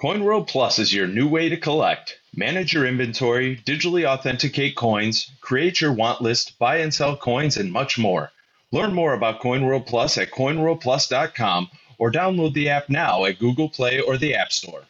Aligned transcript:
CoinWorld 0.00 0.48
Plus 0.48 0.78
is 0.78 0.94
your 0.94 1.06
new 1.06 1.28
way 1.28 1.50
to 1.50 1.58
collect. 1.58 2.20
Manage 2.34 2.72
your 2.72 2.86
inventory, 2.86 3.60
digitally 3.66 4.06
authenticate 4.06 4.74
coins, 4.74 5.30
create 5.42 5.78
your 5.78 5.92
want 5.92 6.22
list, 6.22 6.58
buy 6.58 6.78
and 6.78 6.94
sell 6.94 7.18
coins, 7.18 7.58
and 7.58 7.70
much 7.70 7.98
more. 7.98 8.30
Learn 8.72 8.94
more 8.94 9.12
about 9.12 9.42
CoinWorld 9.42 9.86
Plus 9.86 10.16
at 10.16 10.30
coinworldplus.com 10.30 11.68
or 11.98 12.10
download 12.10 12.54
the 12.54 12.70
app 12.70 12.88
now 12.88 13.26
at 13.26 13.38
Google 13.38 13.68
Play 13.68 14.00
or 14.00 14.16
the 14.16 14.34
App 14.34 14.52
Store. 14.52 14.84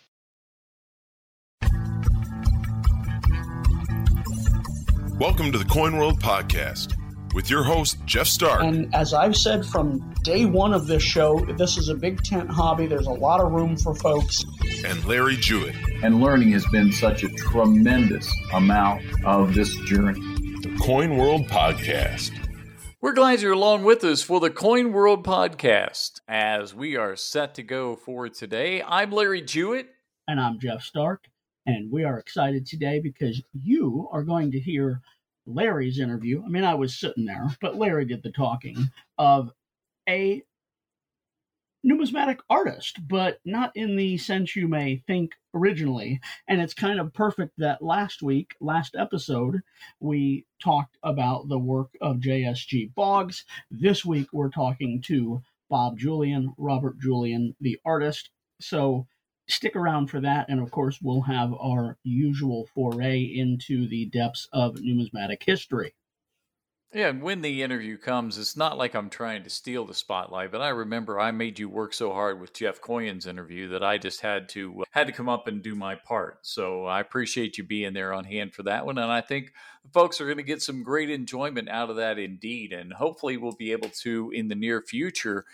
Welcome 5.18 5.50
to 5.50 5.58
the 5.58 5.66
Coin 5.68 5.96
World 5.96 6.20
Podcast 6.20 6.99
with 7.34 7.48
your 7.48 7.62
host, 7.62 7.98
Jeff 8.06 8.26
Stark. 8.26 8.62
And 8.62 8.94
as 8.94 9.14
I've 9.14 9.36
said 9.36 9.64
from 9.64 10.14
day 10.22 10.44
one 10.44 10.74
of 10.74 10.86
this 10.86 11.02
show, 11.02 11.38
this 11.56 11.76
is 11.76 11.88
a 11.88 11.94
big 11.94 12.22
tent 12.22 12.50
hobby. 12.50 12.86
There's 12.86 13.06
a 13.06 13.12
lot 13.12 13.40
of 13.40 13.52
room 13.52 13.76
for 13.76 13.94
folks. 13.94 14.44
And 14.84 15.04
Larry 15.04 15.36
Jewett. 15.36 15.74
And 16.02 16.20
learning 16.20 16.52
has 16.52 16.66
been 16.66 16.92
such 16.92 17.22
a 17.22 17.28
tremendous 17.28 18.32
amount 18.52 19.02
of 19.24 19.54
this 19.54 19.74
journey. 19.86 20.20
The 20.62 20.76
Coin 20.80 21.16
World 21.16 21.46
Podcast. 21.46 22.32
We're 23.00 23.14
glad 23.14 23.40
you're 23.40 23.52
along 23.52 23.84
with 23.84 24.04
us 24.04 24.22
for 24.22 24.40
the 24.40 24.50
Coin 24.50 24.92
World 24.92 25.24
Podcast 25.24 26.20
as 26.28 26.74
we 26.74 26.96
are 26.96 27.16
set 27.16 27.54
to 27.54 27.62
go 27.62 27.96
for 27.96 28.28
today. 28.28 28.82
I'm 28.82 29.10
Larry 29.10 29.40
Jewett. 29.40 29.88
And 30.28 30.38
I'm 30.38 30.58
Jeff 30.60 30.82
Stark. 30.82 31.24
And 31.64 31.90
we 31.90 32.04
are 32.04 32.18
excited 32.18 32.66
today 32.66 33.00
because 33.00 33.42
you 33.52 34.08
are 34.12 34.22
going 34.22 34.50
to 34.50 34.60
hear 34.60 35.00
Larry's 35.54 35.98
interview. 35.98 36.42
I 36.44 36.48
mean, 36.48 36.64
I 36.64 36.74
was 36.74 36.98
sitting 36.98 37.24
there, 37.24 37.48
but 37.60 37.76
Larry 37.76 38.04
did 38.04 38.22
the 38.22 38.32
talking 38.32 38.90
of 39.18 39.50
a 40.08 40.42
numismatic 41.82 42.40
artist, 42.50 42.98
but 43.08 43.38
not 43.44 43.72
in 43.74 43.96
the 43.96 44.18
sense 44.18 44.54
you 44.54 44.68
may 44.68 45.02
think 45.06 45.32
originally. 45.54 46.20
And 46.46 46.60
it's 46.60 46.74
kind 46.74 47.00
of 47.00 47.14
perfect 47.14 47.52
that 47.58 47.82
last 47.82 48.22
week, 48.22 48.54
last 48.60 48.94
episode, 48.98 49.60
we 49.98 50.46
talked 50.62 50.98
about 51.02 51.48
the 51.48 51.58
work 51.58 51.90
of 52.00 52.18
JSG 52.18 52.94
Boggs. 52.94 53.44
This 53.70 54.04
week, 54.04 54.28
we're 54.32 54.50
talking 54.50 55.00
to 55.06 55.42
Bob 55.70 55.98
Julian, 55.98 56.52
Robert 56.58 56.98
Julian, 56.98 57.54
the 57.60 57.78
artist. 57.84 58.30
So 58.60 59.06
stick 59.50 59.76
around 59.76 60.08
for 60.08 60.20
that. 60.20 60.48
And 60.48 60.60
of 60.60 60.70
course, 60.70 60.98
we'll 61.02 61.22
have 61.22 61.52
our 61.54 61.98
usual 62.02 62.68
foray 62.74 63.20
into 63.22 63.88
the 63.88 64.06
depths 64.06 64.48
of 64.52 64.80
numismatic 64.80 65.42
history. 65.44 65.94
Yeah, 66.92 67.06
and 67.06 67.22
when 67.22 67.40
the 67.40 67.62
interview 67.62 67.96
comes, 67.96 68.36
it's 68.36 68.56
not 68.56 68.76
like 68.76 68.94
I'm 68.96 69.10
trying 69.10 69.44
to 69.44 69.50
steal 69.50 69.84
the 69.86 69.94
spotlight, 69.94 70.50
but 70.50 70.60
I 70.60 70.70
remember 70.70 71.20
I 71.20 71.30
made 71.30 71.56
you 71.56 71.68
work 71.68 71.94
so 71.94 72.12
hard 72.12 72.40
with 72.40 72.52
Jeff 72.52 72.80
Coyen's 72.80 73.28
interview 73.28 73.68
that 73.68 73.84
I 73.84 73.96
just 73.96 74.22
had 74.22 74.48
to 74.50 74.80
uh, 74.80 74.84
had 74.90 75.06
to 75.06 75.12
come 75.12 75.28
up 75.28 75.46
and 75.46 75.62
do 75.62 75.76
my 75.76 75.94
part. 75.94 76.38
So 76.42 76.86
I 76.86 76.98
appreciate 76.98 77.56
you 77.56 77.62
being 77.62 77.92
there 77.92 78.12
on 78.12 78.24
hand 78.24 78.54
for 78.54 78.64
that 78.64 78.86
one, 78.86 78.98
and 78.98 79.12
I 79.12 79.20
think 79.20 79.52
folks 79.92 80.20
are 80.20 80.24
going 80.24 80.38
to 80.38 80.42
get 80.42 80.62
some 80.62 80.82
great 80.82 81.10
enjoyment 81.10 81.68
out 81.68 81.90
of 81.90 81.96
that 81.96 82.18
indeed, 82.18 82.72
and 82.72 82.92
hopefully 82.92 83.36
we'll 83.36 83.52
be 83.52 83.70
able 83.70 83.90
to 84.00 84.32
in 84.34 84.48
the 84.48 84.56
near 84.56 84.82
future 84.82 85.44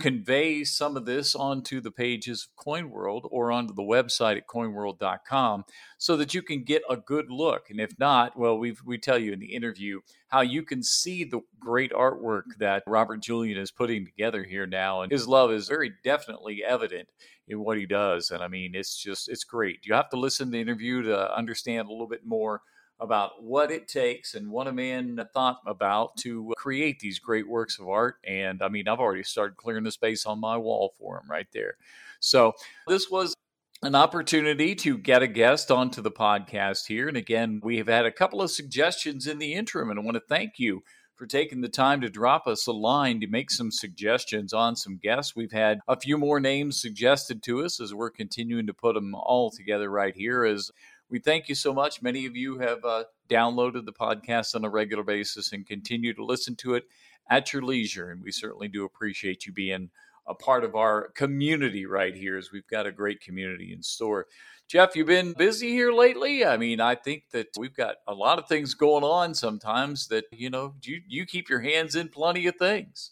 convey 0.00 0.64
some 0.64 0.96
of 0.96 1.06
this 1.06 1.34
onto 1.34 1.80
the 1.80 1.90
pages 1.90 2.48
of 2.48 2.64
CoinWorld 2.64 3.22
or 3.30 3.52
onto 3.52 3.74
the 3.74 3.82
website 3.82 4.36
at 4.36 4.46
coinworld.com 4.46 5.64
so 5.98 6.16
that 6.16 6.34
you 6.34 6.42
can 6.42 6.64
get 6.64 6.82
a 6.88 6.96
good 6.96 7.26
look. 7.30 7.70
And 7.70 7.80
if 7.80 7.98
not, 7.98 8.38
well, 8.38 8.58
we 8.58 8.76
we 8.84 8.98
tell 8.98 9.18
you 9.18 9.32
in 9.32 9.40
the 9.40 9.54
interview 9.54 10.00
how 10.28 10.40
you 10.40 10.62
can 10.62 10.82
see 10.82 11.24
the 11.24 11.40
great 11.60 11.92
artwork 11.92 12.42
that 12.58 12.82
Robert 12.86 13.22
Julian 13.22 13.58
is 13.58 13.70
putting 13.70 14.04
together 14.04 14.44
here 14.44 14.66
now. 14.66 15.02
And 15.02 15.12
his 15.12 15.28
love 15.28 15.52
is 15.52 15.68
very 15.68 15.92
definitely 16.02 16.62
evident 16.66 17.08
in 17.46 17.60
what 17.60 17.78
he 17.78 17.86
does. 17.86 18.30
And 18.30 18.42
I 18.42 18.48
mean, 18.48 18.74
it's 18.74 18.96
just, 18.96 19.28
it's 19.28 19.44
great. 19.44 19.80
You 19.84 19.94
have 19.94 20.10
to 20.10 20.18
listen 20.18 20.46
to 20.46 20.52
the 20.52 20.60
interview 20.60 21.02
to 21.02 21.36
understand 21.36 21.88
a 21.88 21.92
little 21.92 22.08
bit 22.08 22.24
more 22.24 22.62
about 23.04 23.42
what 23.42 23.70
it 23.70 23.86
takes 23.86 24.34
and 24.34 24.50
what 24.50 24.66
a 24.66 24.72
man 24.72 25.20
thought 25.32 25.60
about 25.66 26.16
to 26.16 26.50
uh, 26.50 26.54
create 26.56 26.98
these 26.98 27.18
great 27.18 27.48
works 27.48 27.78
of 27.78 27.88
art. 27.88 28.16
And 28.26 28.62
I 28.62 28.68
mean, 28.68 28.88
I've 28.88 28.98
already 28.98 29.22
started 29.22 29.56
clearing 29.56 29.84
the 29.84 29.92
space 29.92 30.26
on 30.26 30.40
my 30.40 30.56
wall 30.56 30.94
for 30.98 31.18
him 31.18 31.30
right 31.30 31.46
there. 31.52 31.76
So 32.20 32.52
this 32.88 33.10
was 33.10 33.34
an 33.82 33.94
opportunity 33.94 34.74
to 34.74 34.96
get 34.96 35.22
a 35.22 35.26
guest 35.26 35.70
onto 35.70 36.00
the 36.00 36.10
podcast 36.10 36.86
here. 36.86 37.06
And 37.06 37.16
again, 37.16 37.60
we 37.62 37.76
have 37.76 37.88
had 37.88 38.06
a 38.06 38.12
couple 38.12 38.40
of 38.40 38.50
suggestions 38.50 39.26
in 39.26 39.38
the 39.38 39.52
interim, 39.52 39.90
and 39.90 40.00
I 40.00 40.02
want 40.02 40.16
to 40.16 40.22
thank 40.26 40.58
you 40.58 40.82
for 41.16 41.26
taking 41.26 41.60
the 41.60 41.68
time 41.68 42.00
to 42.00 42.10
drop 42.10 42.46
us 42.46 42.66
a 42.66 42.72
line 42.72 43.20
to 43.20 43.26
make 43.26 43.50
some 43.50 43.70
suggestions 43.70 44.52
on 44.52 44.74
some 44.74 44.98
guests. 45.00 45.36
We've 45.36 45.52
had 45.52 45.78
a 45.86 45.98
few 45.98 46.18
more 46.18 46.40
names 46.40 46.80
suggested 46.80 47.42
to 47.44 47.64
us 47.64 47.80
as 47.80 47.94
we're 47.94 48.10
continuing 48.10 48.66
to 48.66 48.74
put 48.74 48.94
them 48.94 49.14
all 49.14 49.50
together 49.50 49.90
right 49.90 50.14
here 50.14 50.44
as 50.44 50.70
we 51.08 51.18
thank 51.18 51.48
you 51.48 51.54
so 51.54 51.72
much. 51.72 52.02
Many 52.02 52.26
of 52.26 52.36
you 52.36 52.58
have 52.58 52.84
uh, 52.84 53.04
downloaded 53.28 53.84
the 53.84 53.92
podcast 53.92 54.54
on 54.54 54.64
a 54.64 54.70
regular 54.70 55.02
basis 55.02 55.52
and 55.52 55.66
continue 55.66 56.14
to 56.14 56.24
listen 56.24 56.56
to 56.56 56.74
it 56.74 56.84
at 57.30 57.52
your 57.52 57.62
leisure. 57.62 58.10
And 58.10 58.22
we 58.22 58.32
certainly 58.32 58.68
do 58.68 58.84
appreciate 58.84 59.46
you 59.46 59.52
being 59.52 59.90
a 60.26 60.34
part 60.34 60.64
of 60.64 60.74
our 60.74 61.10
community 61.10 61.86
right 61.86 62.14
here, 62.14 62.38
as 62.38 62.50
we've 62.50 62.66
got 62.66 62.86
a 62.86 62.92
great 62.92 63.20
community 63.20 63.72
in 63.72 63.82
store. 63.82 64.26
Jeff, 64.66 64.96
you've 64.96 65.06
been 65.06 65.34
busy 65.34 65.68
here 65.68 65.92
lately. 65.92 66.44
I 66.46 66.56
mean, 66.56 66.80
I 66.80 66.94
think 66.94 67.24
that 67.32 67.48
we've 67.58 67.76
got 67.76 67.96
a 68.08 68.14
lot 68.14 68.38
of 68.38 68.48
things 68.48 68.72
going 68.72 69.04
on 69.04 69.34
sometimes 69.34 70.08
that, 70.08 70.24
you 70.32 70.48
know, 70.48 70.74
you, 70.82 71.02
you 71.06 71.26
keep 71.26 71.50
your 71.50 71.60
hands 71.60 71.94
in 71.94 72.08
plenty 72.08 72.46
of 72.46 72.56
things. 72.56 73.10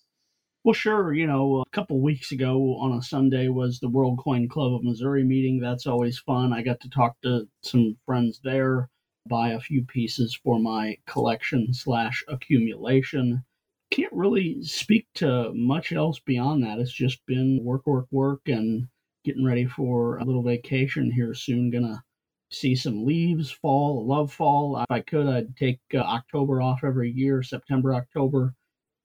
Well, 0.64 0.74
sure. 0.74 1.12
You 1.12 1.26
know, 1.26 1.60
a 1.60 1.70
couple 1.70 2.00
weeks 2.00 2.30
ago 2.30 2.76
on 2.78 2.92
a 2.92 3.02
Sunday 3.02 3.48
was 3.48 3.80
the 3.80 3.88
World 3.88 4.20
Coin 4.22 4.48
Club 4.48 4.74
of 4.74 4.84
Missouri 4.84 5.24
meeting. 5.24 5.58
That's 5.58 5.88
always 5.88 6.20
fun. 6.20 6.52
I 6.52 6.62
got 6.62 6.78
to 6.82 6.88
talk 6.88 7.20
to 7.22 7.48
some 7.64 7.96
friends 8.06 8.40
there, 8.44 8.88
buy 9.28 9.50
a 9.50 9.60
few 9.60 9.84
pieces 9.84 10.38
for 10.44 10.60
my 10.60 10.98
collection 11.04 11.74
slash 11.74 12.24
accumulation. 12.28 13.42
Can't 13.90 14.12
really 14.12 14.62
speak 14.62 15.08
to 15.14 15.52
much 15.52 15.90
else 15.90 16.20
beyond 16.20 16.62
that. 16.62 16.78
It's 16.78 16.92
just 16.92 17.26
been 17.26 17.64
work, 17.64 17.84
work, 17.84 18.06
work, 18.12 18.42
and 18.46 18.86
getting 19.24 19.44
ready 19.44 19.66
for 19.66 20.18
a 20.18 20.24
little 20.24 20.44
vacation 20.44 21.10
here 21.10 21.34
soon. 21.34 21.72
Gonna 21.72 22.04
see 22.52 22.76
some 22.76 23.04
leaves 23.04 23.50
fall, 23.50 24.06
love 24.06 24.32
fall. 24.32 24.78
If 24.78 24.90
I 24.90 25.00
could, 25.00 25.26
I'd 25.26 25.56
take 25.56 25.80
uh, 25.92 25.98
October 25.98 26.62
off 26.62 26.84
every 26.84 27.10
year, 27.10 27.42
September, 27.42 27.94
October 27.94 28.54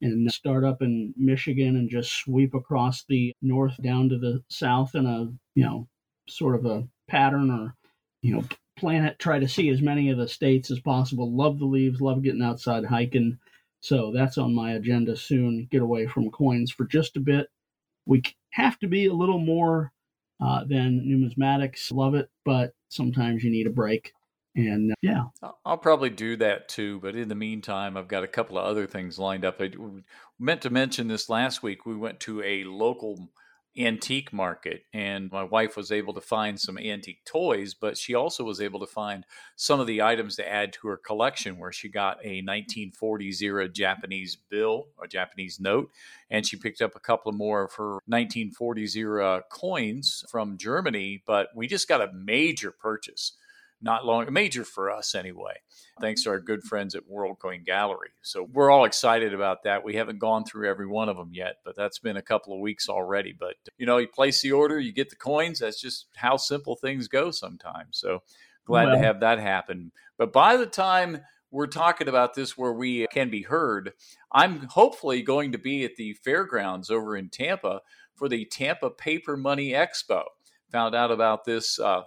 and 0.02 0.32
start 0.32 0.64
up 0.64 0.82
in 0.82 1.14
Michigan 1.18 1.76
and 1.76 1.90
just 1.90 2.12
sweep 2.12 2.54
across 2.54 3.04
the 3.06 3.34
north 3.42 3.76
down 3.82 4.10
to 4.10 4.18
the 4.18 4.44
south 4.50 4.96
in 4.96 5.06
a, 5.06 5.32
you 5.56 5.64
know, 5.64 5.88
sort 6.30 6.56
of 6.56 6.66
a 6.66 6.88
pattern 7.08 7.50
or, 7.50 7.76
you 8.22 8.34
know, 8.36 8.44
planet, 8.78 9.18
try 9.20 9.40
to 9.40 9.48
see 9.48 9.70
as 9.70 9.82
many 9.82 10.10
of 10.10 10.18
the 10.18 10.28
states 10.28 10.70
as 10.72 10.80
possible. 10.80 11.36
Love 11.36 11.60
the 11.60 11.66
leaves, 11.66 12.00
love 12.02 12.22
getting 12.22 12.44
outside 12.44 12.86
hiking. 12.86 13.38
So 13.80 14.12
that's 14.12 14.38
on 14.38 14.54
my 14.54 14.74
agenda 14.74 15.16
soon. 15.16 15.68
Get 15.72 15.82
away 15.82 16.08
from 16.08 16.32
coins 16.32 16.72
for 16.72 16.86
just 16.86 17.18
a 17.18 17.20
bit. 17.20 17.48
We 18.06 18.22
have 18.52 18.78
to 18.80 18.88
be 18.88 19.08
a 19.08 19.14
little 19.14 19.40
more 19.40 19.92
uh, 20.40 20.64
than 20.66 21.02
numismatics. 21.02 21.92
Love 21.92 22.16
it, 22.16 22.30
but 22.46 22.74
sometimes 22.90 23.44
you 23.44 23.52
need 23.52 23.68
a 23.68 23.72
break. 23.72 24.14
And 24.58 24.92
uh, 24.92 24.96
yeah, 25.04 25.26
I'll 25.64 25.78
probably 25.78 26.10
do 26.10 26.36
that 26.38 26.68
too. 26.68 27.00
But 27.00 27.16
in 27.16 27.30
the 27.30 27.36
meantime, 27.36 27.96
I've 27.96 28.08
got 28.08 28.24
a 28.24 28.28
couple 28.28 28.58
of 28.58 28.66
other 28.66 28.88
things 28.88 29.20
lined 29.20 29.46
up. 29.46 29.62
I 29.62 29.72
meant 30.40 30.64
to 30.64 30.72
mention 30.72 31.08
this 31.08 31.30
last 31.30 31.62
week. 31.62 31.86
We 31.86 31.96
went 31.96 32.20
to 32.22 32.42
a 32.42 32.64
local 32.64 33.30
antique 33.78 34.34
market 34.34 34.86
and 34.92 35.32
my 35.32 35.44
wife 35.44 35.78
was 35.78 35.92
able 35.92 36.12
to 36.12 36.22
find 36.22 36.60
some 36.60 36.80
antique 36.80 37.24
toys 37.26 37.76
but 37.76 37.96
she 37.96 38.16
also 38.16 38.44
was 38.44 38.60
able 38.60 38.80
to 38.80 38.88
find 38.88 39.24
some 39.56 39.80
of 39.80 39.86
the 39.86 40.02
items 40.02 40.36
to 40.36 40.52
add 40.52 40.74
to 40.74 40.88
her 40.88 40.98
collection 40.98 41.60
where 41.60 41.72
she 41.72 41.88
got 41.88 42.18
a 42.24 42.42
1940s 42.42 43.40
era 43.40 43.70
japanese 43.70 44.36
bill 44.36 44.88
a 45.04 45.08
japanese 45.08 45.60
note 45.60 45.92
and 46.32 46.44
she 46.44 46.58
picked 46.58 46.82
up 46.82 46.96
a 46.96 47.00
couple 47.00 47.30
of 47.30 47.36
more 47.36 47.66
of 47.66 47.74
her 47.74 48.00
1940s 48.12 48.96
era 48.96 49.44
coins 49.52 50.26
from 50.28 50.58
germany 50.58 51.22
but 51.28 51.50
we 51.54 51.68
just 51.68 51.88
got 51.88 52.02
a 52.02 52.12
major 52.14 52.72
purchase 52.72 53.34
not 53.82 54.06
long, 54.06 54.32
major 54.32 54.64
for 54.64 54.90
us 54.90 55.14
anyway, 55.14 55.54
thanks 56.02 56.24
to 56.24 56.30
our 56.30 56.40
good 56.40 56.64
friends 56.64 56.96
at 56.96 57.08
World 57.08 57.38
Coin 57.40 57.64
Gallery. 57.64 58.10
So 58.22 58.48
we're 58.52 58.72
all 58.72 58.86
excited 58.86 59.34
about 59.34 59.64
that. 59.64 59.84
We 59.84 59.96
haven't 59.96 60.20
gone 60.20 60.46
through 60.46 60.70
every 60.70 60.88
one 60.88 61.10
of 61.10 61.18
them 61.18 61.30
yet, 61.32 61.58
but 61.64 61.76
that's 61.76 62.00
been 62.00 62.18
a 62.18 62.22
couple 62.22 62.54
of 62.54 62.60
weeks 62.60 62.90
already. 62.90 63.36
But 63.38 63.56
you 63.78 63.86
know, 63.86 63.98
you 63.98 64.08
place 64.08 64.42
the 64.42 64.52
order, 64.52 64.80
you 64.80 64.92
get 64.92 65.10
the 65.10 65.16
coins. 65.16 65.60
That's 65.60 65.80
just 65.80 66.08
how 66.16 66.38
simple 66.38 66.76
things 66.76 67.08
go 67.08 67.30
sometimes. 67.30 68.00
So 68.00 68.24
glad 68.66 68.86
well. 68.86 68.96
to 68.96 69.02
have 69.02 69.20
that 69.20 69.40
happen. 69.40 69.92
But 70.18 70.34
by 70.34 70.58
the 70.58 70.66
time 70.66 71.22
we're 71.52 71.68
talking 71.68 72.08
about 72.08 72.34
this 72.34 72.58
where 72.58 72.74
we 72.74 73.08
can 73.08 73.30
be 73.30 73.44
heard, 73.44 73.94
I'm 74.32 74.68
hopefully 74.68 75.22
going 75.22 75.52
to 75.52 75.58
be 75.58 75.86
at 75.86 75.96
the 75.96 76.14
fairgrounds 76.14 76.90
over 76.90 77.16
in 77.16 77.30
Tampa 77.30 77.82
for 78.16 78.28
the 78.28 78.46
Tampa 78.46 78.90
Paper 78.90 79.38
Money 79.38 79.70
Expo. 79.70 80.24
Found 80.72 80.96
out 80.96 81.12
about 81.12 81.46
this 81.46 81.80
uh, 81.80 82.02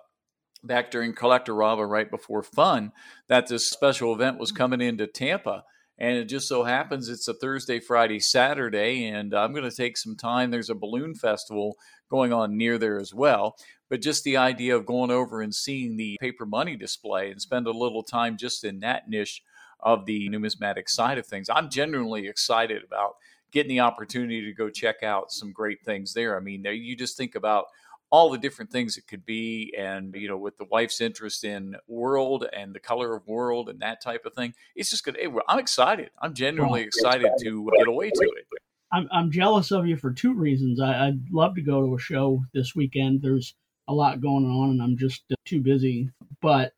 back 0.63 0.91
during 0.91 1.15
Collectorama 1.15 1.89
right 1.89 2.11
before 2.11 2.43
Fun 2.43 2.93
that 3.29 3.47
this 3.47 3.69
special 3.69 4.13
event 4.13 4.39
was 4.39 4.51
mm-hmm. 4.51 4.59
coming 4.59 4.81
into 4.81 5.07
Tampa. 5.07 5.65
And 5.99 6.17
it 6.17 6.25
just 6.25 6.49
so 6.49 6.65
happens 6.65 7.11
it's 7.11 7.29
a 7.29 7.35
Thursday, 7.35 7.79
Friday, 7.79 8.21
Saturday, 8.21 9.05
and 9.05 9.35
I'm 9.35 9.53
going 9.53 9.69
to 9.69 9.77
take 9.77 9.99
some 9.99 10.17
time. 10.17 10.51
There's 10.51 10.71
a 10.71 10.75
balloon 10.75 11.15
festival 11.15 11.77
going 12.11 12.33
on 12.33 12.57
near 12.57 12.79
there 12.79 12.99
as 12.99 13.13
well. 13.13 13.57
but 13.91 14.01
just 14.01 14.25
the 14.25 14.37
idea 14.37 14.75
of 14.75 14.87
going 14.87 15.11
over 15.11 15.43
and 15.43 15.55
seeing 15.55 15.97
the 15.97 16.17
paper 16.21 16.47
money 16.47 16.77
display 16.77 17.31
and 17.31 17.43
spend 17.43 17.67
a 17.67 17.73
little 17.73 18.03
time 18.03 18.37
just 18.39 18.65
in 18.65 18.81
that 18.81 19.11
niche 19.11 19.43
of 19.81 20.07
the 20.07 20.29
numismatic 20.29 20.89
side 20.89 21.19
of 21.19 21.27
things. 21.27 21.51
I'm 21.51 21.69
genuinely 21.69 22.29
excited 22.29 22.83
about 22.85 23.17
getting 23.51 23.71
the 23.71 23.81
opportunity 23.81 24.45
to 24.45 24.53
go 24.53 24.71
check 24.71 25.03
out 25.03 25.33
some 25.33 25.53
great 25.53 25.83
things 25.85 26.15
there. 26.15 26.37
I 26.37 26.41
mean, 26.41 26.65
you 26.65 26.97
just 26.97 27.17
think 27.17 27.35
about 27.35 27.67
all 28.11 28.31
the 28.31 28.39
different 28.39 28.71
things 28.71 28.97
it 28.97 29.07
could 29.07 29.25
be 29.25 29.73
and 29.79 30.15
you 30.15 30.29
know 30.29 30.37
with 30.37 30.59
the 30.59 30.65
wife's 30.65 31.01
interest 31.01 31.45
in 31.45 31.77
world 31.87 32.47
and 32.53 32.75
the 32.75 32.81
color 32.81 33.15
of 33.15 33.27
world 33.27 33.69
and 33.69 33.81
that 33.81 34.03
type 34.03 34.27
of 34.27 34.35
thing 34.35 34.53
it's 34.75 34.91
just 34.91 35.05
good 35.05 35.17
hey, 35.19 35.29
i'm 35.49 35.59
excited. 35.59 36.11
I'm 36.21 36.35
genuinely 36.35 36.83
excited 36.83 37.31
to 37.41 37.71
get 37.79 37.89
away 37.89 38.11
to 38.11 38.23
it. 38.23 38.47
I'm, 38.93 39.09
I'm 39.13 39.31
jealous 39.31 39.71
of 39.71 39.87
you 39.87 39.97
for 39.97 40.13
two 40.13 40.35
reasons. 40.35 40.81
I, 40.81 41.07
i'd 41.07 41.31
love 41.31 41.55
to 41.55 41.63
go 41.63 41.81
to 41.87 41.95
a 41.95 42.01
show 42.01 42.45
this 42.53 42.75
weekend. 42.75 43.23
There's 43.23 43.55
a 43.89 43.95
lot 43.95 44.21
going 44.21 44.45
on 44.45 44.71
and 44.71 44.83
i'm 44.83 44.97
just 44.97 45.23
uh, 45.33 45.37
too 45.45 45.61
busy. 45.61 46.11
But 46.43 46.73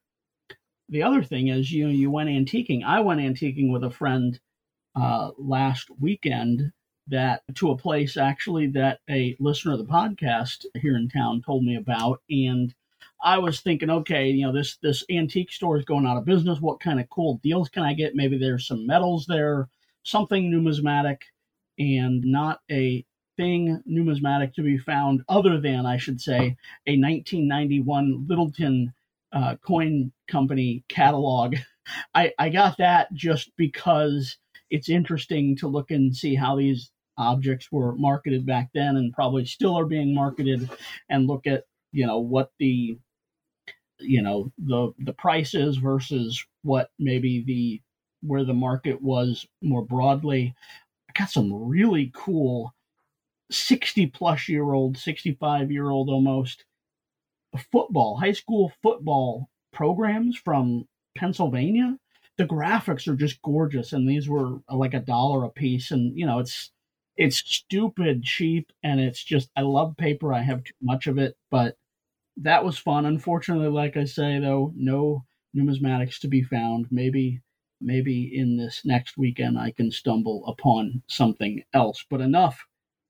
the 0.88 1.02
other 1.02 1.22
thing 1.22 1.48
is 1.48 1.72
you 1.72 1.86
know 1.86 1.92
you 1.92 2.10
went 2.10 2.28
antiquing. 2.28 2.84
I 2.84 3.00
went 3.00 3.20
antiquing 3.20 3.72
with 3.72 3.84
a 3.84 3.90
friend 3.90 4.38
uh, 4.94 5.30
last 5.38 5.88
weekend 5.98 6.70
that 7.08 7.42
to 7.54 7.70
a 7.70 7.76
place 7.76 8.16
actually 8.16 8.68
that 8.68 9.00
a 9.10 9.36
listener 9.40 9.72
of 9.72 9.78
the 9.78 9.84
podcast 9.84 10.64
here 10.74 10.96
in 10.96 11.08
town 11.08 11.42
told 11.44 11.64
me 11.64 11.76
about 11.76 12.22
and 12.30 12.74
I 13.24 13.38
was 13.38 13.60
thinking, 13.60 13.88
okay, 13.88 14.30
you 14.30 14.44
know, 14.44 14.52
this 14.52 14.78
this 14.82 15.04
antique 15.08 15.52
store 15.52 15.78
is 15.78 15.84
going 15.84 16.06
out 16.06 16.16
of 16.16 16.24
business. 16.24 16.60
What 16.60 16.80
kind 16.80 16.98
of 16.98 17.08
cool 17.08 17.38
deals 17.42 17.68
can 17.68 17.84
I 17.84 17.94
get? 17.94 18.16
Maybe 18.16 18.36
there's 18.36 18.66
some 18.66 18.86
medals 18.86 19.26
there, 19.26 19.68
something 20.02 20.50
numismatic, 20.50 21.26
and 21.78 22.24
not 22.24 22.60
a 22.70 23.04
thing 23.36 23.82
numismatic 23.86 24.54
to 24.54 24.62
be 24.62 24.76
found 24.76 25.22
other 25.28 25.60
than, 25.60 25.86
I 25.86 25.96
should 25.96 26.20
say, 26.20 26.56
a 26.86 26.98
1991 26.98 28.26
Littleton 28.28 28.92
uh, 29.32 29.56
Coin 29.56 30.12
Company 30.28 30.84
catalog. 30.88 31.56
I, 32.14 32.32
I 32.38 32.48
got 32.48 32.78
that 32.78 33.12
just 33.14 33.50
because 33.56 34.36
it's 34.70 34.88
interesting 34.88 35.56
to 35.56 35.68
look 35.68 35.90
and 35.90 36.14
see 36.14 36.34
how 36.34 36.56
these 36.56 36.90
objects 37.18 37.70
were 37.70 37.94
marketed 37.96 38.46
back 38.46 38.70
then 38.74 38.96
and 38.96 39.12
probably 39.12 39.44
still 39.44 39.78
are 39.78 39.84
being 39.84 40.14
marketed 40.14 40.68
and 41.10 41.26
look 41.26 41.46
at 41.46 41.64
you 41.92 42.06
know 42.06 42.18
what 42.18 42.50
the 42.58 42.98
you 43.98 44.22
know 44.22 44.50
the 44.58 44.92
the 44.98 45.12
price 45.12 45.54
is 45.54 45.76
versus 45.76 46.44
what 46.62 46.90
maybe 46.98 47.42
the 47.46 47.80
where 48.22 48.44
the 48.44 48.54
market 48.54 49.00
was 49.02 49.46
more 49.62 49.84
broadly. 49.84 50.54
I 51.08 51.18
got 51.18 51.30
some 51.30 51.52
really 51.52 52.10
cool 52.14 52.72
60 53.50 54.06
plus 54.08 54.48
year 54.48 54.72
old 54.72 54.96
65 54.96 55.70
year 55.70 55.90
old 55.90 56.08
almost 56.08 56.64
football 57.70 58.16
high 58.16 58.32
school 58.32 58.72
football 58.82 59.50
programs 59.72 60.36
from 60.36 60.86
pennsylvania. 61.16 61.98
The 62.38 62.44
graphics 62.44 63.06
are 63.06 63.16
just 63.16 63.42
gorgeous 63.42 63.92
and 63.92 64.08
these 64.08 64.28
were 64.28 64.58
like 64.70 64.94
a 64.94 65.00
dollar 65.00 65.44
a 65.44 65.50
piece 65.50 65.90
and 65.90 66.16
you 66.18 66.24
know 66.24 66.38
it's 66.38 66.70
it's 67.16 67.38
stupid 67.38 68.22
cheap 68.22 68.72
and 68.82 69.00
it's 69.00 69.22
just 69.22 69.50
i 69.56 69.60
love 69.60 69.96
paper 69.96 70.32
i 70.32 70.40
have 70.40 70.64
too 70.64 70.72
much 70.80 71.06
of 71.06 71.18
it 71.18 71.36
but 71.50 71.76
that 72.38 72.64
was 72.64 72.78
fun. 72.78 73.04
Unfortunately 73.06 73.68
like 73.68 73.96
i 73.96 74.04
say 74.04 74.38
though 74.38 74.72
no 74.74 75.24
numismatics 75.54 76.18
to 76.20 76.28
be 76.28 76.42
found. 76.42 76.86
Maybe 76.90 77.42
maybe 77.80 78.36
in 78.36 78.56
this 78.56 78.82
next 78.84 79.18
weekend 79.18 79.58
i 79.58 79.70
can 79.70 79.90
stumble 79.90 80.46
upon 80.46 81.02
something 81.08 81.62
else. 81.74 82.04
But 82.08 82.20
enough 82.20 82.64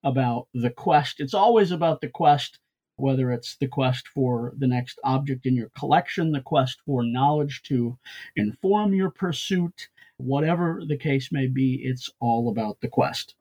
about 0.04 0.48
the 0.54 0.70
quest. 0.70 1.20
It's 1.20 1.34
always 1.34 1.70
about 1.70 2.00
the 2.00 2.08
quest 2.08 2.58
whether 2.96 3.32
it's 3.32 3.56
the 3.56 3.66
quest 3.66 4.06
for 4.08 4.52
the 4.58 4.66
next 4.66 4.98
object 5.02 5.46
in 5.46 5.56
your 5.56 5.70
collection, 5.70 6.30
the 6.30 6.40
quest 6.40 6.80
for 6.84 7.02
knowledge 7.02 7.62
to 7.64 7.98
inform 8.36 8.94
your 8.94 9.10
pursuit, 9.10 9.88
whatever 10.18 10.82
the 10.86 10.96
case 10.96 11.32
may 11.32 11.46
be, 11.46 11.80
it's 11.82 12.10
all 12.20 12.48
about 12.50 12.80
the 12.80 12.88
quest. 12.88 13.34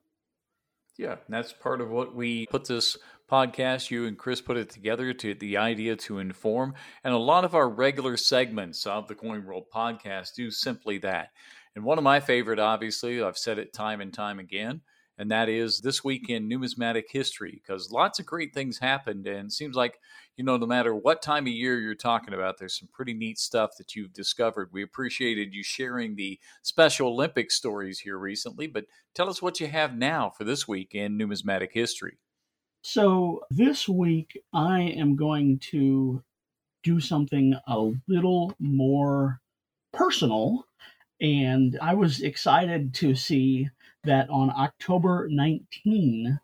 Yeah, 1.02 1.16
that's 1.28 1.52
part 1.52 1.80
of 1.80 1.90
what 1.90 2.14
we 2.14 2.46
put 2.46 2.68
this 2.68 2.96
podcast. 3.28 3.90
You 3.90 4.06
and 4.06 4.16
Chris 4.16 4.40
put 4.40 4.56
it 4.56 4.70
together 4.70 5.12
to 5.12 5.34
the 5.34 5.56
idea 5.56 5.96
to 5.96 6.20
inform. 6.20 6.74
And 7.02 7.12
a 7.12 7.18
lot 7.18 7.44
of 7.44 7.56
our 7.56 7.68
regular 7.68 8.16
segments 8.16 8.86
of 8.86 9.08
the 9.08 9.16
Coin 9.16 9.44
World 9.44 9.64
podcast 9.74 10.36
do 10.36 10.48
simply 10.48 10.98
that. 10.98 11.30
And 11.74 11.84
one 11.84 11.98
of 11.98 12.04
my 12.04 12.20
favorite, 12.20 12.60
obviously, 12.60 13.20
I've 13.20 13.36
said 13.36 13.58
it 13.58 13.72
time 13.72 14.00
and 14.00 14.14
time 14.14 14.38
again, 14.38 14.80
and 15.22 15.30
that 15.30 15.48
is 15.48 15.82
this 15.82 16.02
week 16.02 16.28
in 16.28 16.48
numismatic 16.48 17.06
history 17.08 17.62
because 17.62 17.92
lots 17.92 18.18
of 18.18 18.26
great 18.26 18.52
things 18.52 18.80
happened 18.80 19.24
and 19.28 19.46
it 19.46 19.52
seems 19.52 19.76
like 19.76 20.00
you 20.36 20.42
know 20.42 20.56
no 20.56 20.66
matter 20.66 20.92
what 20.96 21.22
time 21.22 21.44
of 21.46 21.52
year 21.52 21.78
you're 21.78 21.94
talking 21.94 22.34
about 22.34 22.58
there's 22.58 22.76
some 22.76 22.88
pretty 22.92 23.14
neat 23.14 23.38
stuff 23.38 23.70
that 23.78 23.94
you've 23.94 24.12
discovered. 24.12 24.70
We 24.72 24.82
appreciated 24.82 25.54
you 25.54 25.62
sharing 25.62 26.16
the 26.16 26.40
special 26.62 27.10
olympic 27.10 27.52
stories 27.52 28.00
here 28.00 28.18
recently 28.18 28.66
but 28.66 28.86
tell 29.14 29.30
us 29.30 29.40
what 29.40 29.60
you 29.60 29.68
have 29.68 29.94
now 29.94 30.28
for 30.28 30.42
this 30.42 30.66
week 30.66 30.92
in 30.92 31.16
numismatic 31.16 31.70
history. 31.72 32.18
So 32.82 33.42
this 33.48 33.88
week 33.88 34.42
i 34.52 34.80
am 34.80 35.14
going 35.14 35.60
to 35.70 36.24
do 36.82 36.98
something 36.98 37.54
a 37.68 37.92
little 38.08 38.56
more 38.58 39.40
personal 39.92 40.66
and 41.20 41.78
i 41.80 41.94
was 41.94 42.22
excited 42.22 42.92
to 42.94 43.14
see 43.14 43.68
that 44.04 44.28
on 44.30 44.50
October 44.50 45.28
19, 45.30 46.38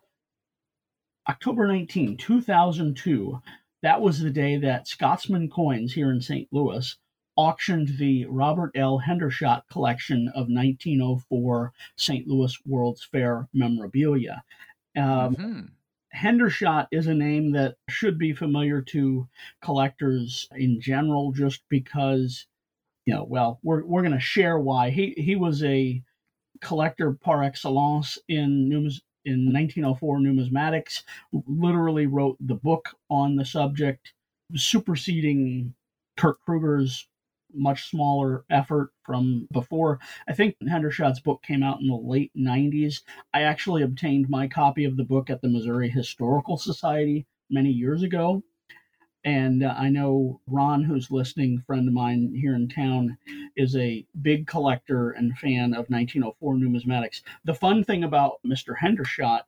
October 1.27 1.67
19, 1.67 2.17
2002, 2.17 3.41
that 3.81 4.01
was 4.01 4.19
the 4.19 4.29
day 4.29 4.57
that 4.57 4.87
Scotsman 4.87 5.49
Coins 5.49 5.93
here 5.93 6.11
in 6.11 6.21
St. 6.21 6.47
Louis 6.51 6.95
auctioned 7.35 7.97
the 7.97 8.25
Robert 8.25 8.71
L. 8.75 8.99
Hendershot 8.99 9.61
collection 9.71 10.27
of 10.29 10.47
1904 10.49 11.71
St. 11.95 12.27
Louis 12.27 12.57
World's 12.65 13.03
Fair 13.05 13.47
memorabilia. 13.53 14.43
Um, 14.97 15.35
mm-hmm. 15.35 15.61
Hendershot 16.13 16.87
is 16.91 17.07
a 17.07 17.13
name 17.13 17.51
that 17.51 17.75
should 17.87 18.17
be 18.17 18.33
familiar 18.33 18.81
to 18.81 19.27
collectors 19.61 20.49
in 20.55 20.81
general, 20.81 21.31
just 21.31 21.61
because, 21.69 22.47
you 23.05 23.13
know, 23.13 23.23
well, 23.23 23.59
we're, 23.63 23.85
we're 23.85 24.01
going 24.01 24.11
to 24.13 24.19
share 24.19 24.59
why. 24.59 24.89
He, 24.89 25.13
he 25.15 25.35
was 25.35 25.63
a 25.63 26.01
collector 26.61 27.13
par 27.13 27.43
excellence 27.43 28.17
in 28.27 28.69
numis- 28.69 29.01
in 29.25 29.51
1904 29.51 30.19
numismatics 30.19 31.03
literally 31.47 32.07
wrote 32.07 32.37
the 32.39 32.55
book 32.55 32.89
on 33.09 33.35
the 33.35 33.45
subject 33.45 34.13
superseding 34.55 35.73
Kurt 36.17 36.41
Krueger's 36.41 37.07
much 37.53 37.89
smaller 37.89 38.45
effort 38.49 38.91
from 39.03 39.47
before. 39.51 39.99
I 40.27 40.33
think 40.33 40.55
Hendershot's 40.67 41.19
book 41.19 41.41
came 41.43 41.63
out 41.63 41.81
in 41.81 41.87
the 41.87 41.95
late 41.95 42.31
90s. 42.37 43.01
I 43.33 43.41
actually 43.41 43.83
obtained 43.83 44.29
my 44.29 44.47
copy 44.47 44.85
of 44.85 44.97
the 44.97 45.03
book 45.03 45.29
at 45.29 45.41
the 45.41 45.49
Missouri 45.49 45.89
Historical 45.89 46.57
Society 46.57 47.25
many 47.49 47.71
years 47.71 48.03
ago. 48.03 48.43
And 49.25 49.63
uh, 49.63 49.75
I 49.77 49.89
know 49.89 50.39
Ron, 50.47 50.83
who's 50.83 51.11
listening, 51.11 51.61
friend 51.67 51.87
of 51.87 51.93
mine 51.93 52.33
here 52.35 52.55
in 52.55 52.69
town, 52.69 53.17
is 53.55 53.75
a 53.75 54.05
big 54.21 54.47
collector 54.47 55.11
and 55.11 55.37
fan 55.37 55.73
of 55.73 55.89
1904 55.89 56.55
numismatics. 56.55 57.21
The 57.43 57.53
fun 57.53 57.83
thing 57.83 58.03
about 58.03 58.39
Mr. 58.45 58.75
Hendershot 58.81 59.41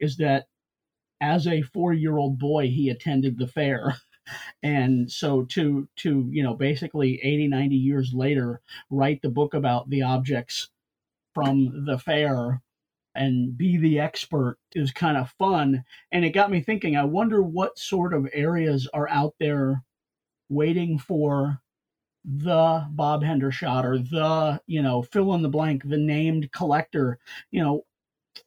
is 0.00 0.16
that 0.16 0.48
as 1.20 1.46
a 1.46 1.62
four 1.62 1.92
year 1.92 2.16
old 2.16 2.38
boy, 2.38 2.68
he 2.68 2.88
attended 2.90 3.38
the 3.38 3.46
fair. 3.48 3.96
and 4.62 5.10
so 5.10 5.42
to 5.44 5.88
to 5.96 6.28
you 6.30 6.42
know 6.42 6.54
basically 6.54 7.18
80 7.22 7.48
90 7.48 7.76
years 7.76 8.12
later 8.12 8.60
write 8.90 9.22
the 9.22 9.30
book 9.30 9.54
about 9.54 9.88
the 9.88 10.02
objects 10.02 10.68
from 11.34 11.86
the 11.86 11.98
fair 11.98 12.60
and 13.18 13.56
be 13.58 13.76
the 13.76 13.98
expert 13.98 14.58
is 14.74 14.92
kind 14.92 15.16
of 15.16 15.30
fun. 15.38 15.84
And 16.12 16.24
it 16.24 16.30
got 16.30 16.50
me 16.50 16.60
thinking, 16.60 16.96
I 16.96 17.04
wonder 17.04 17.42
what 17.42 17.78
sort 17.78 18.14
of 18.14 18.28
areas 18.32 18.88
are 18.94 19.08
out 19.08 19.34
there 19.40 19.82
waiting 20.48 20.98
for 20.98 21.60
the 22.24 22.86
Bob 22.90 23.22
Hendershot 23.22 23.84
or 23.84 23.98
the, 23.98 24.60
you 24.66 24.82
know, 24.82 25.02
fill 25.02 25.34
in 25.34 25.42
the 25.42 25.48
blank, 25.48 25.82
the 25.84 25.96
named 25.96 26.52
collector. 26.52 27.18
You 27.50 27.62
know, 27.62 27.84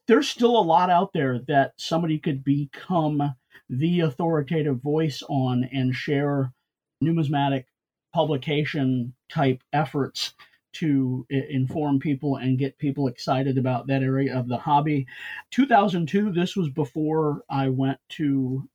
there's 0.06 0.28
still 0.28 0.56
a 0.56 0.62
lot 0.62 0.90
out 0.90 1.12
there 1.12 1.38
that 1.48 1.74
somebody 1.76 2.18
could 2.18 2.42
become 2.42 3.34
the 3.68 4.00
authoritative 4.00 4.80
voice 4.80 5.22
on 5.28 5.64
and 5.72 5.94
share 5.94 6.52
numismatic 7.00 7.66
publication 8.14 9.14
type 9.28 9.62
efforts 9.72 10.34
to 10.74 11.26
uh, 11.32 11.36
inform 11.48 11.98
people 11.98 12.36
and 12.36 12.58
get 12.58 12.78
people 12.78 13.08
excited 13.08 13.58
about 13.58 13.86
that 13.86 14.02
area 14.02 14.36
of 14.36 14.48
the 14.48 14.56
hobby. 14.56 15.06
2002, 15.50 16.32
this 16.32 16.56
was 16.56 16.68
before 16.68 17.42
I 17.48 17.68
went 17.68 17.98
to 18.10 18.68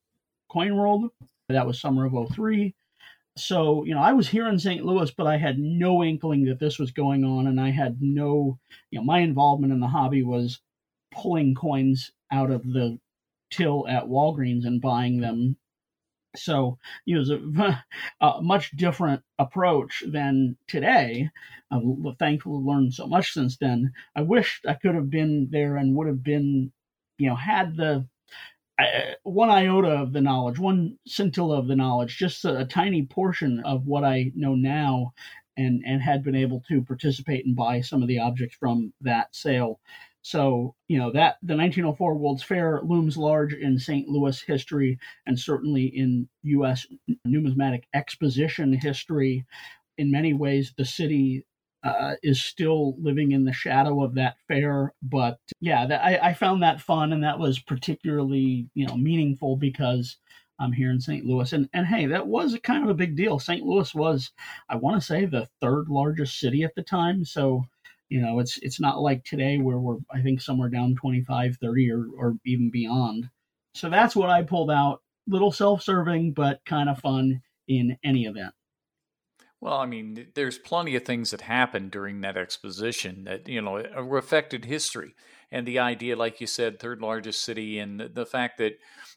Coin 0.50 0.76
World. 0.76 1.12
That 1.50 1.68
was 1.68 1.80
summer 1.80 2.06
of 2.06 2.34
03. 2.34 2.74
So, 3.38 3.84
you 3.84 3.94
know, 3.94 4.02
I 4.02 4.14
was 4.14 4.28
here 4.28 4.48
in 4.48 4.58
St. 4.58 4.84
Louis, 4.84 5.12
but 5.12 5.28
I 5.28 5.38
had 5.38 5.60
no 5.60 6.04
inkling 6.04 6.46
that 6.46 6.60
this 6.60 6.80
was 6.80 6.92
going 6.92 7.24
on. 7.24 7.48
And 7.48 7.62
I 7.62 7.70
had 7.70 8.02
no, 8.02 8.58
you 8.90 9.00
know, 9.00 9.06
my 9.06 9.20
involvement 9.20 9.72
in 9.72 9.80
the 9.80 9.88
hobby 9.88 10.24
was 10.24 10.60
pulling 11.12 11.54
coins 11.54 12.12
out 12.32 12.52
of 12.52 12.64
the 12.64 13.00
till 13.50 13.88
at 13.88 14.06
Walgreens 14.06 14.66
and 14.66 14.82
buying 14.82 15.22
them 15.22 15.56
So 16.38 16.78
it 17.06 17.18
was 17.18 17.30
a, 18.22 18.42
much 18.42 18.72
different 18.72 19.22
approach 19.40 20.04
than 20.08 20.58
today. 20.68 21.30
I'm 21.72 22.16
thankful 22.20 22.60
to 22.60 22.68
learn 22.68 22.92
so 22.92 23.08
much 23.08 23.34
since 23.34 23.58
then. 23.58 23.94
I 24.16 24.22
wish 24.22 24.62
I 24.68 24.74
could 24.74 24.96
have 24.96 25.10
been 25.10 25.50
there 25.52 25.78
and 25.78 25.96
would 25.96 26.08
have 26.08 26.24
been, 26.24 26.72
you 27.18 27.30
know, 27.30 27.36
had 27.36 27.76
the 27.76 28.08
uh, 28.80 29.14
one 29.24 29.50
iota 29.50 29.90
of 29.90 30.14
the 30.14 30.22
knowledge, 30.22 30.60
one 30.60 30.98
scintilla 31.08 31.58
of 31.58 31.68
the 31.68 31.76
knowledge, 31.76 32.18
just 32.18 32.46
a, 32.46 32.60
a, 32.60 32.66
tiny 32.66 33.04
portion 33.04 33.60
of 33.62 33.88
what 33.88 34.04
I 34.04 34.32
know 34.36 34.54
now, 34.54 35.14
and 35.58 35.84
and 35.86 36.02
had 36.02 36.24
been 36.24 36.36
able 36.36 36.62
to 36.68 36.84
participate 36.84 37.46
and 37.46 37.56
buy 37.56 37.82
some 37.82 38.04
of 38.04 38.08
the 38.08 38.20
objects 38.20 38.56
from 38.56 38.94
that 39.02 39.36
sale. 39.36 39.80
So, 40.28 40.76
you 40.90 40.98
know, 40.98 41.10
that 41.14 41.38
the 41.42 41.56
1904 41.56 42.16
World's 42.16 42.44
Fair 42.44 42.82
looms 42.84 43.16
large 43.16 43.54
in 43.54 43.80
St. 43.80 44.10
Louis 44.10 44.38
history 44.42 45.00
and 45.26 45.40
certainly 45.40 45.86
in 45.86 46.28
U.S. 46.44 46.86
numismatic 47.24 47.88
exposition 47.94 48.74
history. 48.74 49.46
In 49.98 50.12
many 50.12 50.34
ways, 50.34 50.74
the 50.78 50.84
city 50.84 51.46
uh, 51.82 52.16
is 52.24 52.42
still 52.42 53.02
living 53.02 53.32
in 53.32 53.46
the 53.46 53.54
shadow 53.54 54.04
of 54.04 54.16
that 54.16 54.36
fair. 54.50 54.94
But 55.02 55.40
yeah, 55.62 55.86
I, 56.04 56.32
I 56.32 56.34
found 56.34 56.62
that 56.62 56.82
fun, 56.82 57.14
and 57.14 57.24
that 57.24 57.40
was 57.40 57.60
particularly 57.60 58.68
you 58.74 58.86
know 58.86 58.98
meaningful 58.98 59.56
because 59.56 60.18
I'm 60.60 60.74
here 60.74 60.92
in 60.92 61.00
St. 61.00 61.26
Louis, 61.26 61.54
and 61.54 61.70
and 61.72 61.88
hey, 61.88 62.06
that 62.08 62.28
was 62.28 62.58
kind 62.64 62.84
of 62.84 62.90
a 62.90 63.02
big 63.02 63.16
deal. 63.16 63.40
St. 63.40 63.66
Louis 63.66 63.96
was, 63.96 64.32
I 64.68 64.76
want 64.76 65.00
to 65.00 65.08
say, 65.08 65.26
the 65.26 65.48
third 65.62 65.88
largest 65.88 66.38
city 66.38 66.66
at 66.66 66.76
the 66.76 66.84
time, 66.84 67.24
so 67.24 67.64
you 68.10 68.22
know 68.22 68.40
it's 68.40 68.58
it's 68.62 68.80
not 68.80 69.02
like 69.02 69.24
today 69.24 69.58
where 69.58 69.78
we're 69.78 69.98
i 70.12 70.22
think 70.22 70.42
somewhere 70.42 70.70
down 70.70 70.96
25 70.96 71.58
30 71.62 71.92
or, 71.92 72.06
or 72.18 72.34
even 72.46 72.70
beyond. 72.72 73.30
So 73.76 73.90
that's 73.90 74.16
what 74.16 74.30
i 74.30 74.44
pulled 74.44 74.72
out. 74.72 75.02
Little 75.28 75.52
self-serving 75.52 76.34
but 76.34 76.62
kind 76.66 76.90
of 76.90 77.00
fun 77.00 77.42
in 77.68 77.98
any 78.04 78.26
event. 78.26 78.54
Well 79.60 79.78
i 79.78 79.86
mean 79.86 80.28
there's 80.36 80.58
plenty 80.58 80.96
of 80.96 81.04
things 81.04 81.32
that 81.32 81.42
happened 81.42 81.92
during 81.92 82.22
that 82.22 82.38
exposition 82.38 83.24
that 83.26 83.48
you 83.48 83.62
know 83.62 83.78
uh, 83.78 84.04
affected 84.16 84.66
history. 84.66 85.14
And 85.52 85.66
the 85.66 85.80
idea 85.80 86.16
like 86.16 86.42
you 86.42 86.48
said 86.48 86.80
third 86.80 87.02
largest 87.02 87.44
city 87.44 87.80
and 87.80 88.00
the 88.00 88.26
fact 88.26 88.58
that 88.60 88.74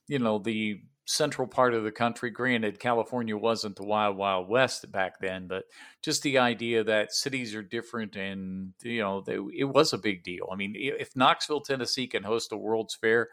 you 0.08 0.18
know 0.18 0.38
the 0.38 0.80
central 1.10 1.48
part 1.48 1.74
of 1.74 1.82
the 1.82 1.90
country. 1.90 2.30
Granted, 2.30 2.78
California 2.78 3.36
wasn't 3.36 3.74
the 3.76 3.84
wild, 3.84 4.16
wild 4.16 4.48
west 4.48 4.90
back 4.92 5.18
then, 5.20 5.48
but 5.48 5.64
just 6.02 6.22
the 6.22 6.38
idea 6.38 6.84
that 6.84 7.12
cities 7.12 7.54
are 7.54 7.62
different 7.62 8.14
and, 8.14 8.72
you 8.82 9.00
know, 9.00 9.20
they, 9.20 9.38
it 9.56 9.64
was 9.64 9.92
a 9.92 9.98
big 9.98 10.22
deal. 10.22 10.48
I 10.52 10.56
mean, 10.56 10.74
if 10.76 11.16
Knoxville, 11.16 11.62
Tennessee 11.62 12.06
can 12.06 12.22
host 12.22 12.52
a 12.52 12.56
World's 12.56 12.94
Fair, 12.94 13.28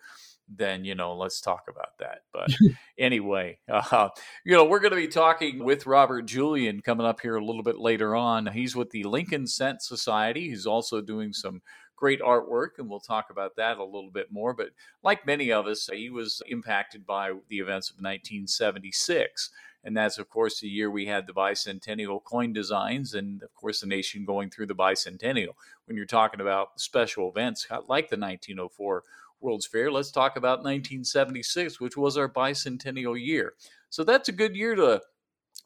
then, 0.50 0.86
you 0.86 0.96
know, 0.96 1.16
let's 1.16 1.40
talk 1.40 1.66
about 1.70 1.98
that. 2.00 2.22
But 2.34 2.50
anyway, 2.98 3.60
uh, 3.70 4.10
you 4.44 4.56
know, 4.56 4.66
we're 4.66 4.80
going 4.80 4.92
to 4.92 4.98
be 4.98 5.08
talking 5.08 5.64
with 5.64 5.86
Robert 5.86 6.24
Julian 6.24 6.82
coming 6.82 7.06
up 7.06 7.20
here 7.22 7.36
a 7.36 7.46
little 7.46 7.64
bit 7.64 7.78
later 7.78 8.16
on. 8.16 8.48
He's 8.48 8.76
with 8.76 8.90
the 8.90 9.04
Lincoln 9.04 9.46
Cent 9.46 9.84
Society. 9.84 10.50
He's 10.50 10.66
also 10.66 11.02
doing 11.02 11.32
some 11.32 11.62
great 11.98 12.22
artwork, 12.22 12.77
and 12.77 12.89
we'll 12.89 13.01
talk 13.01 13.30
about 13.30 13.58
that 13.58 13.80
a 13.80 13.84
little 13.84 14.12
bit 14.12 14.32
more. 14.32 14.54
But 14.54 14.70
like 15.04 15.25
many 15.25 15.51
of 15.51 15.68
us, 15.68 15.89
he 15.92 16.10
was 16.10 16.42
impacted 16.48 17.06
by 17.06 17.34
the 17.50 17.60
events 17.60 17.89
of 17.89 17.96
1976. 17.98 19.50
And 19.84 19.96
that's, 19.96 20.18
of 20.18 20.30
course, 20.30 20.60
the 20.60 20.68
year 20.68 20.89
we 20.92 21.06
had 21.06 21.27
the 21.27 21.34
bicentennial 21.34 22.24
coin 22.24 22.54
designs, 22.54 23.13
and 23.13 23.42
of 23.44 23.54
course, 23.56 23.82
the 23.82 23.88
nation 23.88 24.25
going 24.25 24.50
through 24.50 24.68
the 24.68 24.75
bicentennial. 24.75 25.56
When 25.86 25.98
you're 25.98 26.06
talking 26.06 26.42
about 26.42 26.80
special 26.80 27.30
events 27.30 27.68
like 27.88 28.10
the 28.10 28.18
1904 28.18 29.04
World's 29.39 29.66
Fair, 29.66 29.92
let's 29.92 30.12
talk 30.12 30.36
about 30.36 30.60
1976, 30.60 31.80
which 31.80 31.96
was 31.96 32.18
our 32.18 32.30
bicentennial 32.30 33.20
year. 33.20 33.54
So 33.89 34.04
that's 34.04 34.30
a 34.30 34.34
good 34.34 34.56
year 34.56 34.75
to 34.75 35.01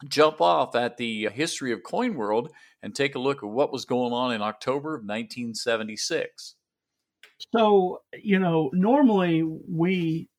jump 0.08 0.42
off 0.42 0.76
at 0.76 0.98
the 0.98 1.30
history 1.30 1.72
of 1.72 1.84
coin 1.84 2.16
world 2.16 2.52
and 2.84 2.96
take 2.96 3.16
a 3.16 3.20
look 3.20 3.44
at 3.44 3.50
what 3.50 3.72
was 3.72 3.86
going 3.86 4.14
on 4.14 4.34
in 4.34 4.42
October 4.42 4.96
of 4.96 5.02
1976. 5.02 6.56
So, 7.56 8.02
you 8.14 8.40
know, 8.40 8.70
normally 8.74 9.44
we 9.44 10.30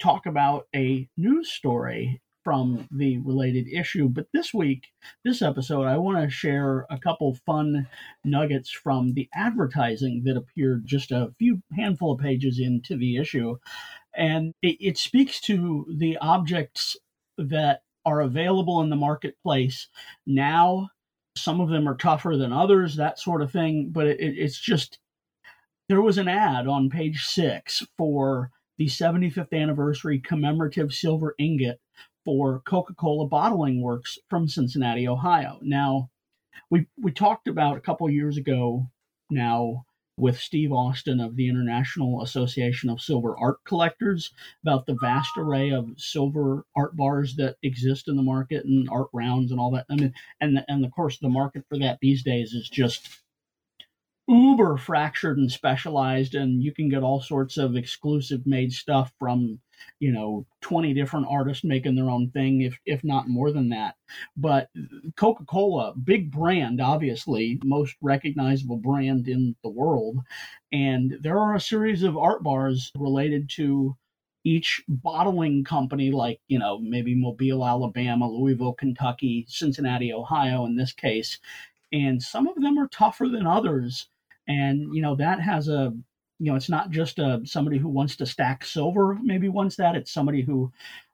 talk 0.00 0.26
about 0.26 0.66
a 0.74 1.08
news 1.16 1.50
story 1.50 2.20
from 2.44 2.88
the 2.90 3.18
related 3.18 3.68
issue, 3.68 4.08
but 4.08 4.26
this 4.32 4.52
week, 4.52 4.88
this 5.24 5.42
episode, 5.42 5.84
I 5.84 5.96
want 5.96 6.18
to 6.18 6.28
share 6.28 6.86
a 6.90 6.98
couple 6.98 7.34
fun 7.46 7.86
nuggets 8.24 8.70
from 8.70 9.14
the 9.14 9.28
advertising 9.34 10.22
that 10.24 10.36
appeared 10.36 10.84
just 10.84 11.12
a 11.12 11.32
few 11.38 11.62
handful 11.76 12.12
of 12.12 12.20
pages 12.20 12.58
into 12.58 12.96
the 12.96 13.16
issue. 13.16 13.56
And 14.14 14.54
it, 14.60 14.76
it 14.80 14.98
speaks 14.98 15.40
to 15.42 15.86
the 15.88 16.16
objects 16.18 16.96
that 17.38 17.82
are 18.04 18.20
available 18.20 18.80
in 18.82 18.90
the 18.90 18.96
marketplace 18.96 19.88
now. 20.26 20.88
Some 21.36 21.60
of 21.60 21.70
them 21.70 21.88
are 21.88 21.96
tougher 21.96 22.36
than 22.36 22.52
others, 22.52 22.96
that 22.96 23.18
sort 23.18 23.42
of 23.42 23.50
thing. 23.50 23.90
But 23.90 24.06
it, 24.06 24.18
it's 24.20 24.60
just 24.60 24.98
there 25.88 26.02
was 26.02 26.18
an 26.18 26.28
ad 26.28 26.66
on 26.66 26.90
page 26.90 27.24
six 27.24 27.82
for 27.96 28.50
the 28.78 28.86
75th 28.86 29.52
anniversary 29.52 30.18
commemorative 30.18 30.92
silver 30.92 31.34
ingot 31.38 31.80
for 32.24 32.60
Coca-Cola 32.60 33.26
Bottling 33.26 33.82
Works 33.82 34.18
from 34.28 34.48
Cincinnati, 34.48 35.08
Ohio. 35.08 35.58
Now, 35.62 36.10
we 36.70 36.86
we 37.00 37.12
talked 37.12 37.48
about 37.48 37.76
a 37.76 37.80
couple 37.80 38.08
years 38.10 38.36
ago 38.36 38.86
now 39.30 39.84
with 40.22 40.38
Steve 40.38 40.70
Austin 40.70 41.18
of 41.18 41.34
the 41.34 41.48
International 41.48 42.22
Association 42.22 42.88
of 42.88 43.00
Silver 43.00 43.36
Art 43.36 43.58
Collectors 43.64 44.30
about 44.62 44.86
the 44.86 44.96
vast 45.00 45.36
array 45.36 45.70
of 45.70 45.90
silver 45.96 46.64
art 46.76 46.96
bars 46.96 47.34
that 47.34 47.56
exist 47.64 48.06
in 48.06 48.14
the 48.14 48.22
market 48.22 48.64
and 48.64 48.88
art 48.88 49.08
rounds 49.12 49.50
and 49.50 49.58
all 49.58 49.72
that. 49.72 49.84
I 49.90 49.96
mean, 49.96 50.14
and 50.40 50.64
and 50.68 50.84
of 50.84 50.92
course 50.92 51.18
the 51.18 51.28
market 51.28 51.64
for 51.68 51.76
that 51.78 51.98
these 52.00 52.22
days 52.22 52.52
is 52.52 52.68
just 52.68 53.21
uber 54.28 54.76
fractured 54.76 55.38
and 55.38 55.50
specialized, 55.50 56.34
and 56.34 56.62
you 56.62 56.72
can 56.72 56.88
get 56.88 57.02
all 57.02 57.20
sorts 57.20 57.56
of 57.58 57.76
exclusive 57.76 58.46
made 58.46 58.72
stuff 58.72 59.12
from 59.18 59.58
you 59.98 60.12
know 60.12 60.46
20 60.60 60.94
different 60.94 61.26
artists 61.28 61.64
making 61.64 61.96
their 61.96 62.10
own 62.10 62.30
thing 62.30 62.62
if 62.62 62.78
if 62.86 63.02
not 63.04 63.28
more 63.28 63.50
than 63.52 63.68
that. 63.70 63.96
But 64.36 64.68
coca-cola 65.16 65.94
big 65.96 66.30
brand 66.30 66.80
obviously 66.80 67.58
most 67.64 67.96
recognizable 68.00 68.76
brand 68.76 69.28
in 69.28 69.56
the 69.62 69.70
world 69.70 70.18
and 70.72 71.16
there 71.20 71.38
are 71.38 71.54
a 71.54 71.60
series 71.60 72.02
of 72.02 72.16
art 72.16 72.42
bars 72.42 72.90
related 72.96 73.48
to 73.50 73.96
each 74.44 74.82
bottling 74.88 75.64
company 75.64 76.10
like 76.10 76.40
you 76.48 76.58
know 76.58 76.78
maybe 76.78 77.14
mobile 77.14 77.64
alabama 77.64 78.28
louisville 78.28 78.74
kentucky 78.74 79.44
cincinnati 79.48 80.12
ohio 80.12 80.64
in 80.66 80.76
this 80.76 80.92
case 80.92 81.38
and 81.92 82.22
some 82.22 82.48
of 82.48 82.56
them 82.56 82.78
are 82.78 82.88
tougher 82.88 83.28
than 83.28 83.46
others 83.46 84.08
and 84.48 84.94
you 84.94 85.02
know 85.02 85.16
that 85.16 85.40
has 85.40 85.68
a 85.68 85.92
you 86.42 86.50
know, 86.50 86.56
it's 86.56 86.68
not 86.68 86.90
just 86.90 87.20
a, 87.20 87.24
uh, 87.24 87.38
somebody 87.44 87.78
who 87.78 87.88
wants 87.88 88.16
to 88.16 88.26
stack 88.26 88.64
silver, 88.64 89.16
maybe 89.22 89.48
wants 89.48 89.76
that. 89.76 89.94
It's 89.94 90.10
somebody 90.10 90.42
who 90.42 90.72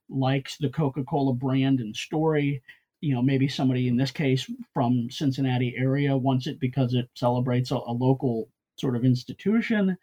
likes 0.09 0.57
the 0.57 0.71
Coca 0.71 1.05
Cola 1.05 1.35
brand 1.35 1.81
and 1.81 1.95
story. 1.95 2.63
You 3.03 3.15
know, 3.15 3.21
maybe 3.21 3.47
somebody 3.47 3.89
in 3.89 3.99
this 3.99 4.11
case 4.11 4.51
from 4.73 5.11
Cincinnati 5.11 5.75
area 5.77 6.17
wants 6.17 6.47
it 6.47 6.59
because 6.59 6.95
it 6.95 7.11
celebrates 7.15 7.71
a, 7.71 7.75
a 7.75 7.93
local 7.93 8.49
sort 8.79 8.97
of 8.97 9.05
institution. 9.05 9.99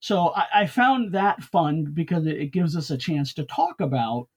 So 0.00 0.34
I, 0.36 0.44
I, 0.54 0.66
found 0.66 1.14
that 1.14 1.42
fun 1.42 1.84
because 1.94 2.26
it, 2.26 2.36
it 2.36 2.52
gives 2.52 2.76
us 2.76 2.90
a 2.90 2.98
chance 2.98 3.32
to 3.34 3.44
talk 3.44 3.80
about 3.80 4.28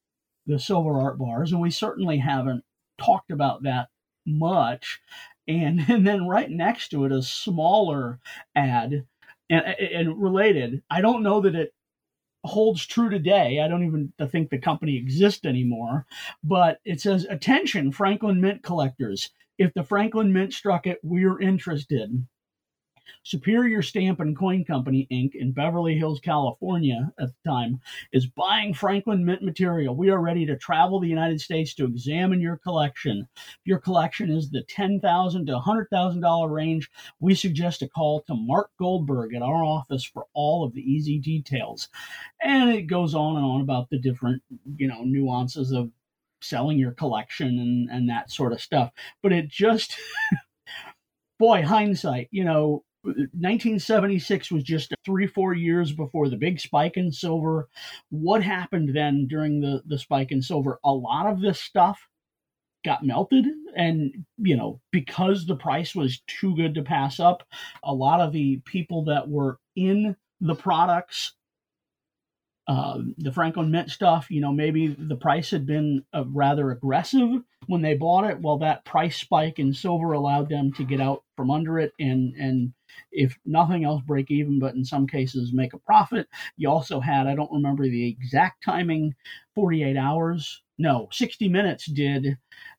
the 0.48 0.58
silver 0.58 1.02
art 1.02 1.18
bars, 1.18 1.52
and 1.52 1.60
we 1.60 1.70
certainly 1.70 2.18
haven't 2.18 2.64
talked 2.98 3.32
about 3.32 3.64
that 3.64 3.90
much. 4.26 5.02
And, 5.50 5.80
and 5.90 6.08
then 6.08 6.28
right 6.28 6.50
next 6.50 6.90
to 6.90 7.04
it, 7.06 7.12
a 7.12 7.22
smaller 7.22 8.20
ad 8.56 9.06
and, 9.50 9.66
and 9.66 10.22
related, 10.22 10.84
I 10.90 11.02
don't 11.02 11.24
know 11.24 11.42
that 11.42 11.56
it 11.56 11.74
holds 12.46 12.86
true 12.86 13.10
today. 13.10 13.60
I 13.60 13.68
don't 13.68 13.86
even 13.86 14.14
think 14.32 14.50
the 14.50 14.60
company 14.60 14.96
exists 14.96 15.46
anymore, 15.46 16.06
but 16.44 16.80
it 16.86 17.02
says, 17.02 17.26
attention, 17.26 17.92
Franklin 17.92 18.40
Mint 18.40 18.64
collectors. 18.64 19.32
If 19.58 19.74
the 19.74 19.84
Franklin 19.84 20.32
Mint 20.32 20.54
struck 20.54 20.88
it, 20.88 21.00
we're 21.04 21.42
interested. 21.42 22.26
Superior 23.24 23.82
Stamp 23.82 24.20
and 24.20 24.38
Coin 24.38 24.66
Company 24.66 25.08
Inc. 25.12 25.36
in 25.36 25.52
Beverly 25.52 25.98
Hills, 25.98 26.20
California 26.20 27.12
at 27.20 27.28
the 27.28 27.50
time 27.50 27.80
is 28.12 28.26
buying 28.28 28.74
Franklin 28.74 29.26
Mint 29.26 29.44
material. 29.44 29.96
We 29.96 30.10
are 30.10 30.22
ready 30.22 30.46
to 30.46 30.58
travel 30.58 31.00
the 31.00 31.08
United 31.08 31.42
States 31.42 31.74
to 31.76 31.86
examine 31.86 32.42
your 32.42 32.58
collection. 32.58 33.28
If 33.36 33.60
your 33.66 33.80
collection 33.80 34.30
is 34.30 34.50
the 34.50 34.64
10,000 34.64 35.46
to 35.46 35.54
$100,000 35.54 36.52
range, 36.52 36.90
we 37.20 37.36
suggest 37.36 37.82
a 37.82 37.88
call 37.88 38.22
to 38.24 38.36
Mark 38.36 38.72
Goldberg 38.80 39.34
at 39.34 39.42
our 39.42 39.64
office 39.64 40.04
for 40.04 40.26
all 40.34 40.64
of 40.64 40.74
the 40.74 40.82
easy 40.82 41.20
details. 41.20 41.90
And 42.42 42.70
it 42.70 42.84
goes 42.84 43.16
on 43.16 43.36
and 43.36 43.46
on 43.46 43.62
about 43.62 43.90
the 43.90 44.00
different, 44.00 44.42
you 44.76 44.88
know, 44.88 45.04
nuances 45.04 45.72
of 45.72 45.92
selling 46.42 46.78
your 46.78 46.92
collection 46.92 47.48
and, 47.48 47.90
and 47.90 48.10
that 48.10 48.32
sort 48.32 48.54
of 48.54 48.62
stuff. 48.62 48.92
But 49.22 49.34
it 49.34 49.50
just 49.50 49.98
boy, 51.40 51.64
hindsight, 51.64 52.28
you 52.32 52.44
know, 52.44 52.84
1976 53.04 54.52
was 54.52 54.64
just 54.64 54.94
three, 55.06 55.28
four 55.28 55.54
years 55.54 55.92
before 55.92 56.30
the 56.30 56.38
big 56.38 56.60
spike 56.60 56.98
in 56.98 57.12
silver. 57.12 57.70
What 58.10 58.44
happened 58.44 58.96
then 58.96 59.28
during 59.28 59.62
the, 59.62 59.82
the 59.86 59.98
spike 59.98 60.32
in 60.32 60.42
silver? 60.42 60.80
A 60.84 60.92
lot 60.92 61.28
of 61.28 61.42
this 61.42 61.60
stuff 61.60 62.00
got 62.84 63.06
melted. 63.06 63.46
And, 63.76 64.26
you 64.38 64.56
know, 64.58 64.82
because 64.92 65.46
the 65.46 65.56
price 65.56 65.96
was 65.96 66.22
too 66.28 66.56
good 66.56 66.76
to 66.76 66.82
pass 66.82 67.20
up, 67.20 67.44
a 67.84 67.94
lot 67.94 68.22
of 68.22 68.34
the 68.34 68.62
people 68.66 69.06
that 69.06 69.30
were 69.30 69.60
in 69.76 70.16
the 70.42 70.56
products 70.56 71.34
uh, 72.70 73.00
the 73.18 73.32
Franklin 73.32 73.72
Mint 73.72 73.90
stuff, 73.90 74.28
you 74.30 74.42
know, 74.42 74.52
maybe 74.52 74.96
the 75.00 75.16
price 75.16 75.50
had 75.50 75.66
been 75.66 76.06
uh, 76.14 76.24
rather 76.28 76.70
aggressive 76.70 77.42
when 77.66 77.82
they 77.82 77.96
bought 77.96 78.30
it. 78.30 78.40
Well, 78.40 78.60
that 78.60 78.86
price 78.86 79.18
spike 79.18 79.58
in 79.58 79.74
silver 79.74 80.12
allowed 80.12 80.50
them 80.50 80.72
to 80.74 80.84
get 80.84 81.02
out 81.02 81.24
from 81.36 81.50
under 81.50 81.80
it 81.80 81.94
and 82.00 82.36
and 82.36 82.72
if 83.12 83.38
nothing 83.46 83.84
else 83.84 84.02
break 84.06 84.32
even, 84.32 84.60
but 84.60 84.76
in 84.76 84.86
some 84.86 85.08
cases 85.08 85.54
make 85.54 85.74
a 85.74 85.80
profit. 85.80 86.28
You 86.58 86.70
also 86.70 87.00
had 87.00 87.28
I 87.28 87.36
don't 87.36 87.52
remember 87.52 87.84
the 87.84 88.08
exact 88.08 88.64
timing, 88.64 89.16
48 89.56 89.98
hours, 89.98 90.62
no, 90.80 91.10
60 91.12 91.50
Minutes 91.50 91.86
did 91.92 92.38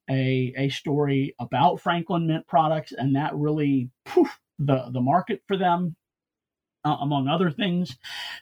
a 0.08 0.54
a 0.56 0.68
story 0.70 1.34
about 1.38 1.80
Franklin 1.80 2.26
Mint 2.26 2.46
products, 2.48 2.92
and 2.92 3.14
that 3.14 3.36
really 3.36 3.90
poof, 4.06 4.40
the 4.58 4.90
the 4.92 5.02
market 5.02 5.42
for 5.46 5.56
them, 5.56 5.94
uh, 6.84 6.96
among 7.00 7.28
other 7.28 7.50
things. 7.50 7.96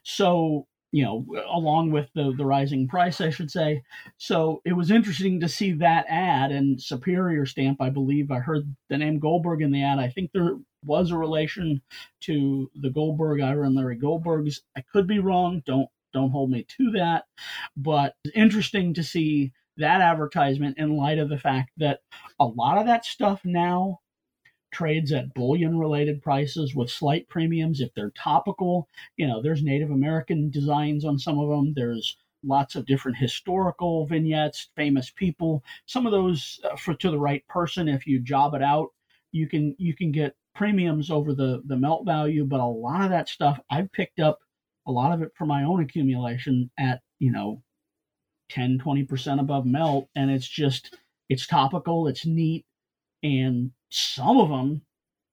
So 0.04 0.66
you 0.92 1.04
know, 1.04 1.26
along 1.50 1.90
with 1.90 2.08
the 2.14 2.32
the 2.37 2.46
rising 2.46 2.88
price, 2.88 3.20
I 3.20 3.30
should 3.30 3.50
say. 3.50 3.82
So 4.16 4.62
it 4.64 4.75
was 4.75 4.90
interesting 4.92 5.40
to 5.40 5.48
see 5.48 5.72
that 5.72 6.06
ad 6.08 6.52
and 6.52 6.80
Superior 6.80 7.44
Stamp. 7.44 7.82
I 7.82 7.90
believe 7.90 8.30
I 8.30 8.38
heard 8.38 8.75
the 8.88 8.96
name 8.96 9.18
Goldberg 9.18 9.60
in 9.60 9.72
the 9.72 9.82
ad. 9.82 9.98
I 9.98 10.08
think 10.08 10.30
there 10.32 10.56
was 10.85 11.11
a 11.11 11.18
relation 11.18 11.82
to 12.20 12.70
the 12.75 12.90
Goldberg, 12.90 13.40
Ira 13.40 13.66
and 13.66 13.75
Larry 13.75 13.99
Goldbergs. 13.99 14.61
I 14.76 14.82
could 14.92 15.06
be 15.06 15.18
wrong. 15.18 15.62
Don't 15.66 15.88
don't 16.12 16.30
hold 16.30 16.50
me 16.50 16.64
to 16.78 16.90
that. 16.92 17.25
But 17.76 18.14
interesting 18.35 18.94
to 18.94 19.02
see 19.02 19.52
that 19.76 20.00
advertisement 20.00 20.78
in 20.78 20.97
light 20.97 21.18
of 21.18 21.28
the 21.28 21.38
fact 21.38 21.70
that 21.76 22.00
a 22.40 22.47
lot 22.47 22.78
of 22.78 22.87
that 22.87 23.04
stuff 23.04 23.40
now 23.44 24.00
trades 24.70 25.12
at 25.12 25.32
bullion 25.35 25.78
related 25.78 26.23
prices 26.23 26.75
with 26.75 26.90
slight 26.90 27.28
premiums 27.28 27.80
if 27.80 27.92
they're 27.94 28.11
topical. 28.11 28.88
You 29.16 29.26
know, 29.26 29.42
there's 29.42 29.62
Native 29.62 29.90
American 29.90 30.50
designs 30.50 31.04
on 31.04 31.18
some 31.18 31.38
of 31.38 31.49
them. 31.49 31.73
There's 31.75 32.16
lots 32.44 32.75
of 32.75 32.87
different 32.87 33.16
historical 33.16 34.06
vignettes, 34.06 34.68
famous 34.76 35.11
people. 35.11 35.64
Some 35.87 36.06
of 36.06 36.12
those 36.12 36.61
uh, 36.64 36.76
for 36.76 36.94
to 36.94 37.11
the 37.11 37.18
right 37.18 37.47
person 37.49 37.88
if 37.88 38.06
you 38.06 38.20
job 38.20 38.54
it 38.54 38.62
out, 38.62 38.88
you 39.32 39.49
can 39.49 39.75
you 39.78 39.94
can 39.94 40.12
get 40.12 40.35
premiums 40.59 41.09
over 41.09 41.33
the 41.33 41.62
the 41.67 41.77
melt 41.77 42.05
value, 42.05 42.45
but 42.45 42.61
a 42.61 42.65
lot 42.67 43.03
of 43.03 43.11
that 43.11 43.29
stuff 43.29 43.61
I've 43.71 43.93
picked 43.93 44.19
up 44.19 44.41
a 44.88 44.91
lot 44.91 45.12
of 45.12 45.23
it 45.23 45.31
for 45.37 45.47
my 45.47 45.62
own 45.62 45.81
accumulation 45.81 46.71
at, 46.79 47.00
you 47.21 47.31
know, 47.31 47.62
10 48.50 48.79
20% 48.79 49.41
above 49.41 49.67
melt 49.67 50.09
and 50.17 50.31
it's 50.31 50.49
just 50.49 50.97
it's 51.29 51.47
topical, 51.47 52.09
it's 52.09 52.27
neat 52.27 52.67
and 53.23 53.71
some 53.91 54.38
of 54.38 54.49
them 54.49 54.83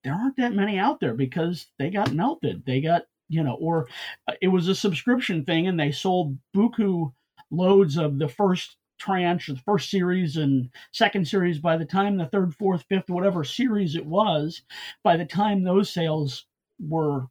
there 0.04 0.14
aren't 0.14 0.38
that 0.38 0.54
many 0.54 0.78
out 0.78 1.00
there 1.00 1.16
because 1.16 1.66
they 1.80 1.90
got 1.90 2.14
melted. 2.14 2.64
They 2.66 2.80
got 2.80 3.04
you 3.28 3.42
know 3.42 3.56
or 3.56 3.88
uh, 4.28 4.34
it 4.42 4.50
was 4.50 4.68
a 4.68 4.76
subscription 4.76 5.44
thing 5.44 5.68
and 5.68 5.80
they 5.80 5.92
sold 5.92 6.38
buku 6.56 7.12
loads 7.50 7.98
of 7.98 8.20
the 8.20 8.28
first 8.28 8.78
tranche 8.98 9.48
the 9.48 9.56
first 9.58 9.90
series 9.90 10.38
and 10.38 10.70
second 10.92 11.28
series 11.28 11.60
by 11.60 11.78
the 11.78 11.86
time 11.86 12.18
the 12.18 12.28
third 12.28 12.54
fourth 12.56 12.86
fifth 12.90 13.10
whatever 13.10 13.44
series 13.44 13.96
it 13.96 14.06
was 14.06 14.62
by 15.04 15.18
the 15.18 15.26
time 15.26 15.64
those 15.64 15.92
sales 15.92 16.46
were 16.80 17.26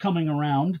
coming 0.00 0.28
around 0.28 0.80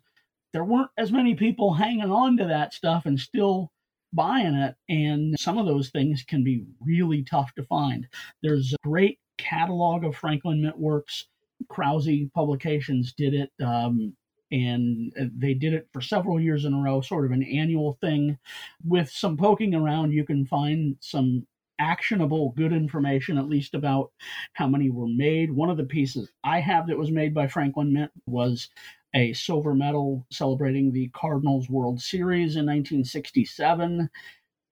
there 0.52 0.64
weren't 0.64 0.90
as 0.98 1.12
many 1.12 1.34
people 1.34 1.72
hanging 1.72 2.10
on 2.10 2.36
to 2.36 2.44
that 2.44 2.74
stuff 2.74 3.06
and 3.06 3.18
still 3.18 3.72
buying 4.12 4.54
it. 4.54 4.74
And 4.88 5.34
some 5.38 5.58
of 5.58 5.66
those 5.66 5.90
things 5.90 6.22
can 6.22 6.44
be 6.44 6.64
really 6.84 7.22
tough 7.24 7.54
to 7.54 7.64
find. 7.64 8.06
There's 8.42 8.72
a 8.72 8.88
great 8.88 9.18
catalog 9.38 10.04
of 10.04 10.16
Franklin 10.16 10.62
Mint 10.62 10.78
works. 10.78 11.26
Krause 11.68 12.08
Publications 12.34 13.14
did 13.16 13.34
it. 13.34 13.50
Um, 13.64 14.14
and 14.52 15.12
uh, 15.20 15.24
they 15.36 15.54
did 15.54 15.72
it 15.72 15.88
for 15.92 16.00
several 16.02 16.38
years 16.40 16.64
in 16.66 16.74
a 16.74 16.78
row, 16.78 17.00
sort 17.00 17.24
of 17.24 17.32
an 17.32 17.42
annual 17.42 17.98
thing. 18.00 18.38
With 18.84 19.10
some 19.10 19.36
poking 19.36 19.74
around, 19.74 20.12
you 20.12 20.24
can 20.24 20.46
find 20.46 20.96
some 21.00 21.46
actionable, 21.78 22.50
good 22.50 22.72
information, 22.72 23.38
at 23.38 23.48
least 23.48 23.74
about 23.74 24.12
how 24.52 24.68
many 24.68 24.90
were 24.90 25.08
made. 25.08 25.50
One 25.50 25.70
of 25.70 25.78
the 25.78 25.84
pieces 25.84 26.30
I 26.44 26.60
have 26.60 26.86
that 26.86 26.98
was 26.98 27.10
made 27.10 27.34
by 27.34 27.48
Franklin 27.48 27.92
Mint 27.92 28.12
was 28.26 28.68
a 29.14 29.32
silver 29.32 29.74
medal 29.74 30.26
celebrating 30.30 30.92
the 30.92 31.08
Cardinals 31.14 31.68
World 31.68 32.00
Series 32.00 32.56
in 32.56 32.66
1967. 32.66 34.10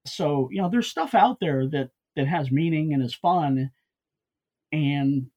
So, 0.06 0.48
you 0.52 0.60
know, 0.62 0.68
there's 0.68 0.88
stuff 0.88 1.14
out 1.14 1.40
there 1.40 1.66
that 1.68 1.90
that 2.16 2.26
has 2.26 2.50
meaning 2.50 2.92
and 2.92 3.02
is 3.02 3.14
fun 3.14 3.70
and 4.72 5.30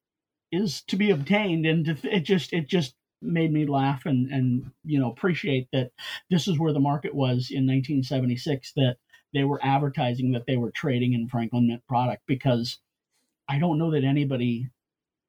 is 0.52 0.82
to 0.84 0.96
be 0.96 1.12
obtained 1.12 1.66
and 1.66 1.88
it 2.04 2.22
just 2.22 2.54
it 2.54 2.68
just 2.68 2.96
made 3.24 3.52
me 3.52 3.66
laugh 3.66 4.06
and 4.06 4.30
and 4.32 4.72
you 4.84 5.00
know 5.00 5.10
appreciate 5.10 5.68
that 5.72 5.92
this 6.30 6.48
is 6.48 6.60
where 6.60 6.74
the 6.74 6.80
market 6.80 7.14
was 7.14 7.50
in 7.52 7.66
1976 7.66 8.74
that 8.76 8.98
they 9.34 9.44
were 9.44 9.60
advertising 9.64 10.32
that 10.32 10.46
they 10.46 10.58
were 10.58 10.72
trading 10.72 11.14
in 11.14 11.28
Franklin 11.28 11.68
Mint 11.68 11.86
product 11.88 12.24
because 12.28 12.80
I 13.50 13.60
don't 13.60 13.78
know 13.78 13.92
that 13.92 14.04
anybody 14.04 14.70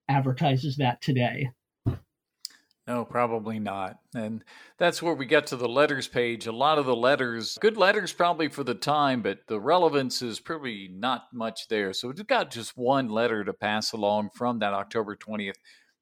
advertises 0.09 0.77
that 0.77 1.01
today. 1.01 1.51
No, 2.87 3.07
probably 3.07 3.59
not. 3.59 3.99
And 4.15 4.45
that's 4.77 5.03
where 5.03 5.15
we 5.15 5.25
get 5.25 5.47
to 5.47 5.57
the 5.57 5.69
letters 5.69 6.07
page. 6.07 6.47
A 6.47 6.53
lot 6.53 6.79
of 6.79 6.85
the 6.85 6.95
letters, 6.95 7.57
good 7.59 7.79
letters 7.79 8.13
probably 8.13 8.49
for 8.49 8.63
the 8.63 8.75
time, 8.75 9.23
but 9.23 9.47
the 9.47 9.59
relevance 9.59 10.21
is 10.21 10.39
probably 10.39 10.91
not 10.93 11.33
much 11.33 11.69
there. 11.69 11.95
So 11.95 12.09
we've 12.09 12.27
got 12.27 12.51
just 12.51 12.77
one 12.77 13.09
letter 13.09 13.43
to 13.43 13.55
pass 13.55 13.93
along 13.93 14.31
from 14.35 14.59
that 14.59 14.75
October 14.75 15.17
20th, 15.17 15.55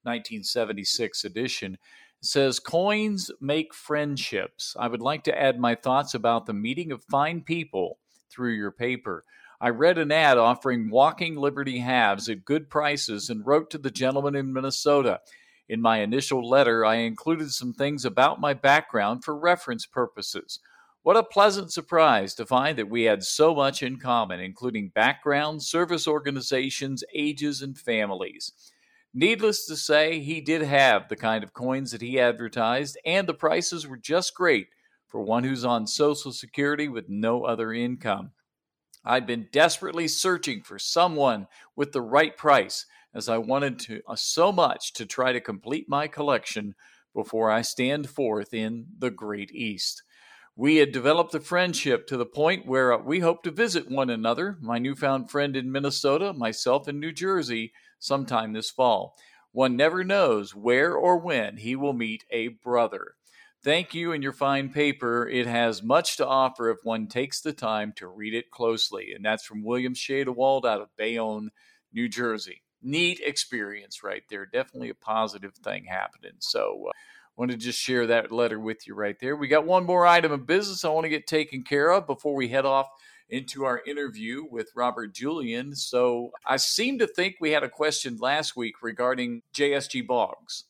1976 0.03 1.23
edition. 1.23 1.73
It 1.73 2.25
says, 2.25 2.59
Coins 2.59 3.31
make 3.41 3.73
friendships. 3.73 4.75
I 4.79 4.87
would 4.87 5.01
like 5.01 5.23
to 5.25 5.39
add 5.39 5.59
my 5.59 5.75
thoughts 5.75 6.13
about 6.13 6.45
the 6.45 6.53
meeting 6.53 6.91
of 6.91 7.03
fine 7.03 7.41
people 7.41 7.99
through 8.29 8.53
your 8.53 8.71
paper. 8.71 9.23
I 9.61 9.69
read 9.69 9.97
an 9.97 10.11
ad 10.11 10.37
offering 10.37 10.89
walking 10.89 11.35
Liberty 11.35 11.79
halves 11.79 12.27
at 12.27 12.43
good 12.43 12.69
prices 12.69 13.29
and 13.29 13.45
wrote 13.45 13.69
to 13.71 13.77
the 13.77 13.91
gentleman 13.91 14.35
in 14.35 14.51
Minnesota. 14.51 15.21
In 15.69 15.81
my 15.81 15.99
initial 15.99 16.47
letter, 16.47 16.83
I 16.83 16.95
included 16.95 17.51
some 17.51 17.73
things 17.73 18.03
about 18.03 18.41
my 18.41 18.53
background 18.53 19.23
for 19.23 19.37
reference 19.37 19.85
purposes. 19.85 20.59
What 21.03 21.17
a 21.17 21.23
pleasant 21.23 21.71
surprise 21.71 22.33
to 22.35 22.45
find 22.45 22.77
that 22.77 22.89
we 22.89 23.03
had 23.03 23.23
so 23.23 23.55
much 23.55 23.83
in 23.83 23.99
common, 23.99 24.39
including 24.39 24.89
backgrounds, 24.89 25.67
service 25.67 26.07
organizations, 26.07 27.03
ages, 27.13 27.61
and 27.61 27.77
families. 27.77 28.51
Needless 29.13 29.67
to 29.67 29.75
say, 29.75 30.19
he 30.19 30.41
did 30.41 30.63
have 30.63 31.07
the 31.07 31.15
kind 31.15 31.43
of 31.43 31.53
coins 31.53 31.91
that 31.91 32.01
he 32.01 32.19
advertised, 32.19 32.97
and 33.05 33.27
the 33.27 33.33
prices 33.33 33.85
were 33.85 33.97
just 33.97 34.33
great 34.33 34.67
for 35.07 35.21
one 35.21 35.43
who's 35.43 35.63
on 35.63 35.85
Social 35.85 36.31
Security 36.31 36.87
with 36.87 37.09
no 37.09 37.43
other 37.43 37.71
income. 37.71 38.31
I'd 39.05 39.27
been 39.27 39.49
desperately 39.51 40.07
searching 40.07 40.63
for 40.63 40.79
someone 40.79 41.47
with 41.75 41.91
the 41.91 42.01
right 42.01 42.35
price 42.35 42.87
as 43.13 43.29
I 43.29 43.37
wanted 43.37 43.77
to 43.79 44.01
uh, 44.07 44.15
so 44.15 44.51
much 44.51 44.93
to 44.93 45.05
try 45.05 45.31
to 45.31 45.39
complete 45.39 45.87
my 45.87 46.07
collection 46.07 46.73
before 47.13 47.51
I 47.51 47.61
stand 47.61 48.09
forth 48.09 48.53
in 48.53 48.87
the 48.97 49.11
Great 49.11 49.51
East. 49.51 50.01
We 50.55 50.77
had 50.77 50.91
developed 50.91 51.35
a 51.35 51.39
friendship 51.39 52.07
to 52.07 52.17
the 52.17 52.25
point 52.25 52.65
where 52.65 52.97
we 52.97 53.19
hoped 53.19 53.43
to 53.43 53.51
visit 53.51 53.91
one 53.91 54.09
another, 54.09 54.57
my 54.61 54.79
newfound 54.79 55.29
friend 55.29 55.55
in 55.55 55.71
Minnesota, 55.71 56.33
myself 56.33 56.87
in 56.87 56.99
New 56.99 57.11
Jersey, 57.11 57.73
sometime 58.03 58.53
this 58.53 58.69
fall. 58.69 59.15
One 59.51 59.75
never 59.75 60.03
knows 60.03 60.55
where 60.55 60.93
or 60.95 61.17
when 61.17 61.57
he 61.57 61.75
will 61.75 61.93
meet 61.93 62.25
a 62.31 62.49
brother. 62.49 63.15
Thank 63.63 63.93
you 63.93 64.11
and 64.11 64.21
your 64.21 64.33
fine 64.33 64.69
paper. 64.69 65.27
It 65.27 65.47
has 65.47 65.81
much 65.81 66.17
to 66.17 66.27
offer 66.27 66.69
if 66.69 66.79
one 66.83 67.07
takes 67.07 67.41
the 67.41 67.53
time 67.53 67.93
to 67.97 68.07
read 68.07 68.33
it 68.33 68.51
closely. 68.51 69.13
And 69.15 69.23
that's 69.23 69.45
from 69.45 69.63
William 69.63 69.93
Shadewald 69.93 70.65
out 70.65 70.81
of 70.81 70.95
Bayonne, 70.97 71.51
New 71.93 72.09
Jersey 72.09 72.63
neat 72.83 73.21
experience 73.21 74.03
right 74.03 74.23
there. 74.29 74.45
Definitely 74.45 74.89
a 74.89 74.95
positive 74.95 75.55
thing 75.55 75.85
happening. 75.85 76.33
So, 76.39 76.85
uh, 76.89 76.91
want 77.35 77.49
to 77.49 77.57
just 77.57 77.79
share 77.79 78.05
that 78.07 78.31
letter 78.31 78.59
with 78.59 78.85
you 78.85 78.93
right 78.93 79.15
there. 79.19 79.35
We 79.35 79.47
got 79.47 79.65
one 79.65 79.85
more 79.85 80.05
item 80.05 80.31
of 80.31 80.45
business 80.45 80.85
I 80.85 80.89
want 80.89 81.05
to 81.05 81.09
get 81.09 81.25
taken 81.25 81.63
care 81.63 81.91
of 81.91 82.05
before 82.05 82.35
we 82.35 82.47
head 82.47 82.65
off 82.65 82.87
into 83.29 83.65
our 83.65 83.81
interview 83.85 84.45
with 84.49 84.71
Robert 84.75 85.13
Julian. 85.13 85.75
So, 85.75 86.31
I 86.45 86.57
seem 86.57 86.99
to 86.99 87.07
think 87.07 87.35
we 87.39 87.51
had 87.51 87.63
a 87.63 87.69
question 87.69 88.17
last 88.19 88.55
week 88.55 88.81
regarding 88.81 89.41
JSG 89.55 90.05
Boggs. 90.05 90.65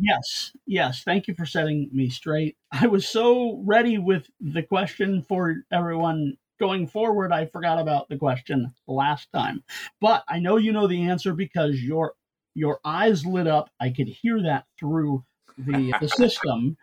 Yes, 0.00 0.52
yes. 0.66 1.02
Thank 1.04 1.28
you 1.28 1.34
for 1.34 1.44
setting 1.44 1.90
me 1.92 2.08
straight. 2.08 2.56
I 2.72 2.86
was 2.86 3.06
so 3.06 3.62
ready 3.66 3.98
with 3.98 4.30
the 4.40 4.62
question 4.62 5.22
for 5.28 5.56
everyone 5.70 6.36
going 6.58 6.86
forward, 6.86 7.32
I 7.32 7.46
forgot 7.46 7.78
about 7.78 8.08
the 8.08 8.16
question 8.16 8.72
last 8.86 9.30
time. 9.32 9.62
But 10.00 10.24
I 10.28 10.38
know 10.38 10.56
you 10.56 10.72
know 10.72 10.86
the 10.86 11.08
answer 11.08 11.32
because 11.32 11.82
your 11.82 12.14
your 12.54 12.80
eyes 12.84 13.24
lit 13.24 13.46
up. 13.46 13.70
I 13.80 13.90
could 13.90 14.08
hear 14.08 14.42
that 14.42 14.64
through 14.78 15.24
the 15.56 15.94
the 16.00 16.08
system. 16.16 16.76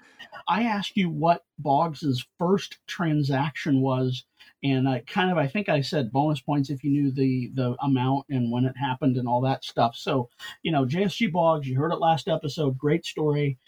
I 0.48 0.64
asked 0.64 0.98
you 0.98 1.10
what 1.10 1.44
Boggs's 1.60 2.26
first 2.40 2.78
transaction 2.88 3.82
was, 3.82 4.26
and 4.66 4.90
I 4.90 5.04
kind 5.06 5.32
of 5.32 5.38
I 5.38 5.48
think 5.48 5.70
I 5.70 5.82
said 5.82 6.12
bonus 6.12 6.42
points 6.42 6.70
if 6.72 6.84
you 6.84 6.90
knew 6.90 7.12
the 7.12 7.52
the 7.54 7.76
amount 7.84 8.26
and 8.30 8.52
when 8.52 8.66
it 8.66 8.76
happened 8.76 9.16
and 9.18 9.28
all 9.28 9.42
that 9.42 9.64
stuff. 9.64 9.96
So 9.96 10.30
you 10.64 10.72
know 10.72 10.86
JSG 10.86 11.32
Boggs, 11.32 11.68
you 11.68 11.78
heard 11.78 11.94
it 11.94 12.00
last 12.00 12.28
episode. 12.28 12.78
Great 12.78 13.06
story, 13.06 13.60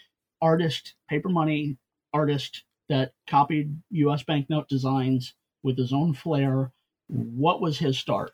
artist, 0.42 0.94
paper 1.08 1.28
money 1.28 1.76
artist 2.12 2.64
that 2.88 3.12
copied 3.28 3.76
U.S. 3.90 4.24
banknote 4.24 4.68
designs 4.68 5.34
with 5.62 5.78
his 5.78 5.92
own 5.92 6.14
flair. 6.14 6.72
What 7.06 7.60
was 7.60 7.78
his 7.78 7.98
start? 7.98 8.32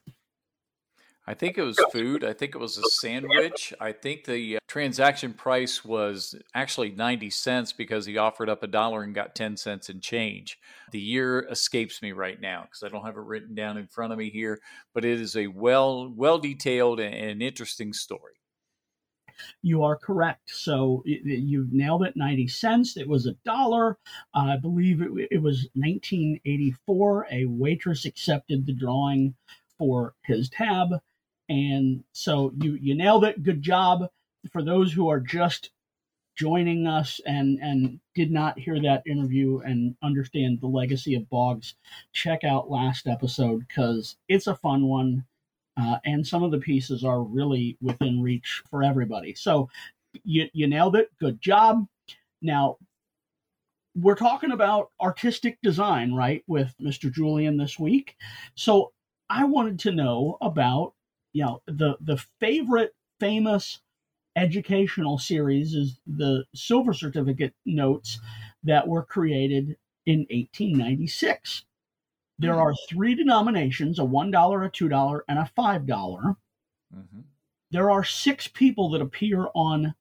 I 1.27 1.35
think 1.35 1.59
it 1.59 1.63
was 1.63 1.79
food. 1.93 2.25
I 2.25 2.33
think 2.33 2.55
it 2.55 2.59
was 2.59 2.79
a 2.79 2.83
sandwich. 2.85 3.75
I 3.81 3.93
think 3.93 4.25
the 4.25 4.59
transaction 4.75 5.33
price 5.33 5.85
was 5.85 6.35
actually 6.53 6.91
90 6.91 7.31
cents 7.31 7.73
because 7.73 8.05
he 8.05 8.19
offered 8.19 8.49
up 8.49 8.65
a 8.65 8.67
dollar 8.67 9.05
and 9.05 9.15
got 9.15 9.37
10 9.37 9.57
cents 9.57 9.89
in 9.89 10.01
change. 10.01 10.59
The 10.91 10.99
year 10.99 11.47
escapes 11.49 12.03
me 12.03 12.11
right 12.11 12.41
now 12.41 12.63
because 12.63 12.83
I 12.83 12.89
don't 12.89 13.07
have 13.07 13.17
it 13.17 13.21
written 13.21 13.55
down 13.55 13.77
in 13.77 13.87
front 13.87 14.13
of 14.13 14.19
me 14.19 14.31
here, 14.31 14.59
but 14.93 15.05
it 15.05 15.21
is 15.21 15.37
a 15.37 15.47
well 15.47 16.13
well 16.17 16.41
detailed 16.41 16.99
and 16.99 17.41
interesting 17.41 17.93
story. 17.93 18.33
You 19.63 19.85
are 19.85 19.95
correct. 19.95 20.51
So 20.51 21.05
you 21.05 21.69
nailed 21.71 22.03
it 22.03 22.17
90 22.17 22.49
cents. 22.49 22.97
It 22.97 23.09
was 23.09 23.27
a 23.29 23.37
dollar. 23.45 23.97
I 24.35 24.57
believe 24.57 25.01
it, 25.03 25.29
it 25.31 25.41
was 25.41 25.69
1984. 25.75 27.29
A 27.31 27.45
waitress 27.45 28.07
accepted 28.07 28.67
the 28.67 28.75
drawing 28.75 29.37
for 29.79 30.15
his 30.25 30.49
tab 30.49 30.89
and 31.49 32.03
so 32.13 32.53
you 32.61 32.79
you 32.81 32.95
nailed 32.95 33.25
it. 33.25 33.43
Good 33.43 33.63
job. 33.63 34.09
For 34.53 34.63
those 34.63 34.93
who 34.93 35.09
are 35.09 35.21
just 35.21 35.71
joining 36.37 36.87
us 36.87 37.21
and 37.27 37.59
and 37.61 38.01
did 38.15 38.31
not 38.31 38.59
hear 38.59 38.81
that 38.81 39.07
interview 39.07 39.61
and 39.61 39.97
understand 40.03 40.61
the 40.61 40.67
legacy 40.67 41.15
of 41.15 41.29
Boggs, 41.31 41.75
check 42.13 42.45
out 42.45 42.71
last 42.71 43.07
episode 43.07 43.67
because 43.69 44.17
it's 44.29 44.47
a 44.47 44.57
fun 44.57 44.87
one. 44.87 45.25
Uh, 45.77 45.99
and 46.05 46.25
some 46.25 46.45
of 46.45 46.53
the 46.53 46.59
pieces 46.59 47.05
are 47.05 47.23
really 47.23 47.77
within 47.81 48.23
reach 48.23 48.63
for 48.71 48.85
everybody. 48.85 49.35
So 49.35 49.69
you, 50.23 50.49
you 50.53 50.69
nailed 50.69 50.95
it. 50.95 51.11
Good 51.19 51.41
job. 51.41 51.85
Now, 52.41 52.77
we're 53.97 54.15
talking 54.15 54.53
about 54.53 54.91
artistic 55.01 55.59
design, 55.63 56.15
right, 56.15 56.45
with 56.47 56.75
Mr. 56.81 57.13
Julian 57.13 57.57
this 57.57 57.79
week. 57.79 58.17
So 58.55 58.93
I 59.31 59.45
wanted 59.45 59.79
to 59.81 59.93
know 59.93 60.37
about 60.41 60.95
you 61.33 61.45
know 61.45 61.63
the 61.67 61.97
the 62.01 62.23
favorite 62.41 62.95
famous 63.21 63.81
educational 64.37 65.19
series 65.19 65.75
is 65.75 66.01
the 66.07 66.45
silver 66.55 66.93
certificate 66.93 67.55
notes 67.65 68.21
that 68.63 68.87
were 68.87 69.05
created 69.05 69.77
in 70.07 70.21
1896 70.31 71.65
there 72.39 72.55
are 72.55 72.75
three 72.89 73.15
denominations 73.15 73.99
a 73.99 74.03
$1 74.03 74.67
a 74.67 74.71
$2 74.71 75.21
and 75.29 75.39
a 75.39 75.51
$5 75.57 75.87
mm-hmm. 75.87 77.21
there 77.71 77.91
are 77.91 78.05
six 78.05 78.49
people 78.49 78.91
that 78.91 79.01
appear 79.01 79.49
on 79.55 79.95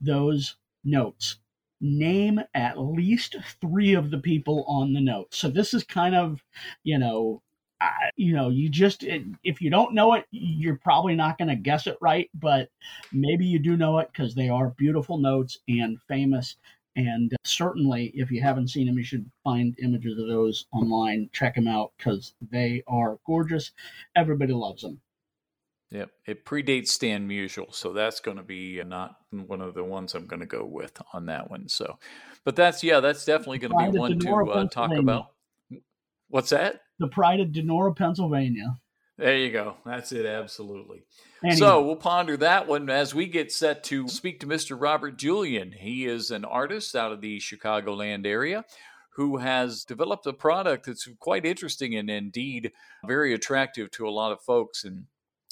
those 0.00 0.56
notes. 0.84 1.36
Name 1.82 2.40
at 2.54 2.78
least 2.78 3.36
three 3.60 3.94
of 3.94 4.10
the 4.10 4.18
people 4.18 4.64
on 4.68 4.92
the 4.92 5.00
notes 5.00 5.38
so 5.38 5.48
this 5.48 5.72
is 5.72 5.82
kind 5.82 6.14
of 6.14 6.44
you 6.84 6.98
know 6.98 7.42
you 8.16 8.34
know, 8.34 8.50
you 8.50 8.68
just 8.68 9.04
if 9.04 9.60
you 9.60 9.70
don't 9.70 9.94
know 9.94 10.14
it, 10.14 10.26
you're 10.30 10.76
probably 10.76 11.14
not 11.14 11.38
going 11.38 11.48
to 11.48 11.56
guess 11.56 11.86
it 11.86 11.96
right, 12.00 12.30
but 12.34 12.68
maybe 13.12 13.46
you 13.46 13.58
do 13.58 13.76
know 13.76 13.98
it 13.98 14.08
because 14.12 14.34
they 14.34 14.48
are 14.48 14.74
beautiful 14.76 15.18
notes 15.18 15.58
and 15.68 16.00
famous. 16.08 16.56
And 16.96 17.32
certainly, 17.44 18.12
if 18.14 18.30
you 18.30 18.42
haven't 18.42 18.68
seen 18.68 18.86
them, 18.86 18.98
you 18.98 19.04
should 19.04 19.30
find 19.44 19.78
images 19.80 20.18
of 20.18 20.26
those 20.26 20.66
online. 20.72 21.30
Check 21.32 21.54
them 21.54 21.68
out 21.68 21.92
because 21.96 22.34
they 22.50 22.82
are 22.88 23.18
gorgeous. 23.24 23.70
Everybody 24.16 24.52
loves 24.52 24.82
them. 24.82 25.00
Yep, 25.92 26.10
it 26.26 26.44
predates 26.44 26.88
Stan 26.88 27.28
Musial, 27.28 27.74
so 27.74 27.92
that's 27.92 28.20
going 28.20 28.36
to 28.36 28.44
be 28.44 28.80
not 28.84 29.16
one 29.30 29.60
of 29.60 29.74
the 29.74 29.82
ones 29.82 30.14
I'm 30.14 30.26
going 30.26 30.40
to 30.40 30.46
go 30.46 30.64
with 30.64 31.00
on 31.12 31.26
that 31.26 31.50
one. 31.50 31.68
So, 31.68 31.98
but 32.44 32.54
that's 32.54 32.84
yeah, 32.84 33.00
that's 33.00 33.24
definitely 33.24 33.58
going 33.58 33.72
to 33.72 33.92
be 33.92 33.98
one 33.98 34.18
to 34.18 34.50
uh, 34.52 34.68
talk 34.68 34.92
about. 34.92 35.32
What's 36.28 36.50
that? 36.50 36.82
The 37.00 37.08
pride 37.08 37.40
of 37.40 37.48
Donora, 37.48 37.96
Pennsylvania. 37.96 38.76
There 39.18 39.36
you 39.36 39.50
go. 39.50 39.74
That's 39.84 40.12
it. 40.12 40.24
Absolutely. 40.24 41.02
Anyway. 41.44 41.58
So 41.58 41.82
we'll 41.82 41.96
ponder 41.96 42.36
that 42.38 42.66
one 42.66 42.88
as 42.88 43.14
we 43.14 43.26
get 43.26 43.52
set 43.52 43.84
to 43.84 44.08
speak 44.08 44.40
to 44.40 44.46
Mr. 44.46 44.80
Robert 44.80 45.18
Julian. 45.18 45.72
He 45.72 46.06
is 46.06 46.30
an 46.30 46.44
artist 46.44 46.96
out 46.96 47.12
of 47.12 47.20
the 47.20 47.38
Chicagoland 47.38 48.26
area 48.26 48.64
who 49.16 49.38
has 49.38 49.84
developed 49.84 50.26
a 50.26 50.32
product 50.32 50.86
that's 50.86 51.06
quite 51.18 51.44
interesting 51.44 51.94
and 51.96 52.08
indeed 52.08 52.72
very 53.04 53.34
attractive 53.34 53.90
to 53.90 54.08
a 54.08 54.10
lot 54.10 54.32
of 54.32 54.40
folks. 54.40 54.84
And 54.84 55.04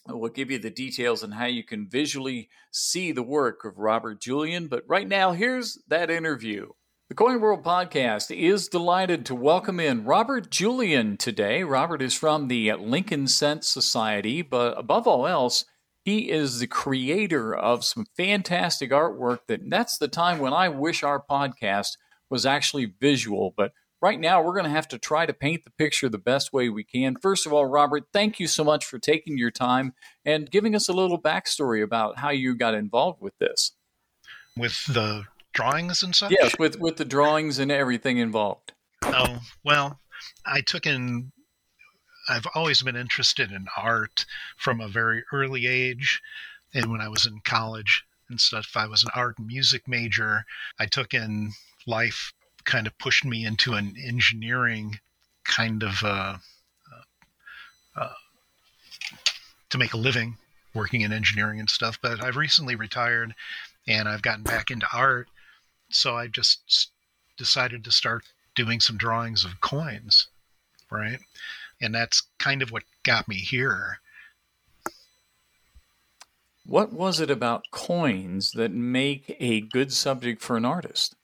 we'll 0.06 0.30
give 0.30 0.50
you 0.50 0.58
the 0.58 0.70
details 0.70 1.22
on 1.22 1.32
how 1.32 1.46
you 1.46 1.64
can 1.64 1.88
visually 1.88 2.48
see 2.70 3.12
the 3.12 3.22
work 3.22 3.66
of 3.66 3.78
Robert 3.78 4.20
Julian. 4.20 4.68
But 4.68 4.84
right 4.86 5.08
now, 5.08 5.32
here's 5.32 5.78
that 5.88 6.10
interview. 6.10 6.68
The 7.08 7.14
Coin 7.14 7.40
World 7.40 7.64
podcast 7.64 8.30
is 8.36 8.68
delighted 8.68 9.24
to 9.24 9.34
welcome 9.34 9.80
in 9.80 10.04
Robert 10.04 10.50
Julian 10.50 11.16
today. 11.16 11.62
Robert 11.62 12.02
is 12.02 12.12
from 12.12 12.48
the 12.48 12.74
Lincoln 12.74 13.26
Cent 13.28 13.64
Society, 13.64 14.42
but 14.42 14.78
above 14.78 15.06
all 15.06 15.26
else, 15.26 15.64
he 16.04 16.30
is 16.30 16.58
the 16.58 16.66
creator 16.66 17.56
of 17.56 17.82
some 17.82 18.04
fantastic 18.14 18.90
artwork 18.90 19.38
that 19.48 19.70
that's 19.70 19.96
the 19.96 20.06
time 20.06 20.38
when 20.38 20.52
I 20.52 20.68
wish 20.68 21.02
our 21.02 21.18
podcast 21.18 21.96
was 22.28 22.44
actually 22.44 22.92
visual, 23.00 23.54
but 23.56 23.72
right 24.02 24.20
now 24.20 24.42
we're 24.42 24.52
going 24.52 24.64
to 24.64 24.70
have 24.70 24.88
to 24.88 24.98
try 24.98 25.24
to 25.24 25.32
paint 25.32 25.64
the 25.64 25.70
picture 25.70 26.10
the 26.10 26.18
best 26.18 26.52
way 26.52 26.68
we 26.68 26.84
can. 26.84 27.16
First 27.16 27.46
of 27.46 27.54
all, 27.54 27.64
Robert, 27.64 28.04
thank 28.12 28.38
you 28.38 28.46
so 28.46 28.64
much 28.64 28.84
for 28.84 28.98
taking 28.98 29.38
your 29.38 29.50
time 29.50 29.94
and 30.26 30.50
giving 30.50 30.74
us 30.74 30.90
a 30.90 30.92
little 30.92 31.18
backstory 31.18 31.82
about 31.82 32.18
how 32.18 32.28
you 32.28 32.54
got 32.54 32.74
involved 32.74 33.22
with 33.22 33.38
this. 33.38 33.72
With 34.54 34.84
the 34.84 35.24
drawings 35.58 36.04
and 36.04 36.14
such? 36.14 36.30
Yes, 36.30 36.56
with 36.56 36.78
with 36.78 36.96
the 36.96 37.04
drawings 37.04 37.58
and 37.58 37.72
everything 37.72 38.18
involved. 38.18 38.72
Oh 39.02 39.40
well, 39.64 39.98
I 40.46 40.60
took 40.60 40.86
in. 40.86 41.32
I've 42.28 42.46
always 42.54 42.82
been 42.82 42.94
interested 42.94 43.50
in 43.50 43.66
art 43.76 44.24
from 44.56 44.80
a 44.80 44.88
very 44.88 45.24
early 45.32 45.66
age, 45.66 46.22
and 46.74 46.92
when 46.92 47.00
I 47.00 47.08
was 47.08 47.26
in 47.26 47.40
college 47.44 48.04
and 48.30 48.40
stuff, 48.40 48.70
I 48.76 48.86
was 48.86 49.02
an 49.02 49.10
art 49.16 49.38
and 49.38 49.48
music 49.48 49.88
major. 49.88 50.44
I 50.78 50.86
took 50.86 51.12
in 51.12 51.52
life 51.86 52.32
kind 52.64 52.86
of 52.86 52.96
pushed 52.98 53.24
me 53.24 53.44
into 53.44 53.72
an 53.72 53.96
engineering 54.00 55.00
kind 55.44 55.82
of 55.82 56.04
uh, 56.04 56.36
uh, 56.92 58.00
uh, 58.00 58.12
to 59.70 59.78
make 59.78 59.94
a 59.94 59.96
living 59.96 60.36
working 60.74 61.00
in 61.00 61.12
engineering 61.12 61.58
and 61.58 61.70
stuff. 61.70 61.98
But 62.00 62.22
I've 62.22 62.36
recently 62.36 62.76
retired 62.76 63.34
and 63.88 64.06
I've 64.06 64.22
gotten 64.22 64.44
back 64.44 64.70
into 64.70 64.86
art 64.92 65.28
so 65.90 66.16
I 66.16 66.26
just 66.26 66.90
decided 67.36 67.84
to 67.84 67.90
start 67.90 68.24
doing 68.54 68.80
some 68.80 68.96
drawings 68.96 69.44
of 69.44 69.60
coins, 69.60 70.28
right? 70.90 71.20
And 71.80 71.94
that's 71.94 72.24
kind 72.38 72.62
of 72.62 72.70
what 72.72 72.82
got 73.02 73.28
me 73.28 73.36
here. 73.36 74.00
What 76.66 76.92
was 76.92 77.20
it 77.20 77.30
about 77.30 77.70
coins 77.70 78.52
that 78.52 78.72
make 78.72 79.36
a 79.40 79.60
good 79.60 79.92
subject 79.92 80.42
for 80.42 80.56
an 80.56 80.64
artist? 80.64 81.14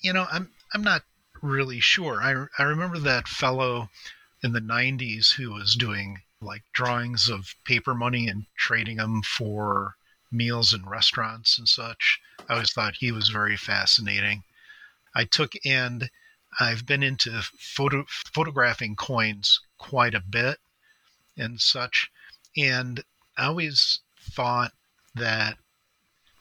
You 0.00 0.12
know, 0.12 0.26
I'm 0.30 0.50
I'm 0.72 0.82
not 0.82 1.02
really 1.42 1.80
sure. 1.80 2.22
I 2.22 2.46
I 2.58 2.64
remember 2.64 2.98
that 3.00 3.28
fellow 3.28 3.90
in 4.42 4.52
the 4.52 4.60
90s 4.60 5.32
who 5.32 5.52
was 5.52 5.74
doing 5.74 6.22
like 6.40 6.62
drawings 6.72 7.28
of 7.28 7.54
paper 7.64 7.94
money 7.94 8.28
and 8.28 8.46
trading 8.56 8.98
them 8.98 9.22
for 9.22 9.96
meals 10.34 10.74
in 10.74 10.86
restaurants 10.86 11.58
and 11.58 11.68
such. 11.68 12.20
I 12.48 12.54
always 12.54 12.72
thought 12.72 12.96
he 12.96 13.12
was 13.12 13.28
very 13.28 13.56
fascinating. 13.56 14.42
I 15.14 15.24
took 15.24 15.52
and 15.64 16.10
I've 16.60 16.86
been 16.86 17.02
into 17.02 17.42
photo, 17.58 18.04
photographing 18.08 18.96
coins 18.96 19.60
quite 19.78 20.14
a 20.14 20.20
bit 20.20 20.58
and 21.36 21.60
such. 21.60 22.10
And 22.56 23.02
I 23.36 23.46
always 23.46 24.00
thought 24.20 24.72
that 25.14 25.56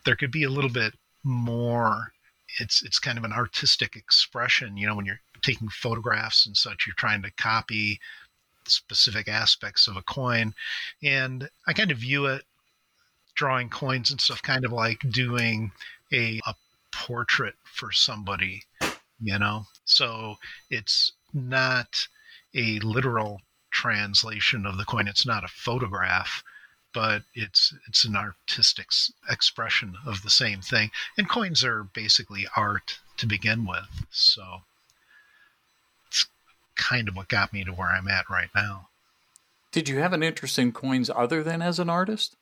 there 0.06 0.16
could 0.16 0.32
be 0.32 0.44
a 0.44 0.50
little 0.50 0.70
bit 0.70 0.94
more. 1.24 2.14
It's 2.60 2.84
it's 2.84 3.00
kind 3.00 3.18
of 3.18 3.24
an 3.24 3.34
artistic 3.34 3.96
expression, 3.96 4.78
you 4.78 4.86
know, 4.86 4.96
when 4.96 5.06
you're 5.06 5.22
taking 5.42 5.70
photographs 5.70 6.46
and 6.46 6.56
such, 6.56 6.86
you're 6.86 6.96
trying 6.96 7.22
to 7.24 7.32
copy 7.32 8.00
specific 8.68 9.28
aspects 9.28 9.88
of 9.88 9.98
a 9.98 10.02
coin. 10.04 10.54
And 11.02 11.50
I 11.68 11.74
kind 11.74 11.92
of 11.92 11.98
view 11.98 12.26
it 12.28 12.44
drawing 13.44 13.68
coins 13.68 14.10
and 14.10 14.22
stuff, 14.22 14.42
kind 14.42 14.64
of 14.64 14.72
like 14.72 15.02
doing 15.12 15.70
a, 16.14 16.40
a 16.48 16.56
portrait 16.94 17.56
for 17.66 17.92
somebody, 17.92 18.64
you 19.22 19.38
know? 19.38 19.66
So 19.84 20.36
it's 20.70 21.12
not 21.34 22.08
a 22.56 22.80
literal 22.80 23.42
translation 23.70 24.66
of 24.66 24.78
the 24.78 24.86
coin, 24.86 25.10
it's 25.10 25.26
not 25.26 25.44
a 25.44 25.50
photograph, 25.50 26.42
but 26.94 27.24
it's 27.36 27.74
it's 27.86 28.06
an 28.06 28.16
artistic 28.16 28.88
expression 29.30 29.98
of 30.06 30.24
the 30.24 30.30
same 30.30 30.62
thing. 30.62 30.92
And 31.18 31.28
coins 31.28 31.66
are 31.66 31.84
basically 31.84 32.48
art 32.56 33.00
to 33.18 33.28
begin 33.28 33.66
with, 33.66 34.06
so 34.10 34.62
it's 36.08 36.28
kind 36.78 37.10
of 37.10 37.18
what 37.18 37.28
got 37.28 37.52
me 37.52 37.66
to 37.66 37.74
where 37.74 37.90
I'm 37.90 38.08
at 38.08 38.30
right 38.30 38.52
now. 38.56 38.88
Did 39.74 39.90
you 39.90 39.98
have 39.98 40.14
an 40.14 40.24
interest 40.24 40.58
in 40.58 40.72
coins 40.72 41.10
other 41.14 41.44
than 41.44 41.62
as 41.62 41.78
an 41.78 41.90
artist? 41.90 42.38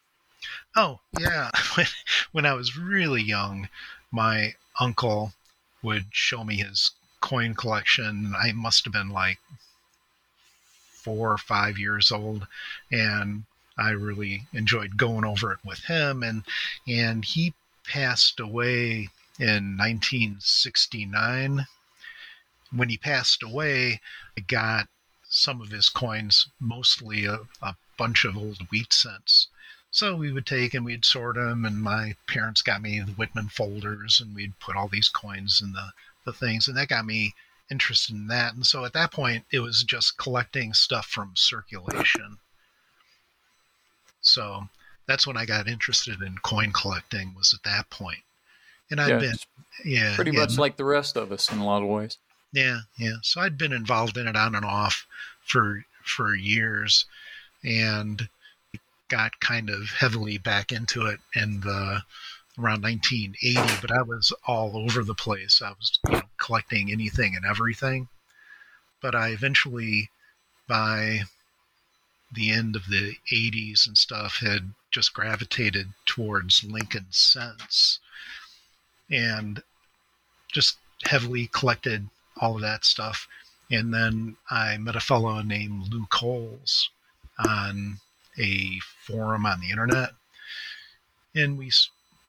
Oh 0.76 1.02
yeah, 1.20 1.52
when 2.32 2.46
I 2.46 2.54
was 2.54 2.76
really 2.78 3.22
young, 3.22 3.70
my 4.12 4.56
uncle 4.80 5.34
would 5.84 6.08
show 6.12 6.44
me 6.44 6.58
his 6.58 6.92
coin 7.20 7.54
collection. 7.54 8.34
I 8.36 8.52
must 8.52 8.84
have 8.86 8.94
been 8.94 9.10
like 9.10 9.40
four 10.90 11.32
or 11.32 11.38
five 11.38 11.78
years 11.78 12.12
old, 12.12 12.48
and 12.92 13.44
I 13.78 13.92
really 13.92 14.48
enjoyed 14.54 14.98
going 14.98 15.26
over 15.26 15.52
it 15.52 15.60
with 15.64 15.86
him. 15.86 16.24
And 16.24 16.44
and 16.88 17.24
he 17.24 17.54
passed 17.84 18.40
away 18.40 19.10
in 19.40 19.78
1969. 19.78 21.68
When 22.72 22.90
he 22.90 22.98
passed 22.98 23.44
away, 23.44 24.02
I 24.38 24.42
got 24.42 24.88
some 25.30 25.62
of 25.62 25.70
his 25.70 25.90
coins, 25.90 26.48
mostly 26.60 27.26
a, 27.26 27.42
a 27.62 27.76
bunch 27.98 28.26
of 28.26 28.38
old 28.38 28.70
wheat 28.70 28.94
cents. 28.94 29.48
So 29.92 30.16
we 30.16 30.32
would 30.32 30.46
take 30.46 30.74
and 30.74 30.86
we'd 30.86 31.04
sort 31.04 31.36
them, 31.36 31.66
and 31.66 31.82
my 31.82 32.16
parents 32.28 32.62
got 32.62 32.82
me 32.82 33.02
the 33.02 33.12
Whitman 33.12 33.50
folders, 33.50 34.22
and 34.22 34.34
we'd 34.34 34.58
put 34.60 34.78
all 34.78 34.88
these 34.88 35.10
coins 35.10 35.62
in 35.62 35.74
the, 35.74 35.90
the 36.26 36.32
things, 36.32 36.68
and 36.68 36.78
that 36.78 36.88
got 36.88 37.06
me 37.06 37.34
interested 37.70 38.16
in 38.16 38.28
that. 38.28 38.54
And 38.54 38.66
so 38.66 38.86
at 38.86 38.94
that 38.94 39.12
point, 39.12 39.44
it 39.52 39.60
was 39.60 39.84
just 39.84 40.18
collecting 40.18 40.74
stuff 40.74 41.08
from 41.08 41.34
circulation. 41.36 42.38
So 44.22 44.70
that's 45.08 45.28
when 45.28 45.36
I 45.38 45.46
got 45.46 45.68
interested 45.68 46.22
in 46.22 46.38
coin 46.38 46.72
collecting 46.72 47.34
was 47.36 47.54
at 47.54 47.64
that 47.64 47.90
point. 47.90 48.20
And 48.90 49.02
I've 49.02 49.10
yeah, 49.10 49.20
been, 49.20 49.36
yeah, 49.84 50.16
pretty 50.16 50.32
yeah, 50.32 50.40
much 50.40 50.58
like 50.58 50.78
the 50.78 50.86
rest 50.86 51.18
of 51.18 51.32
us 51.32 51.52
in 51.52 51.60
a 51.60 51.66
lot 51.66 51.82
of 51.82 51.90
ways. 51.90 52.18
Yeah, 52.54 52.82
yeah. 52.98 53.16
So 53.24 53.42
I'd 53.42 53.58
been 53.58 53.74
involved 53.74 54.18
in 54.18 54.28
it 54.28 54.36
on 54.36 54.56
and 54.56 54.66
off 54.66 55.06
for 55.44 55.86
for 56.04 56.36
years, 56.36 57.06
and 57.64 58.28
got 59.12 59.41
kind 59.41 59.69
of 59.69 59.89
heavily 59.89 60.38
back 60.38 60.71
into 60.71 61.06
it 61.06 61.19
in 61.36 61.60
the 61.60 62.02
around 62.58 62.82
1980. 62.82 63.82
But 63.82 63.91
I 63.91 64.02
was 64.02 64.32
all 64.47 64.78
over 64.78 65.04
the 65.04 65.13
place. 65.13 65.62
I 65.62 65.71
was 65.71 66.00
you 66.08 66.13
know, 66.13 66.21
collecting 66.38 66.91
anything 66.91 67.36
and 67.36 67.45
everything. 67.45 68.08
But 69.02 69.13
I 69.13 69.30
eventually, 69.30 70.10
by 70.67 71.24
the 72.32 72.52
end 72.52 72.78
of 72.78 72.88
the 72.88 73.15
80s 73.32 73.86
and 73.86 73.97
stuff 73.97 74.38
had 74.38 74.74
just 74.91 75.13
gravitated 75.13 75.89
towards 76.06 76.63
Lincoln 76.63 77.08
cents 77.10 78.00
and 79.10 79.62
just 80.54 80.78
heavily 81.04 81.47
collected 81.47 82.08
all 82.39 82.56
of 82.56 82.62
that 82.62 82.86
stuff. 82.86 83.28
And 83.69 83.93
then 83.93 84.38
I 84.50 84.78
met 84.78 84.95
a 84.95 85.02
fellow 85.02 85.41
named 85.41 85.91
Lou 85.91 86.06
Coles 86.06 86.89
on 87.38 88.00
a 88.39 88.80
forum 89.06 89.46
on 89.46 89.60
the 89.60 89.70
internet. 89.70 90.12
And 91.36 91.58
we 91.58 91.72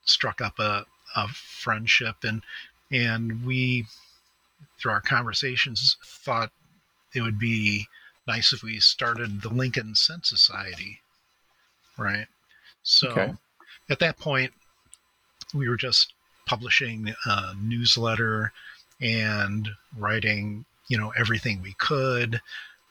struck 0.04 0.40
up 0.40 0.58
a, 0.58 0.86
a 1.16 1.28
friendship 1.28 2.16
and 2.24 2.42
and 2.90 3.44
we 3.44 3.86
through 4.78 4.92
our 4.92 5.00
conversations 5.00 5.96
thought 6.04 6.50
it 7.14 7.22
would 7.22 7.38
be 7.38 7.86
nice 8.26 8.52
if 8.52 8.62
we 8.62 8.78
started 8.80 9.42
the 9.42 9.48
Lincoln 9.48 9.94
Cent 9.94 10.26
Society, 10.26 11.00
right? 11.96 12.26
So 12.82 13.10
okay. 13.10 13.34
at 13.90 13.98
that 14.00 14.18
point, 14.18 14.52
we 15.54 15.68
were 15.68 15.76
just 15.76 16.12
publishing 16.46 17.14
a 17.26 17.54
newsletter 17.60 18.52
and 19.00 19.68
writing, 19.96 20.64
you 20.88 20.98
know, 20.98 21.12
everything 21.18 21.60
we 21.62 21.74
could. 21.78 22.40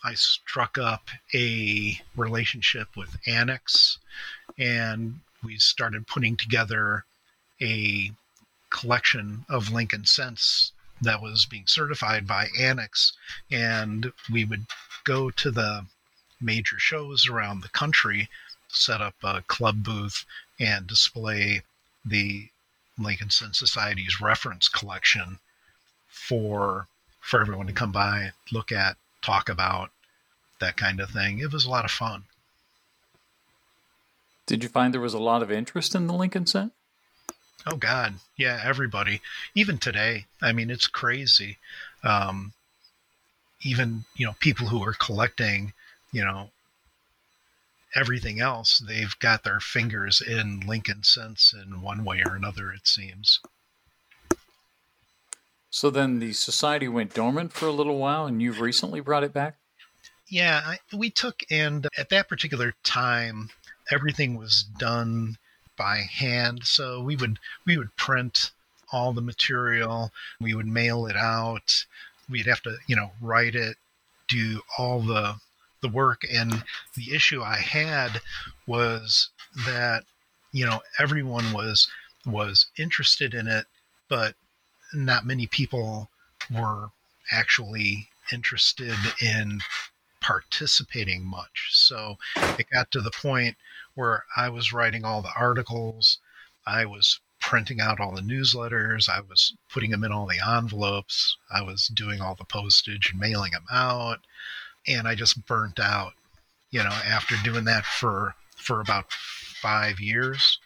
I 0.03 0.15
struck 0.15 0.77
up 0.77 1.09
a 1.33 2.01
relationship 2.15 2.95
with 2.97 3.17
ANACS, 3.27 3.97
and 4.57 5.21
we 5.43 5.57
started 5.57 6.07
putting 6.07 6.37
together 6.37 7.05
a 7.61 8.11
collection 8.71 9.45
of 9.47 9.69
Lincoln 9.71 10.05
cents 10.05 10.71
that 11.01 11.21
was 11.21 11.45
being 11.45 11.67
certified 11.67 12.25
by 12.25 12.47
ANACS, 12.57 13.13
and 13.51 14.11
we 14.31 14.45
would 14.45 14.65
go 15.03 15.29
to 15.31 15.51
the 15.51 15.85
major 16.39 16.79
shows 16.79 17.27
around 17.27 17.61
the 17.61 17.69
country, 17.69 18.29
set 18.67 19.01
up 19.01 19.15
a 19.23 19.43
club 19.43 19.83
booth, 19.83 20.25
and 20.59 20.87
display 20.87 21.61
the 22.03 22.49
Lincoln 22.97 23.29
Cent 23.29 23.55
Society's 23.55 24.19
reference 24.21 24.67
collection 24.67 25.39
for 26.07 26.87
for 27.19 27.39
everyone 27.39 27.67
to 27.67 27.73
come 27.73 27.91
by, 27.91 28.19
and 28.19 28.33
look 28.51 28.71
at, 28.71 28.97
talk 29.21 29.49
about, 29.49 29.91
that 30.59 30.77
kind 30.77 30.99
of 30.99 31.09
thing. 31.09 31.39
It 31.39 31.51
was 31.51 31.65
a 31.65 31.69
lot 31.69 31.85
of 31.85 31.91
fun. 31.91 32.23
Did 34.45 34.63
you 34.63 34.69
find 34.69 34.93
there 34.93 35.01
was 35.01 35.13
a 35.13 35.19
lot 35.19 35.43
of 35.43 35.51
interest 35.51 35.95
in 35.95 36.07
the 36.07 36.13
Lincoln 36.13 36.45
Cent? 36.45 36.73
Oh 37.65 37.75
God, 37.75 38.15
yeah, 38.35 38.59
everybody. 38.63 39.21
Even 39.53 39.77
today, 39.77 40.25
I 40.41 40.51
mean, 40.51 40.69
it's 40.69 40.87
crazy. 40.87 41.57
Um, 42.03 42.53
even 43.63 44.05
you 44.15 44.25
know 44.25 44.35
people 44.39 44.67
who 44.67 44.83
are 44.83 44.93
collecting 44.93 45.73
you 46.11 46.23
know 46.23 46.49
everything 47.95 48.39
else 48.39 48.79
they've 48.87 49.17
got 49.19 49.43
their 49.43 49.59
fingers 49.59 50.21
in 50.21 50.61
lincoln 50.61 51.03
cents 51.03 51.53
in 51.53 51.81
one 51.81 52.03
way 52.03 52.21
or 52.25 52.35
another 52.35 52.71
it 52.71 52.87
seems 52.87 53.39
so 55.71 55.89
then 55.89 56.19
the 56.19 56.33
society 56.33 56.87
went 56.87 57.13
dormant 57.13 57.53
for 57.53 57.65
a 57.65 57.71
little 57.71 57.97
while 57.97 58.25
and 58.25 58.41
you've 58.41 58.59
recently 58.59 58.99
brought 58.99 59.23
it 59.23 59.33
back? 59.33 59.55
Yeah 60.27 60.61
I, 60.65 60.79
we 60.95 61.09
took 61.09 61.41
and 61.49 61.87
at 61.97 62.09
that 62.09 62.29
particular 62.29 62.73
time 62.83 63.49
everything 63.91 64.37
was 64.37 64.63
done 64.77 65.37
by 65.77 65.97
hand. 65.97 66.61
So 66.65 67.01
we 67.01 67.15
would 67.15 67.39
we 67.65 67.77
would 67.77 67.95
print 67.95 68.51
all 68.91 69.13
the 69.13 69.21
material 69.21 70.11
we 70.41 70.53
would 70.53 70.67
mail 70.67 71.05
it 71.07 71.15
out 71.15 71.85
we'd 72.29 72.45
have 72.45 72.61
to 72.61 72.75
you 72.87 72.95
know 72.95 73.11
write 73.21 73.55
it 73.55 73.77
do 74.27 74.61
all 74.77 75.01
the 75.01 75.35
the 75.81 75.89
work. 75.89 76.21
And 76.31 76.63
the 76.95 77.15
issue 77.15 77.41
i 77.41 77.57
had 77.57 78.21
was 78.67 79.29
that 79.65 80.03
you 80.51 80.65
know 80.65 80.81
everyone 80.99 81.53
was 81.53 81.89
was 82.25 82.67
interested 82.77 83.33
in 83.33 83.47
it 83.47 83.65
but 84.09 84.35
not 84.93 85.25
many 85.25 85.47
people 85.47 86.09
were 86.49 86.89
actually 87.31 88.09
interested 88.31 88.95
in 89.21 89.61
participating 90.21 91.23
much 91.25 91.69
so 91.71 92.17
it 92.59 92.67
got 92.71 92.91
to 92.91 93.01
the 93.01 93.11
point 93.11 93.55
where 93.95 94.23
i 94.37 94.47
was 94.47 94.71
writing 94.71 95.03
all 95.03 95.21
the 95.21 95.33
articles 95.35 96.19
i 96.67 96.85
was 96.85 97.19
printing 97.41 97.81
out 97.81 97.99
all 97.99 98.13
the 98.13 98.21
newsletters. 98.21 99.09
I 99.09 99.19
was 99.19 99.53
putting 99.67 99.91
them 99.91 100.03
in 100.03 100.11
all 100.11 100.27
the 100.27 100.39
envelopes. 100.47 101.35
I 101.51 101.63
was 101.63 101.87
doing 101.87 102.21
all 102.21 102.35
the 102.35 102.45
postage 102.45 103.09
and 103.11 103.19
mailing 103.19 103.51
them 103.51 103.65
out. 103.69 104.19
And 104.87 105.07
I 105.07 105.15
just 105.15 105.45
burnt 105.45 105.79
out, 105.79 106.13
you 106.69 106.83
know, 106.83 106.89
after 106.89 107.35
doing 107.43 107.65
that 107.65 107.85
for 107.85 108.35
for 108.55 108.79
about 108.79 109.11
five 109.11 109.99
years. 109.99 110.59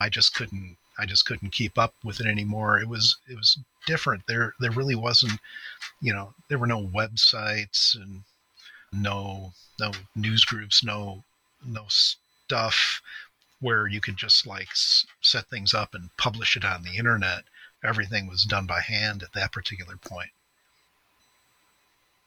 I 0.00 0.08
just 0.08 0.34
couldn't 0.34 0.76
I 0.98 1.06
just 1.06 1.26
couldn't 1.26 1.50
keep 1.52 1.78
up 1.78 1.94
with 2.04 2.20
it 2.20 2.26
anymore. 2.26 2.78
It 2.78 2.88
was 2.88 3.16
it 3.28 3.36
was 3.36 3.58
different. 3.86 4.26
There 4.26 4.54
there 4.60 4.70
really 4.70 4.94
wasn't, 4.94 5.40
you 6.00 6.12
know, 6.12 6.34
there 6.48 6.58
were 6.58 6.66
no 6.66 6.86
websites 6.86 7.96
and 7.96 8.22
no 8.92 9.52
no 9.78 9.92
news 10.14 10.44
groups, 10.44 10.84
no 10.84 11.24
no 11.64 11.84
stuff 11.88 13.00
where 13.60 13.86
you 13.86 14.00
could 14.00 14.16
just 14.16 14.46
like 14.46 14.68
set 15.20 15.48
things 15.48 15.72
up 15.74 15.94
and 15.94 16.16
publish 16.16 16.56
it 16.56 16.64
on 16.64 16.82
the 16.82 16.96
internet. 16.96 17.44
Everything 17.82 18.26
was 18.26 18.44
done 18.44 18.66
by 18.66 18.80
hand 18.80 19.22
at 19.22 19.32
that 19.32 19.52
particular 19.52 19.96
point. 19.96 20.30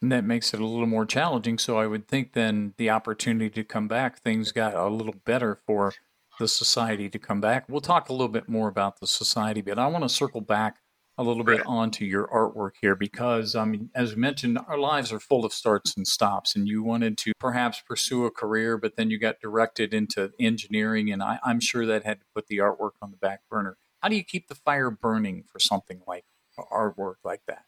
And 0.01 0.11
that 0.11 0.23
makes 0.23 0.53
it 0.53 0.59
a 0.59 0.65
little 0.65 0.87
more 0.87 1.05
challenging. 1.05 1.57
So 1.57 1.77
I 1.77 1.87
would 1.87 2.07
think 2.07 2.33
then 2.33 2.73
the 2.77 2.89
opportunity 2.89 3.49
to 3.49 3.63
come 3.63 3.87
back, 3.87 4.19
things 4.19 4.51
got 4.51 4.75
a 4.75 4.87
little 4.87 5.15
better 5.25 5.59
for 5.65 5.93
the 6.39 6.47
society 6.47 7.09
to 7.09 7.19
come 7.19 7.41
back. 7.41 7.65
We'll 7.67 7.81
talk 7.81 8.09
a 8.09 8.13
little 8.13 8.27
bit 8.27 8.47
more 8.47 8.67
about 8.67 8.99
the 8.99 9.07
society, 9.07 9.61
but 9.61 9.79
I 9.79 9.87
want 9.87 10.03
to 10.03 10.09
circle 10.09 10.41
back 10.41 10.77
a 11.19 11.23
little 11.23 11.43
bit 11.43 11.65
onto 11.65 12.05
your 12.05 12.27
artwork 12.27 12.73
here 12.79 12.95
because, 12.95 13.55
I 13.55 13.65
mean, 13.65 13.89
as 13.95 14.13
we 14.13 14.21
mentioned, 14.21 14.59
our 14.67 14.77
lives 14.77 15.11
are 15.11 15.19
full 15.19 15.45
of 15.45 15.51
starts 15.51 15.97
and 15.97 16.07
stops, 16.07 16.55
and 16.55 16.67
you 16.67 16.83
wanted 16.83 17.17
to 17.19 17.33
perhaps 17.39 17.81
pursue 17.81 18.25
a 18.25 18.31
career, 18.31 18.77
but 18.77 18.97
then 18.97 19.09
you 19.09 19.17
got 19.17 19.39
directed 19.41 19.95
into 19.95 20.31
engineering, 20.39 21.11
and 21.11 21.23
I, 21.23 21.39
I'm 21.43 21.59
sure 21.59 21.87
that 21.87 22.03
had 22.03 22.19
to 22.19 22.25
put 22.35 22.45
the 22.47 22.59
artwork 22.59 22.91
on 23.01 23.09
the 23.09 23.17
back 23.17 23.41
burner. 23.49 23.77
How 24.01 24.09
do 24.09 24.15
you 24.15 24.23
keep 24.23 24.47
the 24.47 24.53
fire 24.53 24.91
burning 24.91 25.43
for 25.51 25.59
something 25.59 26.01
like 26.07 26.25
artwork 26.71 27.15
like 27.23 27.41
that? 27.47 27.63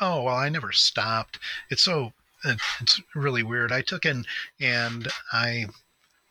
Oh, 0.00 0.24
well, 0.24 0.36
I 0.36 0.50
never 0.50 0.72
stopped. 0.72 1.38
It's 1.70 1.82
so, 1.82 2.12
it's 2.44 3.00
really 3.14 3.42
weird. 3.42 3.72
I 3.72 3.80
took 3.80 4.04
in 4.04 4.26
and 4.60 5.08
I 5.32 5.66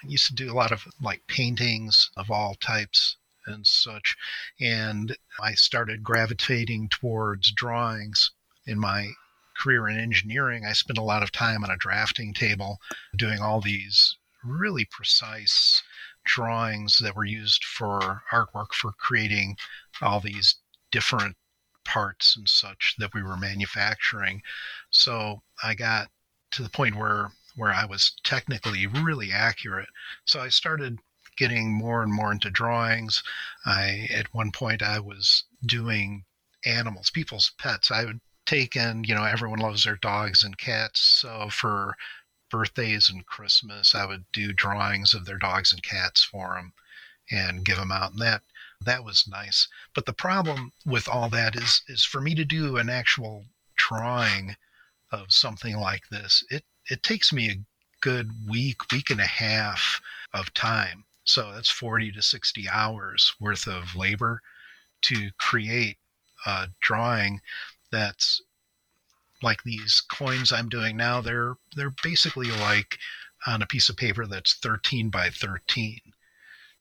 used 0.10 0.28
to 0.28 0.36
do 0.36 0.52
a 0.52 0.56
lot 0.56 0.72
of 0.72 0.86
like 1.02 1.28
paintings 1.28 2.10
of 2.18 2.32
all 2.32 2.56
types 2.56 3.18
and 3.48 3.66
such. 3.66 4.16
And 4.60 5.16
I 5.40 5.54
started 5.54 6.04
gravitating 6.04 6.90
towards 6.90 7.52
drawings 7.52 8.32
in 8.66 8.80
my 8.80 9.10
career 9.58 9.88
in 9.88 9.98
engineering. 9.98 10.66
I 10.66 10.74
spent 10.74 10.98
a 10.98 11.04
lot 11.04 11.24
of 11.24 11.32
time 11.32 11.64
on 11.64 11.70
a 11.70 11.78
drafting 11.78 12.34
table 12.34 12.80
doing 13.16 13.40
all 13.40 13.62
these 13.62 14.18
really 14.44 14.86
precise 14.86 15.82
drawings 16.24 16.98
that 17.00 17.16
were 17.16 17.26
used 17.26 17.64
for 17.64 18.24
artwork 18.32 18.74
for 18.74 18.92
creating 18.94 19.58
all 20.02 20.20
these 20.20 20.56
different 20.92 21.38
parts 21.84 22.36
and 22.36 22.50
such 22.50 22.96
that 22.98 23.14
we 23.14 23.22
were 23.22 23.38
manufacturing. 23.38 24.42
So 24.90 25.44
I 25.64 25.76
got 25.76 26.10
to 26.52 26.64
the 26.64 26.70
point 26.70 26.96
where 26.96 27.30
where 27.56 27.72
I 27.72 27.86
was 27.86 28.14
technically 28.24 28.86
really 28.88 29.32
accurate. 29.32 29.90
So 30.26 30.40
I 30.42 30.50
started 30.50 31.00
getting 31.38 31.74
more 31.74 32.02
and 32.02 32.14
more 32.14 32.32
into 32.32 32.50
drawings. 32.50 33.24
I 33.66 34.08
at 34.12 34.34
one 34.34 34.52
point 34.52 34.82
I 34.82 35.00
was 35.00 35.44
doing 35.66 36.26
animals, 36.66 37.10
people's 37.10 37.52
pets. 37.58 37.92
I 37.92 38.06
would 38.06 38.22
take 38.46 38.76
in, 38.76 39.04
you 39.04 39.16
know, 39.16 39.24
everyone 39.24 39.60
loves 39.60 39.84
their 39.84 39.98
dogs 39.98 40.44
and 40.44 40.58
cats. 40.58 41.00
So 41.02 41.50
for 41.50 41.96
birthdays 42.50 43.10
and 43.10 43.26
Christmas, 43.26 43.96
I 43.96 44.06
would 44.06 44.26
do 44.32 44.54
drawings 44.54 45.14
of 45.14 45.26
their 45.26 45.38
dogs 45.38 45.74
and 45.74 45.84
cats 45.84 46.24
for 46.24 46.56
them 46.56 46.74
and 47.32 47.66
give 47.66 47.78
them 47.78 47.92
out. 47.92 48.12
And 48.12 48.22
that 48.22 48.44
that 48.82 49.04
was 49.04 49.28
nice. 49.28 49.68
But 49.94 50.06
the 50.06 50.14
problem 50.14 50.72
with 50.86 51.08
all 51.08 51.30
that 51.30 51.56
is 51.56 51.82
is 51.88 52.04
for 52.04 52.22
me 52.22 52.36
to 52.36 52.46
do 52.46 52.78
an 52.78 52.90
actual 52.90 53.46
drawing 53.76 54.56
of 55.12 55.32
something 55.32 55.78
like 55.78 56.10
this, 56.10 56.44
it 56.50 56.64
it 56.90 57.04
takes 57.04 57.34
me 57.34 57.50
a 57.50 57.64
good 58.02 58.32
week, 58.48 58.78
week 58.92 59.10
and 59.10 59.20
a 59.20 59.26
half 59.26 60.02
of 60.34 60.54
time. 60.54 61.06
So 61.24 61.52
that's 61.52 61.72
40 61.72 62.12
to 62.14 62.22
60 62.22 62.70
hours 62.70 63.34
worth 63.40 63.68
of 63.68 63.96
labor 63.96 64.42
to 65.04 65.32
create 65.40 65.98
a 66.46 66.68
drawing 66.82 67.42
that's 67.92 68.42
like 69.42 69.64
these 69.64 70.02
coins 70.02 70.52
I'm 70.52 70.70
doing 70.70 70.96
now. 70.98 71.22
They're 71.22 71.56
they're 71.76 71.96
basically 72.04 72.52
like 72.52 72.98
on 73.48 73.62
a 73.62 73.68
piece 73.68 73.90
of 73.90 73.98
paper 73.98 74.26
that's 74.26 74.56
13 74.56 75.10
by 75.10 75.30
13. 75.30 76.00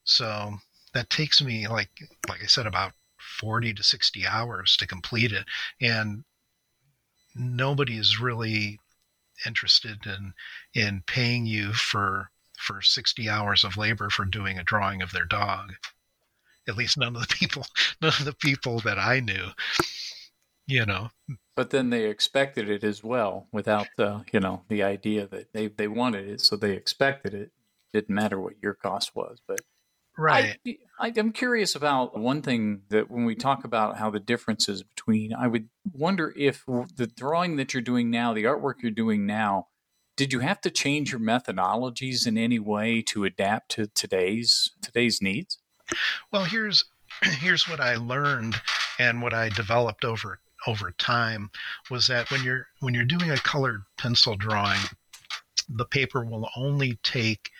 So 0.05 0.59
that 0.93 1.11
takes 1.11 1.43
me 1.43 1.67
like 1.67 1.91
like 2.29 2.43
I 2.43 2.47
said 2.47 2.67
about 2.67 2.93
40 3.39 3.75
to 3.75 3.83
60 3.83 4.27
hours 4.27 4.77
to 4.77 4.87
complete 4.87 5.33
it 5.33 5.47
and 5.81 6.25
nobody 7.35 7.97
is 7.97 8.21
really 8.21 8.79
interested 9.47 10.07
in 10.07 10.35
in 10.75 11.03
paying 11.07 11.47
you 11.47 11.73
for 11.73 12.31
for 12.59 12.81
60 12.81 13.29
hours 13.29 13.65
of 13.65 13.77
labor 13.77 14.11
for 14.11 14.25
doing 14.25 14.59
a 14.59 14.65
drawing 14.65 15.03
of 15.03 15.13
their 15.13 15.25
dog. 15.25 15.75
At 16.69 16.77
least 16.77 16.97
none 16.97 17.15
of 17.15 17.23
the 17.23 17.35
people, 17.35 17.67
none 18.01 18.13
of 18.19 18.25
the 18.25 18.35
people 18.35 18.81
that 18.81 18.99
I 18.99 19.21
knew, 19.21 19.49
you 20.67 20.87
know. 20.87 21.11
But 21.57 21.71
then 21.71 21.91
they 21.91 22.05
expected 22.05 22.69
it 22.69 22.83
as 22.83 23.05
well, 23.05 23.49
without 23.53 23.89
the, 23.97 24.25
you 24.33 24.41
know, 24.41 24.63
the 24.69 24.83
idea 24.83 25.27
that 25.27 25.53
they 25.53 25.69
they 25.69 25.89
wanted 25.89 26.29
it, 26.29 26.41
so 26.41 26.57
they 26.57 26.73
expected 26.73 27.35
it. 27.35 27.53
Didn't 27.93 28.15
matter 28.15 28.41
what 28.41 28.55
your 28.63 28.75
cost 28.75 29.15
was, 29.15 29.39
but 29.47 29.61
right. 30.17 30.57
I, 30.99 31.13
I'm 31.17 31.33
curious 31.33 31.75
about 31.75 32.19
one 32.19 32.43
thing 32.43 32.83
that 32.91 33.11
when 33.11 33.25
we 33.25 33.35
talk 33.35 33.65
about 33.65 33.97
how 33.97 34.11
the 34.11 34.21
differences 34.21 34.83
between, 34.83 35.35
I 35.35 35.47
would 35.47 35.69
wonder 35.93 36.33
if 36.37 36.65
the 36.67 37.07
drawing 37.07 37.57
that 37.57 37.75
you're 37.75 37.83
doing 37.83 38.11
now, 38.11 38.33
the 38.33 38.45
artwork 38.45 38.75
you're 38.83 38.91
doing 38.91 39.27
now, 39.27 39.69
did 40.17 40.33
you 40.33 40.41
have 40.41 40.61
to 40.61 40.71
change 40.71 41.11
your 41.11 41.21
methodologies 41.21 42.27
in 42.27 42.39
any 42.39 42.59
way 42.59 43.03
to 43.03 43.25
adapt 43.25 43.71
to 43.73 43.89
today's 43.89 44.71
today's 44.81 45.21
needs? 45.21 45.59
Well, 46.33 46.45
here's 46.45 46.85
here's 47.23 47.69
what 47.69 47.81
I 47.81 47.97
learned 47.97 48.61
and 48.99 49.23
what 49.23 49.35
I 49.35 49.49
developed 49.49 50.05
over 50.05 50.41
over 50.67 50.93
time 50.93 51.51
was 51.91 52.07
that 52.07 52.31
when 52.31 52.43
you're 52.43 52.69
when 52.81 52.95
you're 52.95 53.05
doing 53.05 53.31
a 53.31 53.37
colored 53.37 53.83
pencil 53.99 54.37
drawing, 54.37 54.81
the 55.69 55.85
paper 55.85 56.25
will 56.25 56.49
only 56.57 56.99
take 57.03 57.51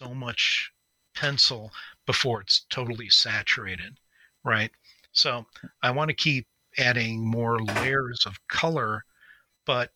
so 0.00 0.14
much 0.14 0.72
pencil 1.14 1.72
before 2.06 2.40
it's 2.40 2.66
totally 2.70 3.08
saturated, 3.08 3.98
right? 4.44 4.70
So 5.12 5.46
I 5.82 5.90
want 5.90 6.08
to 6.08 6.14
keep 6.14 6.46
adding 6.78 7.24
more 7.24 7.62
layers 7.62 8.24
of 8.26 8.38
color, 8.48 9.04
but 9.66 9.90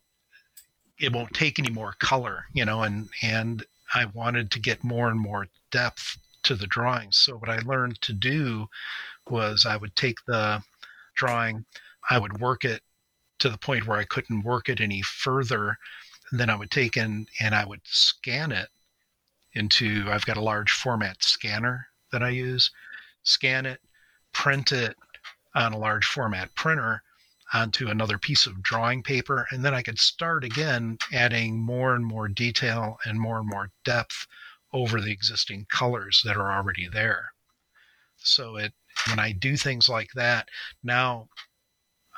it 0.98 1.12
won't 1.12 1.34
take 1.34 1.58
any 1.58 1.70
more 1.70 1.94
color, 1.98 2.44
you 2.52 2.64
know, 2.64 2.82
and 2.82 3.08
and 3.22 3.64
I 3.94 4.06
wanted 4.06 4.50
to 4.52 4.60
get 4.60 4.84
more 4.84 5.08
and 5.08 5.20
more 5.20 5.48
depth 5.70 6.18
to 6.44 6.54
the 6.54 6.66
drawings. 6.66 7.18
So 7.18 7.36
what 7.36 7.50
I 7.50 7.58
learned 7.58 8.00
to 8.02 8.12
do 8.12 8.68
was 9.28 9.66
I 9.66 9.76
would 9.76 9.94
take 9.96 10.24
the 10.26 10.62
drawing, 11.16 11.64
I 12.08 12.18
would 12.18 12.40
work 12.40 12.64
it 12.64 12.82
to 13.40 13.48
the 13.48 13.58
point 13.58 13.86
where 13.86 13.98
I 13.98 14.04
couldn't 14.04 14.44
work 14.44 14.68
it 14.68 14.80
any 14.80 15.02
further. 15.02 15.76
And 16.30 16.40
then 16.40 16.50
I 16.50 16.56
would 16.56 16.70
take 16.70 16.96
in 16.96 17.26
and 17.40 17.54
I 17.54 17.64
would 17.64 17.82
scan 17.84 18.52
it 18.52 18.68
into 19.54 20.04
I've 20.08 20.26
got 20.26 20.36
a 20.36 20.42
large 20.42 20.72
format 20.72 21.22
scanner 21.22 21.88
that 22.12 22.22
I 22.22 22.30
use, 22.30 22.70
scan 23.22 23.66
it, 23.66 23.80
print 24.32 24.72
it 24.72 24.96
on 25.54 25.72
a 25.72 25.78
large 25.78 26.06
format 26.06 26.54
printer, 26.54 27.02
onto 27.52 27.88
another 27.88 28.18
piece 28.18 28.46
of 28.46 28.62
drawing 28.62 29.02
paper. 29.02 29.46
And 29.50 29.64
then 29.64 29.74
I 29.74 29.82
could 29.82 29.98
start 29.98 30.44
again 30.44 30.98
adding 31.12 31.60
more 31.60 31.94
and 31.94 32.04
more 32.04 32.28
detail 32.28 32.98
and 33.04 33.20
more 33.20 33.38
and 33.38 33.48
more 33.48 33.70
depth 33.84 34.26
over 34.72 35.00
the 35.00 35.12
existing 35.12 35.66
colors 35.70 36.22
that 36.24 36.36
are 36.36 36.52
already 36.52 36.88
there. 36.88 37.32
So 38.16 38.56
it 38.56 38.72
when 39.08 39.18
I 39.18 39.32
do 39.32 39.56
things 39.56 39.88
like 39.88 40.10
that, 40.14 40.48
now 40.82 41.28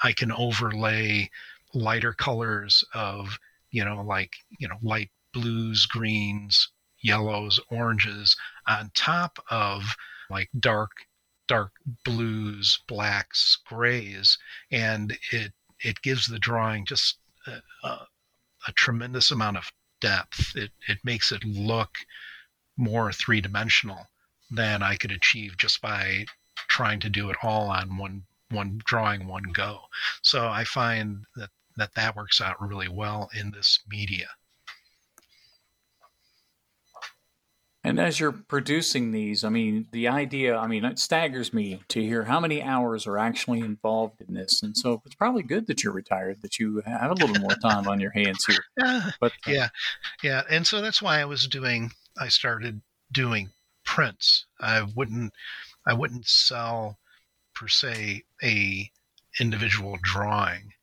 I 0.02 0.12
can 0.12 0.32
overlay 0.32 1.30
lighter 1.74 2.12
colors 2.12 2.84
of, 2.94 3.38
you 3.70 3.84
know, 3.84 4.02
like, 4.02 4.36
you 4.58 4.68
know, 4.68 4.78
light 4.82 5.10
blues, 5.32 5.86
greens, 5.86 6.70
yellows, 7.00 7.60
oranges 7.70 8.36
on 8.68 8.90
top 8.94 9.38
of 9.50 9.82
like 10.30 10.50
dark 10.60 10.90
dark 11.48 11.72
blues, 12.04 12.78
blacks, 12.86 13.58
grays, 13.66 14.38
and 14.70 15.16
it 15.32 15.52
it 15.80 16.02
gives 16.02 16.26
the 16.26 16.38
drawing 16.38 16.84
just 16.84 17.18
a, 17.46 17.62
a, 17.84 18.06
a 18.68 18.72
tremendous 18.72 19.30
amount 19.30 19.56
of 19.56 19.72
depth. 20.00 20.54
It 20.56 20.70
it 20.86 20.98
makes 21.04 21.32
it 21.32 21.44
look 21.44 21.98
more 22.76 23.12
three 23.12 23.40
dimensional 23.40 24.06
than 24.50 24.82
I 24.82 24.96
could 24.96 25.10
achieve 25.12 25.56
just 25.56 25.80
by 25.80 26.24
trying 26.68 27.00
to 27.00 27.10
do 27.10 27.30
it 27.30 27.36
all 27.42 27.70
on 27.70 27.96
one 27.96 28.24
one 28.50 28.80
drawing 28.84 29.26
one 29.26 29.50
go. 29.52 29.80
So 30.22 30.48
I 30.48 30.64
find 30.64 31.24
that 31.36 31.50
that 31.76 31.94
that 31.94 32.16
works 32.16 32.40
out 32.40 32.60
really 32.60 32.88
well 32.88 33.30
in 33.34 33.50
this 33.50 33.80
media. 33.88 34.28
And 37.88 37.98
as 37.98 38.20
you're 38.20 38.32
producing 38.32 39.12
these, 39.12 39.44
I 39.44 39.48
mean, 39.48 39.88
the 39.92 40.08
idea, 40.08 40.58
I 40.58 40.66
mean, 40.66 40.84
it 40.84 40.98
staggers 40.98 41.54
me 41.54 41.80
to 41.88 42.02
hear 42.02 42.24
how 42.24 42.38
many 42.38 42.62
hours 42.62 43.06
are 43.06 43.16
actually 43.16 43.60
involved 43.60 44.20
in 44.20 44.34
this. 44.34 44.62
And 44.62 44.76
so 44.76 45.00
it's 45.06 45.14
probably 45.14 45.42
good 45.42 45.66
that 45.68 45.82
you're 45.82 45.94
retired, 45.94 46.42
that 46.42 46.58
you 46.58 46.82
have 46.84 47.10
a 47.10 47.14
little 47.14 47.40
more 47.40 47.56
time 47.62 47.88
on 47.88 47.98
your 47.98 48.10
hands 48.10 48.44
here. 48.44 48.62
But 49.22 49.32
uh, 49.46 49.52
yeah, 49.52 49.68
yeah. 50.22 50.42
And 50.50 50.66
so 50.66 50.82
that's 50.82 51.00
why 51.00 51.18
I 51.18 51.24
was 51.24 51.46
doing, 51.46 51.90
I 52.20 52.28
started 52.28 52.82
doing 53.10 53.48
prints. 53.86 54.44
I 54.60 54.86
wouldn't, 54.94 55.32
I 55.86 55.94
wouldn't 55.94 56.26
sell 56.26 56.98
per 57.54 57.68
se 57.68 58.24
a 58.44 58.90
individual 59.40 59.96
drawing 60.02 60.74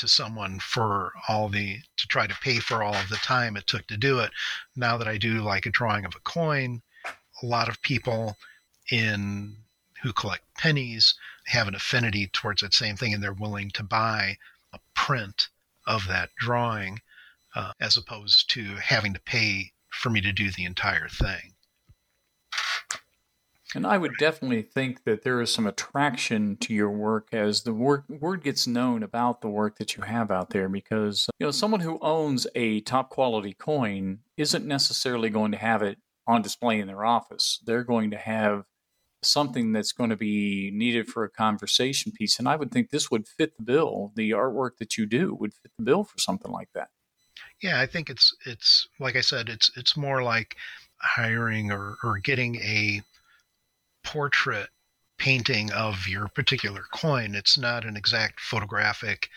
to 0.00 0.08
someone 0.08 0.58
for 0.58 1.12
all 1.28 1.48
the 1.48 1.78
to 1.96 2.06
try 2.06 2.26
to 2.26 2.34
pay 2.42 2.58
for 2.58 2.82
all 2.82 2.94
of 2.94 3.08
the 3.08 3.16
time 3.16 3.56
it 3.56 3.66
took 3.66 3.86
to 3.86 3.96
do 3.96 4.18
it. 4.18 4.30
Now 4.74 4.96
that 4.96 5.08
I 5.08 5.18
do 5.18 5.40
like 5.40 5.66
a 5.66 5.70
drawing 5.70 6.04
of 6.04 6.14
a 6.14 6.20
coin, 6.20 6.82
a 7.42 7.46
lot 7.46 7.68
of 7.68 7.82
people 7.82 8.36
in 8.90 9.56
who 10.02 10.12
collect 10.12 10.42
pennies 10.56 11.14
have 11.46 11.68
an 11.68 11.74
affinity 11.74 12.26
towards 12.26 12.62
that 12.62 12.74
same 12.74 12.96
thing 12.96 13.12
and 13.12 13.22
they're 13.22 13.32
willing 13.32 13.70
to 13.72 13.82
buy 13.82 14.38
a 14.72 14.78
print 14.94 15.48
of 15.86 16.06
that 16.06 16.30
drawing 16.36 17.00
uh, 17.54 17.72
as 17.80 17.96
opposed 17.96 18.48
to 18.50 18.76
having 18.76 19.12
to 19.12 19.20
pay 19.20 19.72
for 19.90 20.08
me 20.10 20.20
to 20.20 20.32
do 20.32 20.50
the 20.50 20.64
entire 20.64 21.08
thing. 21.08 21.54
And 23.74 23.86
I 23.86 23.98
would 23.98 24.16
definitely 24.18 24.62
think 24.62 25.04
that 25.04 25.22
there 25.22 25.40
is 25.40 25.52
some 25.52 25.66
attraction 25.66 26.56
to 26.58 26.74
your 26.74 26.90
work 26.90 27.28
as 27.32 27.62
the 27.62 27.72
work, 27.72 28.08
word 28.08 28.42
gets 28.42 28.66
known 28.66 29.02
about 29.02 29.40
the 29.40 29.48
work 29.48 29.78
that 29.78 29.96
you 29.96 30.02
have 30.02 30.30
out 30.30 30.50
there 30.50 30.68
because 30.68 31.28
you 31.38 31.46
know 31.46 31.52
someone 31.52 31.80
who 31.80 31.98
owns 32.00 32.46
a 32.54 32.80
top 32.80 33.10
quality 33.10 33.54
coin 33.54 34.18
isn't 34.36 34.66
necessarily 34.66 35.30
going 35.30 35.52
to 35.52 35.58
have 35.58 35.82
it 35.82 35.98
on 36.26 36.42
display 36.42 36.80
in 36.80 36.88
their 36.88 37.04
office. 37.04 37.60
They're 37.64 37.84
going 37.84 38.10
to 38.10 38.18
have 38.18 38.64
something 39.22 39.72
that's 39.72 39.92
going 39.92 40.10
to 40.10 40.16
be 40.16 40.70
needed 40.72 41.06
for 41.06 41.24
a 41.24 41.30
conversation 41.30 42.10
piece 42.10 42.38
and 42.38 42.48
I 42.48 42.56
would 42.56 42.72
think 42.72 42.90
this 42.90 43.10
would 43.10 43.28
fit 43.28 43.56
the 43.56 43.62
bill. 43.62 44.12
The 44.16 44.30
artwork 44.30 44.78
that 44.78 44.96
you 44.96 45.06
do 45.06 45.34
would 45.34 45.52
fit 45.54 45.72
the 45.76 45.84
bill 45.84 46.04
for 46.04 46.18
something 46.18 46.50
like 46.50 46.70
that. 46.74 46.88
Yeah, 47.62 47.80
I 47.80 47.86
think 47.86 48.10
it's 48.10 48.34
it's 48.46 48.88
like 48.98 49.16
I 49.16 49.20
said 49.20 49.48
it's 49.48 49.70
it's 49.76 49.96
more 49.96 50.22
like 50.22 50.56
hiring 51.02 51.70
or, 51.70 51.96
or 52.02 52.18
getting 52.18 52.56
a 52.56 53.02
portrait 54.02 54.68
painting 55.18 55.70
of 55.72 56.08
your 56.08 56.28
particular 56.28 56.84
coin. 56.92 57.34
It's 57.34 57.58
not 57.58 57.84
an 57.84 57.96
exact 57.96 58.40
photographic 58.40 59.28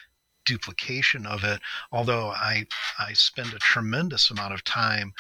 duplication 0.46 1.26
of 1.26 1.44
it, 1.44 1.62
although 1.92 2.30
I, 2.30 2.66
I 3.00 3.14
spend 3.14 3.54
a 3.54 3.60
tremendous 3.60 4.30
amount 4.30 4.54
of 4.54 4.64
time 4.64 5.14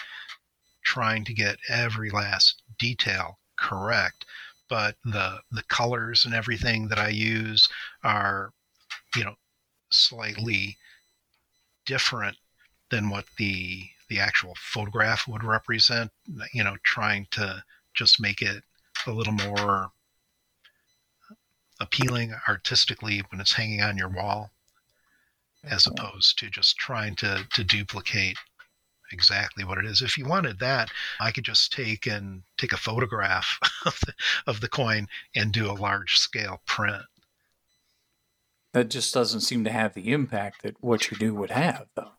trying 0.83 1.23
to 1.25 1.33
get 1.33 1.57
every 1.69 2.09
last 2.09 2.61
detail 2.77 3.39
correct. 3.57 4.25
But 4.69 4.95
the 5.03 5.41
the 5.51 5.63
colors 5.63 6.25
and 6.25 6.33
everything 6.33 6.87
that 6.87 6.97
I 6.97 7.09
use 7.09 7.67
are, 8.03 8.51
you 9.15 9.23
know, 9.23 9.35
slightly 9.91 10.77
different 11.85 12.37
than 12.89 13.09
what 13.09 13.25
the 13.37 13.83
the 14.09 14.19
actual 14.19 14.55
photograph 14.57 15.27
would 15.27 15.43
represent. 15.43 16.11
You 16.53 16.63
know, 16.63 16.77
trying 16.83 17.27
to 17.31 17.63
just 17.93 18.19
make 18.19 18.41
it 18.41 18.63
a 19.07 19.11
little 19.11 19.33
more 19.33 19.91
appealing 21.79 22.33
artistically 22.47 23.21
when 23.29 23.41
it's 23.41 23.53
hanging 23.53 23.81
on 23.81 23.97
your 23.97 24.09
wall, 24.09 24.51
as 25.63 25.87
opposed 25.87 26.37
to 26.39 26.49
just 26.49 26.77
trying 26.77 27.15
to 27.15 27.45
to 27.53 27.63
duplicate 27.63 28.37
exactly 29.11 29.63
what 29.63 29.77
it 29.77 29.85
is. 29.85 30.01
If 30.01 30.17
you 30.17 30.25
wanted 30.25 30.59
that, 30.59 30.89
I 31.19 31.31
could 31.31 31.45
just 31.45 31.71
take 31.71 32.07
and 32.07 32.43
take 32.57 32.73
a 32.73 32.77
photograph 32.77 33.59
of 33.85 33.99
the, 34.05 34.13
of 34.47 34.59
the 34.59 34.67
coin 34.67 35.07
and 35.35 35.53
do 35.53 35.69
a 35.69 35.73
large 35.73 36.17
scale 36.17 36.61
print. 36.65 37.03
That 38.73 38.89
just 38.89 39.13
doesn't 39.13 39.41
seem 39.41 39.63
to 39.65 39.71
have 39.71 39.93
the 39.93 40.11
impact 40.11 40.63
that 40.63 40.75
what 40.81 41.11
you 41.11 41.17
do 41.17 41.35
would 41.35 41.51
have, 41.51 41.85
though. 41.95 42.13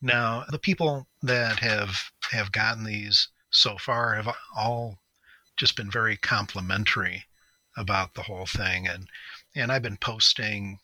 Now, 0.00 0.44
the 0.50 0.58
people 0.58 1.06
that 1.22 1.58
have 1.58 2.10
have 2.32 2.52
gotten 2.52 2.84
these 2.84 3.28
so 3.50 3.76
far 3.76 4.14
have 4.14 4.34
all 4.56 4.98
just 5.56 5.76
been 5.76 5.90
very 5.90 6.16
complimentary 6.16 7.24
about 7.76 8.14
the 8.14 8.22
whole 8.22 8.46
thing, 8.46 8.86
and 8.88 9.08
and 9.54 9.70
I've 9.72 9.82
been 9.82 9.96
posting 9.96 10.78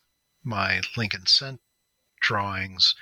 my 0.44 0.80
Lincoln 0.96 1.26
Cent 1.26 1.60
drawings 2.20 2.94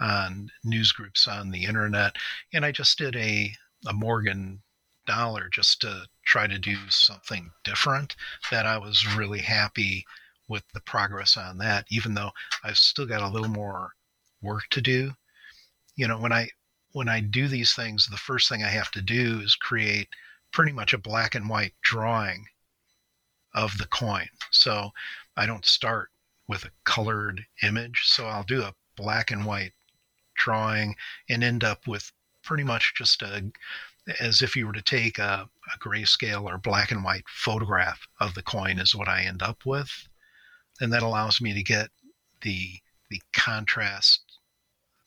on 0.00 0.50
news 0.64 0.92
groups 0.92 1.28
on 1.28 1.50
the 1.50 1.64
internet, 1.64 2.16
and 2.52 2.64
I 2.64 2.72
just 2.72 2.98
did 2.98 3.16
a 3.16 3.54
a 3.86 3.92
Morgan 3.92 4.62
dollar 5.06 5.48
just 5.48 5.80
to 5.80 6.06
try 6.24 6.46
to 6.46 6.58
do 6.58 6.76
something 6.88 7.50
different. 7.64 8.16
That 8.50 8.66
I 8.66 8.78
was 8.78 9.16
really 9.16 9.40
happy 9.40 10.06
with 10.48 10.64
the 10.72 10.80
progress 10.80 11.36
on 11.36 11.58
that, 11.58 11.86
even 11.90 12.14
though 12.14 12.32
I've 12.64 12.76
still 12.76 13.06
got 13.06 13.22
a 13.22 13.28
little 13.28 13.48
more 13.48 13.92
work 14.42 14.64
to 14.70 14.80
do. 14.80 15.12
You 15.96 16.08
know, 16.08 16.18
when 16.18 16.32
I 16.32 16.50
when 16.92 17.08
I 17.08 17.20
do 17.20 17.46
these 17.48 17.74
things, 17.74 18.06
the 18.06 18.16
first 18.16 18.48
thing 18.48 18.62
I 18.62 18.68
have 18.68 18.90
to 18.92 19.02
do 19.02 19.40
is 19.40 19.54
create 19.54 20.08
pretty 20.52 20.72
much 20.72 20.92
a 20.92 20.98
black 20.98 21.34
and 21.34 21.48
white 21.48 21.74
drawing 21.82 22.46
of 23.54 23.78
the 23.78 23.86
coin. 23.86 24.28
So 24.50 24.90
I 25.36 25.46
don't 25.46 25.64
start 25.64 26.10
with 26.48 26.64
a 26.64 26.70
colored 26.84 27.46
image. 27.62 28.02
So 28.04 28.26
I'll 28.26 28.42
do 28.42 28.62
a 28.62 28.74
black 28.96 29.30
and 29.30 29.44
white 29.44 29.72
drawing 30.34 30.96
and 31.28 31.44
end 31.44 31.64
up 31.64 31.86
with 31.86 32.10
pretty 32.42 32.64
much 32.64 32.94
just 32.96 33.22
a 33.22 33.50
as 34.18 34.42
if 34.42 34.56
you 34.56 34.66
were 34.66 34.72
to 34.72 34.82
take 34.82 35.18
a, 35.18 35.48
a 35.72 35.78
grayscale 35.78 36.44
or 36.44 36.58
black 36.58 36.90
and 36.90 37.04
white 37.04 37.28
photograph 37.28 38.08
of 38.18 38.34
the 38.34 38.42
coin 38.42 38.78
is 38.78 38.94
what 38.94 39.08
I 39.08 39.22
end 39.22 39.42
up 39.42 39.64
with. 39.64 40.08
And 40.80 40.92
that 40.92 41.02
allows 41.02 41.40
me 41.40 41.52
to 41.54 41.62
get 41.62 41.90
the 42.42 42.80
the 43.10 43.20
contrast, 43.32 44.20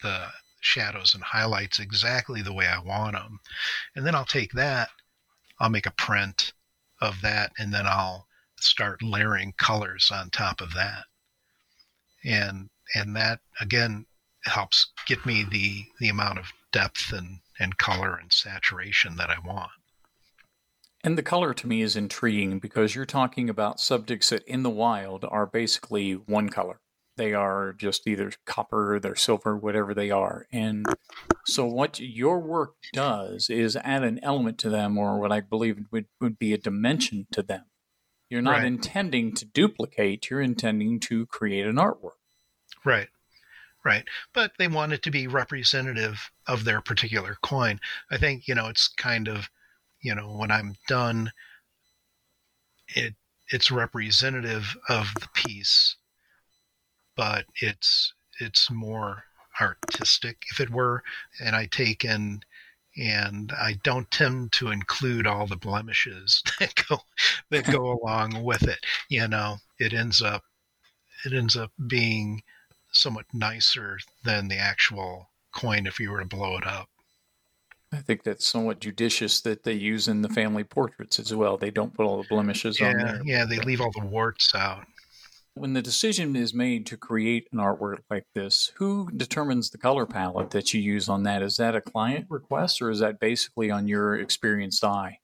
the 0.01 0.27
shadows 0.61 1.13
and 1.13 1.23
highlights 1.23 1.79
exactly 1.79 2.41
the 2.41 2.53
way 2.53 2.67
I 2.67 2.79
want 2.79 3.15
them. 3.15 3.39
And 3.95 4.05
then 4.05 4.13
I'll 4.15 4.25
take 4.25 4.51
that, 4.53 4.89
I'll 5.63 5.69
make 5.69 5.85
a 5.85 5.91
print 5.91 6.51
of 6.99 7.21
that, 7.21 7.53
and 7.57 7.73
then 7.73 7.87
I'll 7.87 8.27
start 8.59 9.01
layering 9.01 9.53
colors 9.57 10.11
on 10.13 10.29
top 10.29 10.59
of 10.59 10.73
that. 10.73 11.05
And 12.25 12.69
and 12.93 13.15
that 13.15 13.39
again 13.61 14.05
helps 14.43 14.91
get 15.07 15.25
me 15.25 15.45
the 15.49 15.85
the 16.01 16.09
amount 16.09 16.39
of 16.39 16.51
depth 16.73 17.13
and 17.13 17.39
and 17.59 17.77
color 17.77 18.15
and 18.15 18.33
saturation 18.33 19.15
that 19.15 19.29
I 19.29 19.37
want. 19.39 19.71
And 21.01 21.17
the 21.17 21.23
color 21.23 21.53
to 21.53 21.67
me 21.67 21.81
is 21.81 21.95
intriguing 21.95 22.59
because 22.59 22.93
you're 22.93 23.05
talking 23.05 23.49
about 23.49 23.79
subjects 23.79 24.31
that 24.31 24.43
in 24.43 24.63
the 24.63 24.69
wild 24.69 25.23
are 25.23 25.45
basically 25.45 26.13
one 26.13 26.49
color. 26.49 26.81
They 27.15 27.33
are 27.33 27.73
just 27.73 28.07
either 28.07 28.31
copper, 28.45 28.95
or 28.95 28.99
they're 28.99 29.15
silver, 29.15 29.55
whatever 29.55 29.93
they 29.93 30.09
are. 30.09 30.47
And 30.51 30.85
so 31.45 31.65
what 31.65 31.99
your 31.99 32.39
work 32.39 32.75
does 32.91 33.49
is 33.49 33.75
add 33.75 34.03
an 34.03 34.19
element 34.23 34.57
to 34.59 34.69
them, 34.69 34.97
or 34.97 35.19
what 35.19 35.31
I 35.31 35.41
believe 35.41 35.77
would, 35.91 36.05
would 36.19 36.39
be 36.39 36.53
a 36.53 36.57
dimension 36.57 37.27
to 37.31 37.43
them. 37.43 37.65
You're 38.29 38.41
not 38.41 38.57
right. 38.57 38.65
intending 38.65 39.35
to 39.35 39.45
duplicate, 39.45 40.29
you're 40.29 40.41
intending 40.41 40.99
to 41.01 41.27
create 41.27 41.67
an 41.67 41.75
artwork. 41.75 42.17
Right. 42.83 43.09
Right. 43.85 44.05
But 44.33 44.53
they 44.57 44.67
want 44.67 44.93
it 44.93 45.03
to 45.03 45.11
be 45.11 45.27
representative 45.27 46.31
of 46.47 46.63
their 46.63 46.81
particular 46.81 47.37
coin. 47.43 47.79
I 48.09 48.17
think, 48.17 48.47
you 48.47 48.55
know, 48.55 48.69
it's 48.69 48.87
kind 48.87 49.27
of, 49.27 49.49
you 50.01 50.15
know, 50.15 50.35
when 50.35 50.51
I'm 50.51 50.75
done, 50.87 51.31
it 52.87 53.13
it's 53.49 53.69
representative 53.69 54.75
of 54.89 55.13
the 55.19 55.27
piece, 55.33 55.97
but 57.15 57.45
it's 57.61 58.13
it's 58.39 58.69
more 58.71 59.23
artistic, 59.59 60.43
if 60.51 60.59
it 60.59 60.69
were. 60.69 61.03
And 61.43 61.55
I 61.55 61.67
take 61.67 62.03
and 62.03 62.45
and 62.95 63.51
I 63.51 63.79
don't 63.83 64.09
tend 64.11 64.51
to 64.53 64.69
include 64.69 65.25
all 65.25 65.47
the 65.47 65.55
blemishes 65.55 66.43
that 66.59 66.73
go 66.87 66.99
that 67.49 67.71
go 67.71 67.91
along 68.03 68.43
with 68.43 68.63
it. 68.63 68.79
You 69.09 69.27
know, 69.27 69.57
it 69.79 69.93
ends 69.93 70.21
up 70.21 70.43
it 71.25 71.33
ends 71.33 71.55
up 71.55 71.71
being 71.87 72.43
somewhat 72.91 73.25
nicer 73.33 73.97
than 74.23 74.47
the 74.47 74.57
actual 74.57 75.29
coin 75.51 75.87
if 75.87 75.99
you 75.99 76.11
were 76.11 76.19
to 76.19 76.25
blow 76.25 76.57
it 76.57 76.67
up. 76.67 76.89
I 77.91 77.97
think 77.97 78.23
that's 78.23 78.47
somewhat 78.47 78.79
judicious 78.79 79.41
that 79.41 79.63
they 79.63 79.73
use 79.73 80.07
in 80.07 80.23
the 80.23 80.29
family 80.29 80.63
portraits 80.63 81.19
as 81.19 81.33
well. 81.33 81.57
They 81.57 81.69
don't 81.69 81.93
put 81.93 82.05
all 82.05 82.21
the 82.21 82.27
blemishes 82.27 82.79
yeah, 82.79 82.87
on 82.87 82.97
there. 82.97 83.21
Yeah, 83.23 83.45
they 83.45 83.59
leave 83.59 83.81
all 83.81 83.91
the 83.91 84.05
warts 84.05 84.55
out. 84.55 84.85
When 85.55 85.73
the 85.73 85.83
decision 85.83 86.35
is 86.35 86.53
made 86.53 86.87
to 86.87 86.97
create 86.97 87.47
an 87.51 87.59
artwork 87.59 87.99
like 88.09 88.25
this, 88.33 88.71
who 88.75 89.09
determines 89.15 89.69
the 89.69 89.77
color 89.77 90.07
palette 90.07 90.49
that 90.49 90.73
you 90.73 90.81
use 90.81 91.07
on 91.07 91.23
that? 91.23 91.43
Is 91.43 91.57
that 91.57 91.75
a 91.75 91.81
client 91.81 92.25
request 92.27 92.81
or 92.81 92.89
is 92.89 92.99
that 92.99 93.19
basically 93.19 93.69
on 93.69 93.87
your 93.87 94.15
experienced 94.15 94.83
eye? 94.83 95.19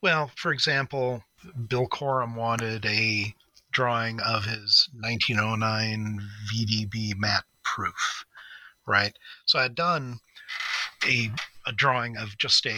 Well, 0.00 0.30
for 0.36 0.50
example, 0.52 1.24
Bill 1.68 1.86
Corum 1.86 2.36
wanted 2.36 2.86
a 2.86 3.34
drawing 3.70 4.20
of 4.20 4.46
his 4.46 4.88
1909 5.00 6.20
VDB 6.50 7.12
matte 7.16 7.44
proof, 7.62 8.24
right? 8.86 9.16
So 9.44 9.58
I'd 9.58 9.74
done 9.74 10.20
a, 11.06 11.30
a 11.66 11.72
drawing 11.72 12.16
of 12.16 12.38
just 12.38 12.64
a, 12.64 12.70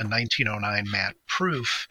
a 0.00 0.08
1909 0.08 0.90
matte 0.90 1.16
proof, 1.28 1.86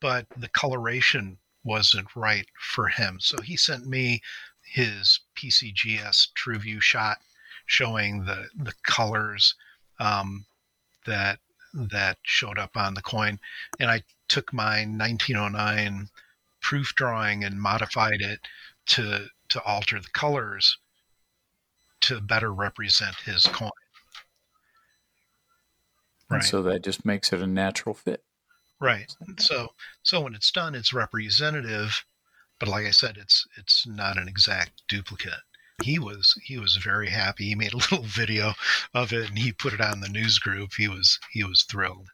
but 0.00 0.26
the 0.36 0.48
coloration 0.48 1.38
wasn't 1.64 2.08
right 2.16 2.46
for 2.58 2.88
him. 2.88 3.18
So 3.20 3.40
he 3.40 3.56
sent 3.56 3.86
me 3.86 4.20
his 4.64 5.20
PCGS 5.36 6.28
TrueView 6.34 6.80
shot 6.80 7.18
showing 7.66 8.24
the, 8.24 8.48
the 8.56 8.74
colors 8.82 9.54
um, 9.98 10.46
that 11.06 11.38
that 11.74 12.18
showed 12.22 12.58
up 12.58 12.76
on 12.76 12.94
the 12.94 13.02
coin. 13.02 13.38
And 13.80 13.90
I 13.90 14.02
took 14.28 14.52
my 14.52 14.84
1909 14.84 16.08
proof 16.60 16.94
drawing 16.94 17.44
and 17.44 17.60
modified 17.60 18.20
it 18.20 18.40
to 18.86 19.26
to 19.48 19.62
alter 19.62 20.00
the 20.00 20.10
colors 20.10 20.78
to 22.02 22.20
better 22.20 22.52
represent 22.52 23.16
his 23.24 23.44
coin. 23.46 23.70
Right. 26.28 26.42
so 26.42 26.62
that 26.62 26.82
just 26.82 27.04
makes 27.04 27.32
it 27.32 27.42
a 27.42 27.46
natural 27.46 27.94
fit. 27.94 28.24
Right. 28.82 29.14
So 29.38 29.68
so 30.02 30.22
when 30.22 30.34
it's 30.34 30.50
done, 30.50 30.74
it's 30.74 30.92
representative, 30.92 32.04
but 32.58 32.68
like 32.68 32.84
I 32.84 32.90
said, 32.90 33.16
it's 33.16 33.46
it's 33.56 33.86
not 33.86 34.18
an 34.18 34.26
exact 34.26 34.82
duplicate. 34.88 35.40
He 35.84 36.00
was 36.00 36.34
he 36.42 36.58
was 36.58 36.74
very 36.76 37.08
happy. 37.08 37.44
He 37.44 37.54
made 37.54 37.74
a 37.74 37.76
little 37.92 38.02
video 38.02 38.54
of 38.92 39.12
it 39.12 39.28
and 39.28 39.38
he 39.38 39.52
put 39.52 39.72
it 39.72 39.80
on 39.80 40.00
the 40.00 40.08
news 40.08 40.40
group. 40.40 40.72
He 40.76 40.88
was 40.88 41.20
he 41.30 41.44
was 41.44 41.62
thrilled. 41.62 42.08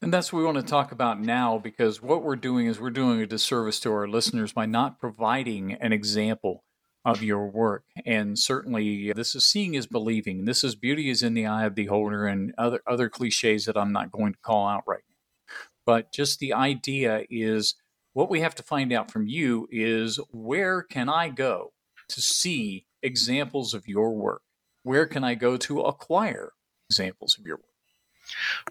And 0.00 0.14
that's 0.14 0.32
what 0.32 0.38
we 0.38 0.44
want 0.44 0.56
to 0.56 0.62
talk 0.62 0.92
about 0.92 1.20
now 1.20 1.58
because 1.58 2.00
what 2.00 2.22
we're 2.22 2.36
doing 2.36 2.66
is 2.66 2.78
we're 2.78 2.90
doing 2.90 3.20
a 3.20 3.26
disservice 3.26 3.80
to 3.80 3.92
our 3.92 4.06
listeners 4.06 4.52
by 4.52 4.66
not 4.66 5.00
providing 5.00 5.72
an 5.74 5.92
example 5.92 6.62
of 7.04 7.24
your 7.24 7.48
work. 7.48 7.84
And 8.06 8.38
certainly 8.38 9.10
uh, 9.10 9.14
this 9.14 9.34
is 9.34 9.44
seeing 9.44 9.74
is 9.74 9.88
believing. 9.88 10.44
This 10.44 10.62
is 10.62 10.76
beauty 10.76 11.10
is 11.10 11.24
in 11.24 11.34
the 11.34 11.46
eye 11.46 11.64
of 11.64 11.74
the 11.74 11.82
beholder 11.82 12.26
and 12.26 12.54
other 12.56 12.82
other 12.86 13.08
cliches 13.08 13.64
that 13.64 13.76
I'm 13.76 13.92
not 13.92 14.12
going 14.12 14.34
to 14.34 14.38
call 14.38 14.68
out 14.68 14.84
right 14.86 15.00
now. 15.08 15.09
But 15.86 16.12
just 16.12 16.38
the 16.38 16.52
idea 16.52 17.24
is 17.30 17.74
what 18.12 18.30
we 18.30 18.40
have 18.40 18.54
to 18.56 18.62
find 18.62 18.92
out 18.92 19.10
from 19.10 19.26
you 19.26 19.68
is 19.70 20.18
where 20.30 20.82
can 20.82 21.08
I 21.08 21.28
go 21.28 21.72
to 22.08 22.20
see 22.20 22.86
examples 23.02 23.74
of 23.74 23.86
your 23.86 24.14
work? 24.14 24.42
Where 24.82 25.06
can 25.06 25.24
I 25.24 25.34
go 25.34 25.56
to 25.58 25.82
acquire 25.82 26.52
examples 26.88 27.36
of 27.38 27.46
your 27.46 27.56
work? 27.56 27.64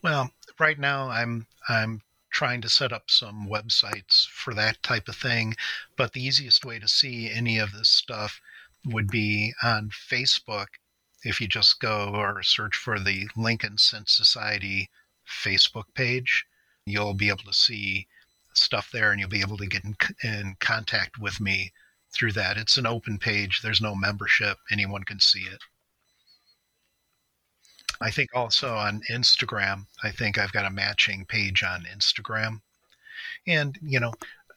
Well, 0.04 0.32
right 0.60 0.80
now 0.80 1.10
I'm 1.10 1.48
I'm 1.68 2.02
trying 2.32 2.62
to 2.62 2.70
set 2.70 2.94
up 2.94 3.10
some 3.10 3.48
websites 3.48 4.28
for 4.28 4.54
that 4.54 4.82
type 4.84 5.08
of 5.08 5.16
thing, 5.16 5.56
but 5.98 6.14
the 6.14 6.24
easiest 6.24 6.64
way 6.64 6.80
to 6.80 6.88
see 6.88 7.30
any 7.30 7.58
of 7.58 7.72
this 7.72 7.90
stuff 7.90 8.40
would 8.86 9.08
be 9.08 9.54
on 9.64 9.90
Facebook. 9.90 10.68
If 11.24 11.42
you 11.42 11.48
just 11.48 11.80
go 11.80 12.12
or 12.14 12.42
search 12.44 12.78
for 12.78 13.00
the 13.00 13.28
Lincoln 13.36 13.78
Cents 13.78 14.16
Society 14.16 14.90
Facebook 15.28 15.94
page, 15.94 16.46
you'll 16.90 17.14
be 17.14 17.30
able 17.30 17.44
to 17.44 17.54
see 17.54 18.08
stuff 18.54 18.90
there 18.92 19.12
and 19.12 19.20
you'll 19.20 19.30
be 19.30 19.42
able 19.42 19.58
to 19.58 19.68
get 19.68 19.84
in, 19.84 19.96
in 20.24 20.56
contact 20.60 21.18
with 21.20 21.40
me 21.40 21.72
through 22.12 22.34
that. 22.34 22.58
It's 22.58 22.78
an 22.78 22.88
open 22.88 23.20
page, 23.20 23.62
there's 23.62 23.82
no 23.82 23.96
membership, 23.96 24.58
anyone 24.72 25.04
can 25.04 25.20
see 25.20 25.42
it. 25.42 25.62
I 28.02 28.12
think 28.12 28.30
also 28.34 28.76
on 28.76 29.02
Instagram, 29.12 29.86
I 30.04 30.12
think 30.12 30.38
I've 30.38 30.54
got 30.54 30.66
a 30.66 30.72
matching 30.72 31.26
page 31.26 31.64
on 31.64 31.84
Instagram. 31.84 32.62
And, 33.46 33.78
you 33.82 34.00
know, 34.00 34.14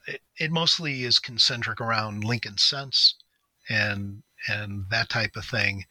it, 0.06 0.22
it 0.38 0.50
mostly 0.52 1.04
is 1.04 1.18
concentric 1.18 1.80
around 1.80 2.24
Lincoln 2.24 2.58
Cents 2.58 3.14
and 3.68 4.22
and 4.48 4.86
that 4.90 5.08
type 5.08 5.36
of 5.36 5.44
thing 5.44 5.84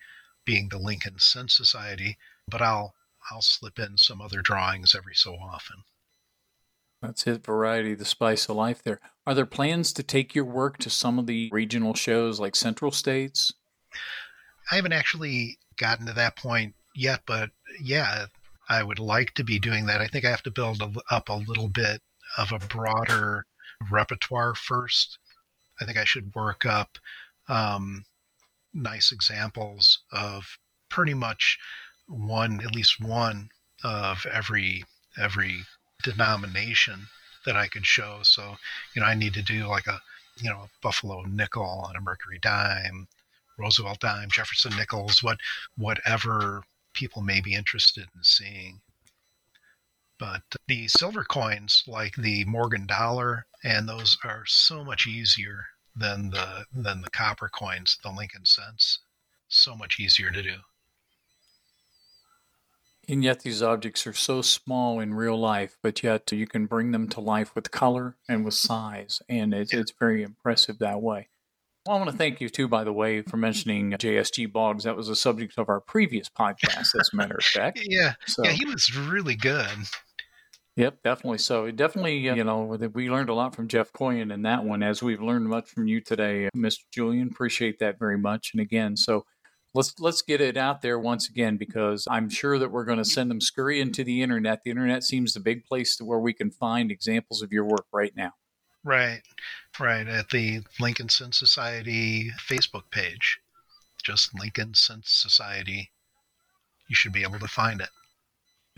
being 0.43 0.67
the 0.69 0.77
Lincoln 0.77 1.17
Cents 1.19 1.55
Society, 1.55 2.17
but 2.47 2.61
I'll 2.61 2.93
I'll 3.29 3.41
slip 3.41 3.79
in 3.79 3.97
some 3.97 4.21
other 4.21 4.41
drawings 4.41 4.95
every 4.95 5.15
so 5.15 5.35
often. 5.35 5.83
That's 7.01 7.25
it, 7.25 7.43
variety, 7.43 7.95
the 7.95 8.05
spice 8.05 8.47
of 8.47 8.55
life 8.55 8.83
there. 8.83 8.99
Are 9.25 9.33
there 9.33 9.45
plans 9.45 9.91
to 9.93 10.03
take 10.03 10.35
your 10.35 10.45
work 10.45 10.77
to 10.79 10.89
some 10.89 11.17
of 11.17 11.25
the 11.25 11.49
regional 11.51 11.95
shows 11.95 12.39
like 12.39 12.55
Central 12.55 12.91
States? 12.91 13.51
I 14.71 14.75
haven't 14.75 14.93
actually 14.93 15.57
gotten 15.77 16.05
to 16.05 16.13
that 16.13 16.35
point 16.35 16.75
yet, 16.95 17.21
but 17.25 17.49
yeah, 17.81 18.27
I 18.69 18.83
would 18.83 18.99
like 18.99 19.33
to 19.33 19.43
be 19.43 19.59
doing 19.59 19.87
that. 19.87 19.99
I 19.99 20.07
think 20.07 20.25
I 20.25 20.29
have 20.29 20.43
to 20.43 20.51
build 20.51 20.81
a, 20.81 20.91
up 21.13 21.29
a 21.29 21.33
little 21.33 21.67
bit 21.67 22.01
of 22.37 22.51
a 22.51 22.59
broader 22.59 23.45
repertoire 23.89 24.53
first. 24.53 25.17
I 25.79 25.85
think 25.85 25.97
I 25.97 26.03
should 26.03 26.35
work 26.35 26.65
up 26.65 26.99
um, 27.49 28.05
nice 28.73 29.11
examples 29.11 29.99
of 30.11 30.57
pretty 30.89 31.15
much 31.15 31.57
one, 32.07 32.61
at 32.61 32.75
least 32.75 33.01
one 33.01 33.49
of 33.83 34.25
every 34.31 34.83
every 35.17 35.63
denomination 36.01 37.07
that 37.45 37.55
I 37.55 37.67
could 37.67 37.85
show. 37.85 38.19
So, 38.23 38.57
you 38.95 39.01
know, 39.01 39.07
I 39.07 39.15
need 39.15 39.33
to 39.33 39.41
do 39.41 39.67
like 39.67 39.87
a, 39.87 40.01
you 40.41 40.49
know, 40.49 40.61
a 40.61 40.69
Buffalo 40.81 41.23
nickel 41.23 41.85
and 41.87 41.97
a 41.97 42.01
Mercury 42.01 42.39
dime, 42.39 43.07
Roosevelt 43.57 43.99
dime, 43.99 44.29
Jefferson 44.31 44.75
nickels, 44.75 45.21
what 45.23 45.37
whatever 45.77 46.63
people 46.93 47.21
may 47.21 47.41
be 47.41 47.53
interested 47.53 48.07
in 48.15 48.23
seeing. 48.23 48.81
But 50.19 50.43
the 50.67 50.87
silver 50.87 51.23
coins, 51.23 51.83
like 51.87 52.15
the 52.15 52.45
Morgan 52.45 52.85
dollar, 52.85 53.47
and 53.63 53.89
those 53.89 54.17
are 54.23 54.45
so 54.45 54.83
much 54.83 55.07
easier 55.07 55.65
than 55.95 56.29
the 56.29 56.65
than 56.71 57.01
the 57.01 57.09
copper 57.09 57.49
coins, 57.49 57.97
the 58.03 58.11
Lincoln 58.11 58.45
cents. 58.45 58.99
So 59.47 59.75
much 59.75 59.99
easier 59.99 60.31
to 60.31 60.41
do. 60.41 60.57
And 63.11 63.25
yet 63.25 63.41
these 63.41 63.61
objects 63.61 64.07
are 64.07 64.13
so 64.13 64.41
small 64.41 65.01
in 65.01 65.13
real 65.13 65.37
life, 65.37 65.77
but 65.83 66.01
yet 66.01 66.31
you 66.31 66.47
can 66.47 66.65
bring 66.65 66.91
them 66.91 67.09
to 67.09 67.19
life 67.19 67.53
with 67.53 67.69
color 67.69 68.15
and 68.29 68.45
with 68.45 68.53
size, 68.53 69.21
and 69.27 69.53
it's, 69.53 69.73
it's 69.73 69.91
very 69.99 70.23
impressive 70.23 70.79
that 70.79 71.01
way. 71.01 71.27
Well, 71.85 71.97
I 71.97 71.99
want 71.99 72.11
to 72.11 72.15
thank 72.15 72.39
you 72.39 72.47
too, 72.47 72.69
by 72.69 72.85
the 72.85 72.93
way, 72.93 73.21
for 73.21 73.35
mentioning 73.35 73.91
JSG 73.91 74.53
Boggs. 74.53 74.85
That 74.85 74.95
was 74.95 75.09
the 75.09 75.17
subject 75.17 75.55
of 75.57 75.67
our 75.67 75.81
previous 75.81 76.29
podcast, 76.29 76.97
as 76.97 77.09
a 77.11 77.15
matter 77.17 77.35
of 77.35 77.43
fact. 77.43 77.81
yeah, 77.85 78.13
so, 78.27 78.45
yeah, 78.45 78.51
he 78.51 78.63
was 78.63 78.95
really 78.95 79.35
good. 79.35 79.67
Yep, 80.77 81.03
definitely. 81.03 81.39
So 81.39 81.69
definitely, 81.69 82.29
uh, 82.29 82.35
you 82.35 82.45
know, 82.45 82.77
we 82.93 83.09
learned 83.09 83.27
a 83.27 83.33
lot 83.33 83.53
from 83.53 83.67
Jeff 83.67 83.91
Coyen 83.91 84.33
in 84.33 84.43
that 84.43 84.63
one, 84.63 84.83
as 84.83 85.03
we've 85.03 85.21
learned 85.21 85.49
much 85.49 85.67
from 85.67 85.85
you 85.85 85.99
today, 85.99 86.49
Mr. 86.55 86.79
Julian. 86.93 87.27
Appreciate 87.27 87.79
that 87.79 87.99
very 87.99 88.17
much. 88.17 88.51
And 88.53 88.61
again, 88.61 88.95
so 88.95 89.25
let's 89.73 89.99
let's 89.99 90.21
get 90.21 90.41
it 90.41 90.57
out 90.57 90.81
there 90.81 90.99
once 90.99 91.29
again 91.29 91.57
because 91.57 92.07
I'm 92.09 92.29
sure 92.29 92.59
that 92.59 92.71
we're 92.71 92.85
going 92.85 92.97
to 92.97 93.05
send 93.05 93.29
them 93.29 93.41
scurrying 93.41 93.91
to 93.93 94.03
the 94.03 94.21
internet. 94.21 94.63
The 94.63 94.71
internet 94.71 95.03
seems 95.03 95.33
the 95.33 95.39
big 95.39 95.65
place 95.65 95.95
to 95.97 96.05
where 96.05 96.19
we 96.19 96.33
can 96.33 96.51
find 96.51 96.91
examples 96.91 97.41
of 97.41 97.51
your 97.51 97.65
work 97.65 97.85
right 97.91 98.13
now. 98.15 98.31
Right, 98.83 99.21
right. 99.79 100.07
At 100.07 100.29
the 100.29 100.61
Lincoln 100.79 101.09
Cents 101.09 101.37
Society 101.37 102.31
Facebook 102.39 102.89
page, 102.91 103.39
just 104.03 104.37
Lincoln 104.37 104.73
Cents 104.73 105.11
Society, 105.11 105.91
you 106.89 106.95
should 106.95 107.13
be 107.13 107.23
able 107.23 107.39
to 107.39 107.47
find 107.47 107.79
it. 107.79 107.89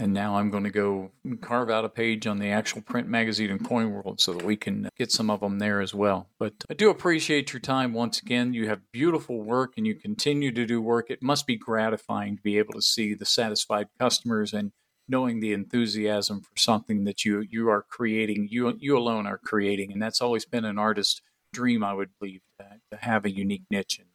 And 0.03 0.13
now 0.13 0.35
I'm 0.35 0.49
going 0.49 0.65
to 0.65 0.69
go 0.69 1.11
carve 1.39 1.69
out 1.69 1.85
a 1.85 1.89
page 1.89 2.27
on 2.27 2.37
the 2.37 2.49
actual 2.49 2.81
print 2.81 3.07
magazine 3.07 3.49
in 3.49 3.63
Coin 3.63 3.89
World 3.89 4.19
so 4.19 4.33
that 4.33 4.43
we 4.43 4.57
can 4.57 4.89
get 4.97 5.13
some 5.13 5.29
of 5.29 5.39
them 5.39 5.59
there 5.59 5.79
as 5.79 5.93
well. 5.93 6.27
But 6.37 6.55
I 6.69 6.73
do 6.73 6.89
appreciate 6.89 7.53
your 7.53 7.61
time 7.61 7.93
once 7.93 8.21
again. 8.21 8.53
You 8.53 8.67
have 8.67 8.91
beautiful 8.91 9.41
work 9.41 9.75
and 9.77 9.87
you 9.87 9.95
continue 9.95 10.51
to 10.51 10.65
do 10.65 10.81
work. 10.81 11.09
It 11.09 11.23
must 11.23 11.47
be 11.47 11.55
gratifying 11.55 12.35
to 12.35 12.43
be 12.43 12.57
able 12.57 12.73
to 12.73 12.81
see 12.81 13.13
the 13.13 13.25
satisfied 13.25 13.87
customers 13.97 14.51
and 14.51 14.73
knowing 15.07 15.39
the 15.39 15.53
enthusiasm 15.53 16.41
for 16.41 16.57
something 16.57 17.05
that 17.05 17.23
you 17.23 17.39
you 17.49 17.69
are 17.69 17.81
creating 17.81 18.47
you 18.51 18.73
you 18.79 18.97
alone 18.97 19.27
are 19.27 19.37
creating 19.37 19.91
and 19.91 20.01
that's 20.01 20.21
always 20.21 20.45
been 20.45 20.63
an 20.63 20.79
artist's 20.79 21.21
dream 21.51 21.83
i 21.83 21.93
would 21.93 22.09
believe 22.19 22.39
to, 22.57 22.65
to 22.89 22.97
have 23.03 23.25
a 23.25 23.29
unique 23.29 23.65
niche 23.69 23.99
in, 23.99 24.05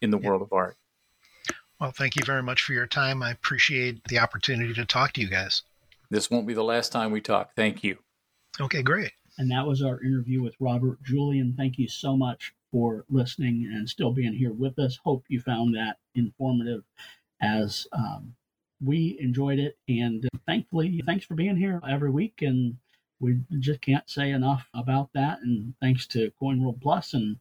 in 0.00 0.10
the 0.10 0.18
yeah. 0.18 0.28
world 0.28 0.42
of 0.42 0.52
art 0.52 0.76
well 1.82 1.90
thank 1.90 2.16
you 2.16 2.24
very 2.24 2.42
much 2.42 2.62
for 2.62 2.72
your 2.72 2.86
time 2.86 3.22
i 3.22 3.30
appreciate 3.30 4.02
the 4.04 4.18
opportunity 4.18 4.72
to 4.72 4.86
talk 4.86 5.12
to 5.12 5.20
you 5.20 5.28
guys 5.28 5.62
this 6.10 6.30
won't 6.30 6.46
be 6.46 6.54
the 6.54 6.64
last 6.64 6.92
time 6.92 7.12
we 7.12 7.20
talk 7.20 7.54
thank 7.54 7.84
you 7.84 7.98
okay 8.60 8.82
great 8.82 9.12
and 9.36 9.50
that 9.50 9.66
was 9.66 9.82
our 9.82 10.00
interview 10.02 10.42
with 10.42 10.54
robert 10.60 11.02
julian 11.02 11.54
thank 11.56 11.78
you 11.78 11.88
so 11.88 12.16
much 12.16 12.54
for 12.70 13.04
listening 13.10 13.70
and 13.74 13.88
still 13.88 14.12
being 14.12 14.32
here 14.32 14.52
with 14.52 14.78
us 14.78 14.98
hope 15.04 15.24
you 15.28 15.38
found 15.40 15.74
that 15.74 15.98
informative 16.14 16.82
as 17.42 17.86
um, 17.92 18.34
we 18.82 19.18
enjoyed 19.20 19.58
it. 19.58 19.76
And 19.88 20.24
uh, 20.24 20.38
thankfully, 20.46 21.02
thanks 21.06 21.24
for 21.24 21.34
being 21.34 21.56
here 21.56 21.80
every 21.88 22.10
week. 22.10 22.42
And 22.42 22.76
we 23.20 23.40
just 23.58 23.80
can't 23.80 24.08
say 24.08 24.30
enough 24.30 24.66
about 24.74 25.10
that. 25.14 25.40
And 25.42 25.74
thanks 25.80 26.06
to 26.08 26.32
Coin 26.38 26.62
World 26.62 26.80
Plus. 26.80 27.14
And 27.14 27.36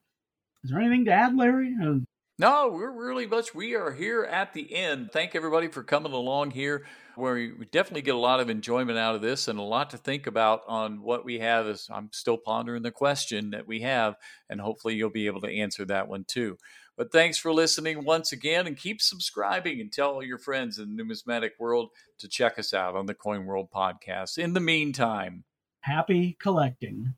is 0.63 0.69
there 0.69 0.79
anything 0.79 1.05
to 1.05 1.11
add, 1.11 1.35
Larry? 1.35 1.75
Uh, 1.81 1.99
no, 2.41 2.69
we're 2.73 2.89
really 2.91 3.27
much. 3.27 3.53
We 3.53 3.75
are 3.75 3.91
here 3.91 4.23
at 4.23 4.51
the 4.51 4.73
end. 4.73 5.11
Thank 5.13 5.35
everybody 5.35 5.67
for 5.67 5.83
coming 5.83 6.11
along 6.11 6.49
here. 6.49 6.87
Where 7.13 7.35
we 7.35 7.67
definitely 7.71 8.01
get 8.01 8.15
a 8.15 8.17
lot 8.17 8.39
of 8.39 8.49
enjoyment 8.49 8.97
out 8.97 9.13
of 9.13 9.21
this 9.21 9.47
and 9.47 9.59
a 9.59 9.61
lot 9.61 9.91
to 9.91 9.97
think 9.97 10.25
about 10.25 10.61
on 10.67 11.03
what 11.03 11.23
we 11.23 11.37
have. 11.37 11.67
Is 11.67 11.87
I'm 11.93 12.09
still 12.11 12.37
pondering 12.37 12.81
the 12.81 12.89
question 12.89 13.51
that 13.51 13.67
we 13.67 13.81
have, 13.81 14.15
and 14.49 14.59
hopefully 14.59 14.95
you'll 14.95 15.11
be 15.11 15.27
able 15.27 15.41
to 15.41 15.55
answer 15.55 15.85
that 15.85 16.07
one 16.07 16.23
too. 16.27 16.57
But 16.97 17.11
thanks 17.11 17.37
for 17.37 17.53
listening 17.53 18.05
once 18.05 18.31
again 18.31 18.65
and 18.65 18.75
keep 18.75 19.01
subscribing 19.01 19.79
and 19.79 19.91
tell 19.91 20.13
all 20.13 20.23
your 20.23 20.39
friends 20.39 20.79
in 20.79 20.89
the 20.89 20.95
numismatic 20.95 21.53
world 21.59 21.89
to 22.17 22.27
check 22.27 22.57
us 22.57 22.73
out 22.73 22.95
on 22.95 23.05
the 23.05 23.13
Coin 23.13 23.45
World 23.45 23.69
podcast. 23.71 24.39
In 24.39 24.53
the 24.53 24.59
meantime, 24.59 25.43
happy 25.81 26.37
collecting. 26.39 27.13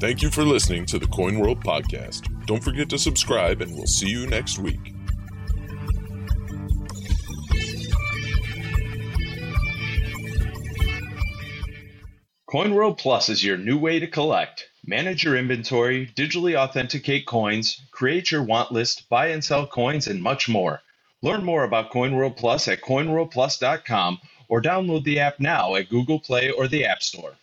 Thank 0.00 0.22
you 0.22 0.30
for 0.30 0.44
listening 0.44 0.86
to 0.86 0.98
the 0.98 1.06
Coin 1.06 1.38
World 1.38 1.62
podcast. 1.62 2.26
Don't 2.46 2.64
forget 2.64 2.88
to 2.88 2.98
subscribe, 2.98 3.60
and 3.60 3.74
we'll 3.74 3.86
see 3.86 4.08
you 4.08 4.26
next 4.26 4.58
week. 4.58 4.94
CoinWorld 12.48 12.96
Plus 12.96 13.28
is 13.28 13.44
your 13.44 13.58
new 13.58 13.76
way 13.76 13.98
to 13.98 14.06
collect. 14.06 14.70
Manage 14.86 15.22
your 15.22 15.36
inventory, 15.36 16.10
digitally 16.16 16.56
authenticate 16.56 17.26
coins, 17.26 17.82
create 17.90 18.30
your 18.30 18.42
want 18.42 18.72
list, 18.72 19.06
buy 19.10 19.26
and 19.26 19.44
sell 19.44 19.66
coins, 19.66 20.06
and 20.06 20.22
much 20.22 20.48
more. 20.48 20.80
Learn 21.20 21.44
more 21.44 21.64
about 21.64 21.92
CoinWorld 21.92 22.38
Plus 22.38 22.68
at 22.68 22.80
coinworldplus.com 22.80 24.18
or 24.48 24.62
download 24.62 25.04
the 25.04 25.20
app 25.20 25.38
now 25.38 25.74
at 25.74 25.90
Google 25.90 26.20
Play 26.20 26.50
or 26.50 26.66
the 26.66 26.86
App 26.86 27.02
Store. 27.02 27.34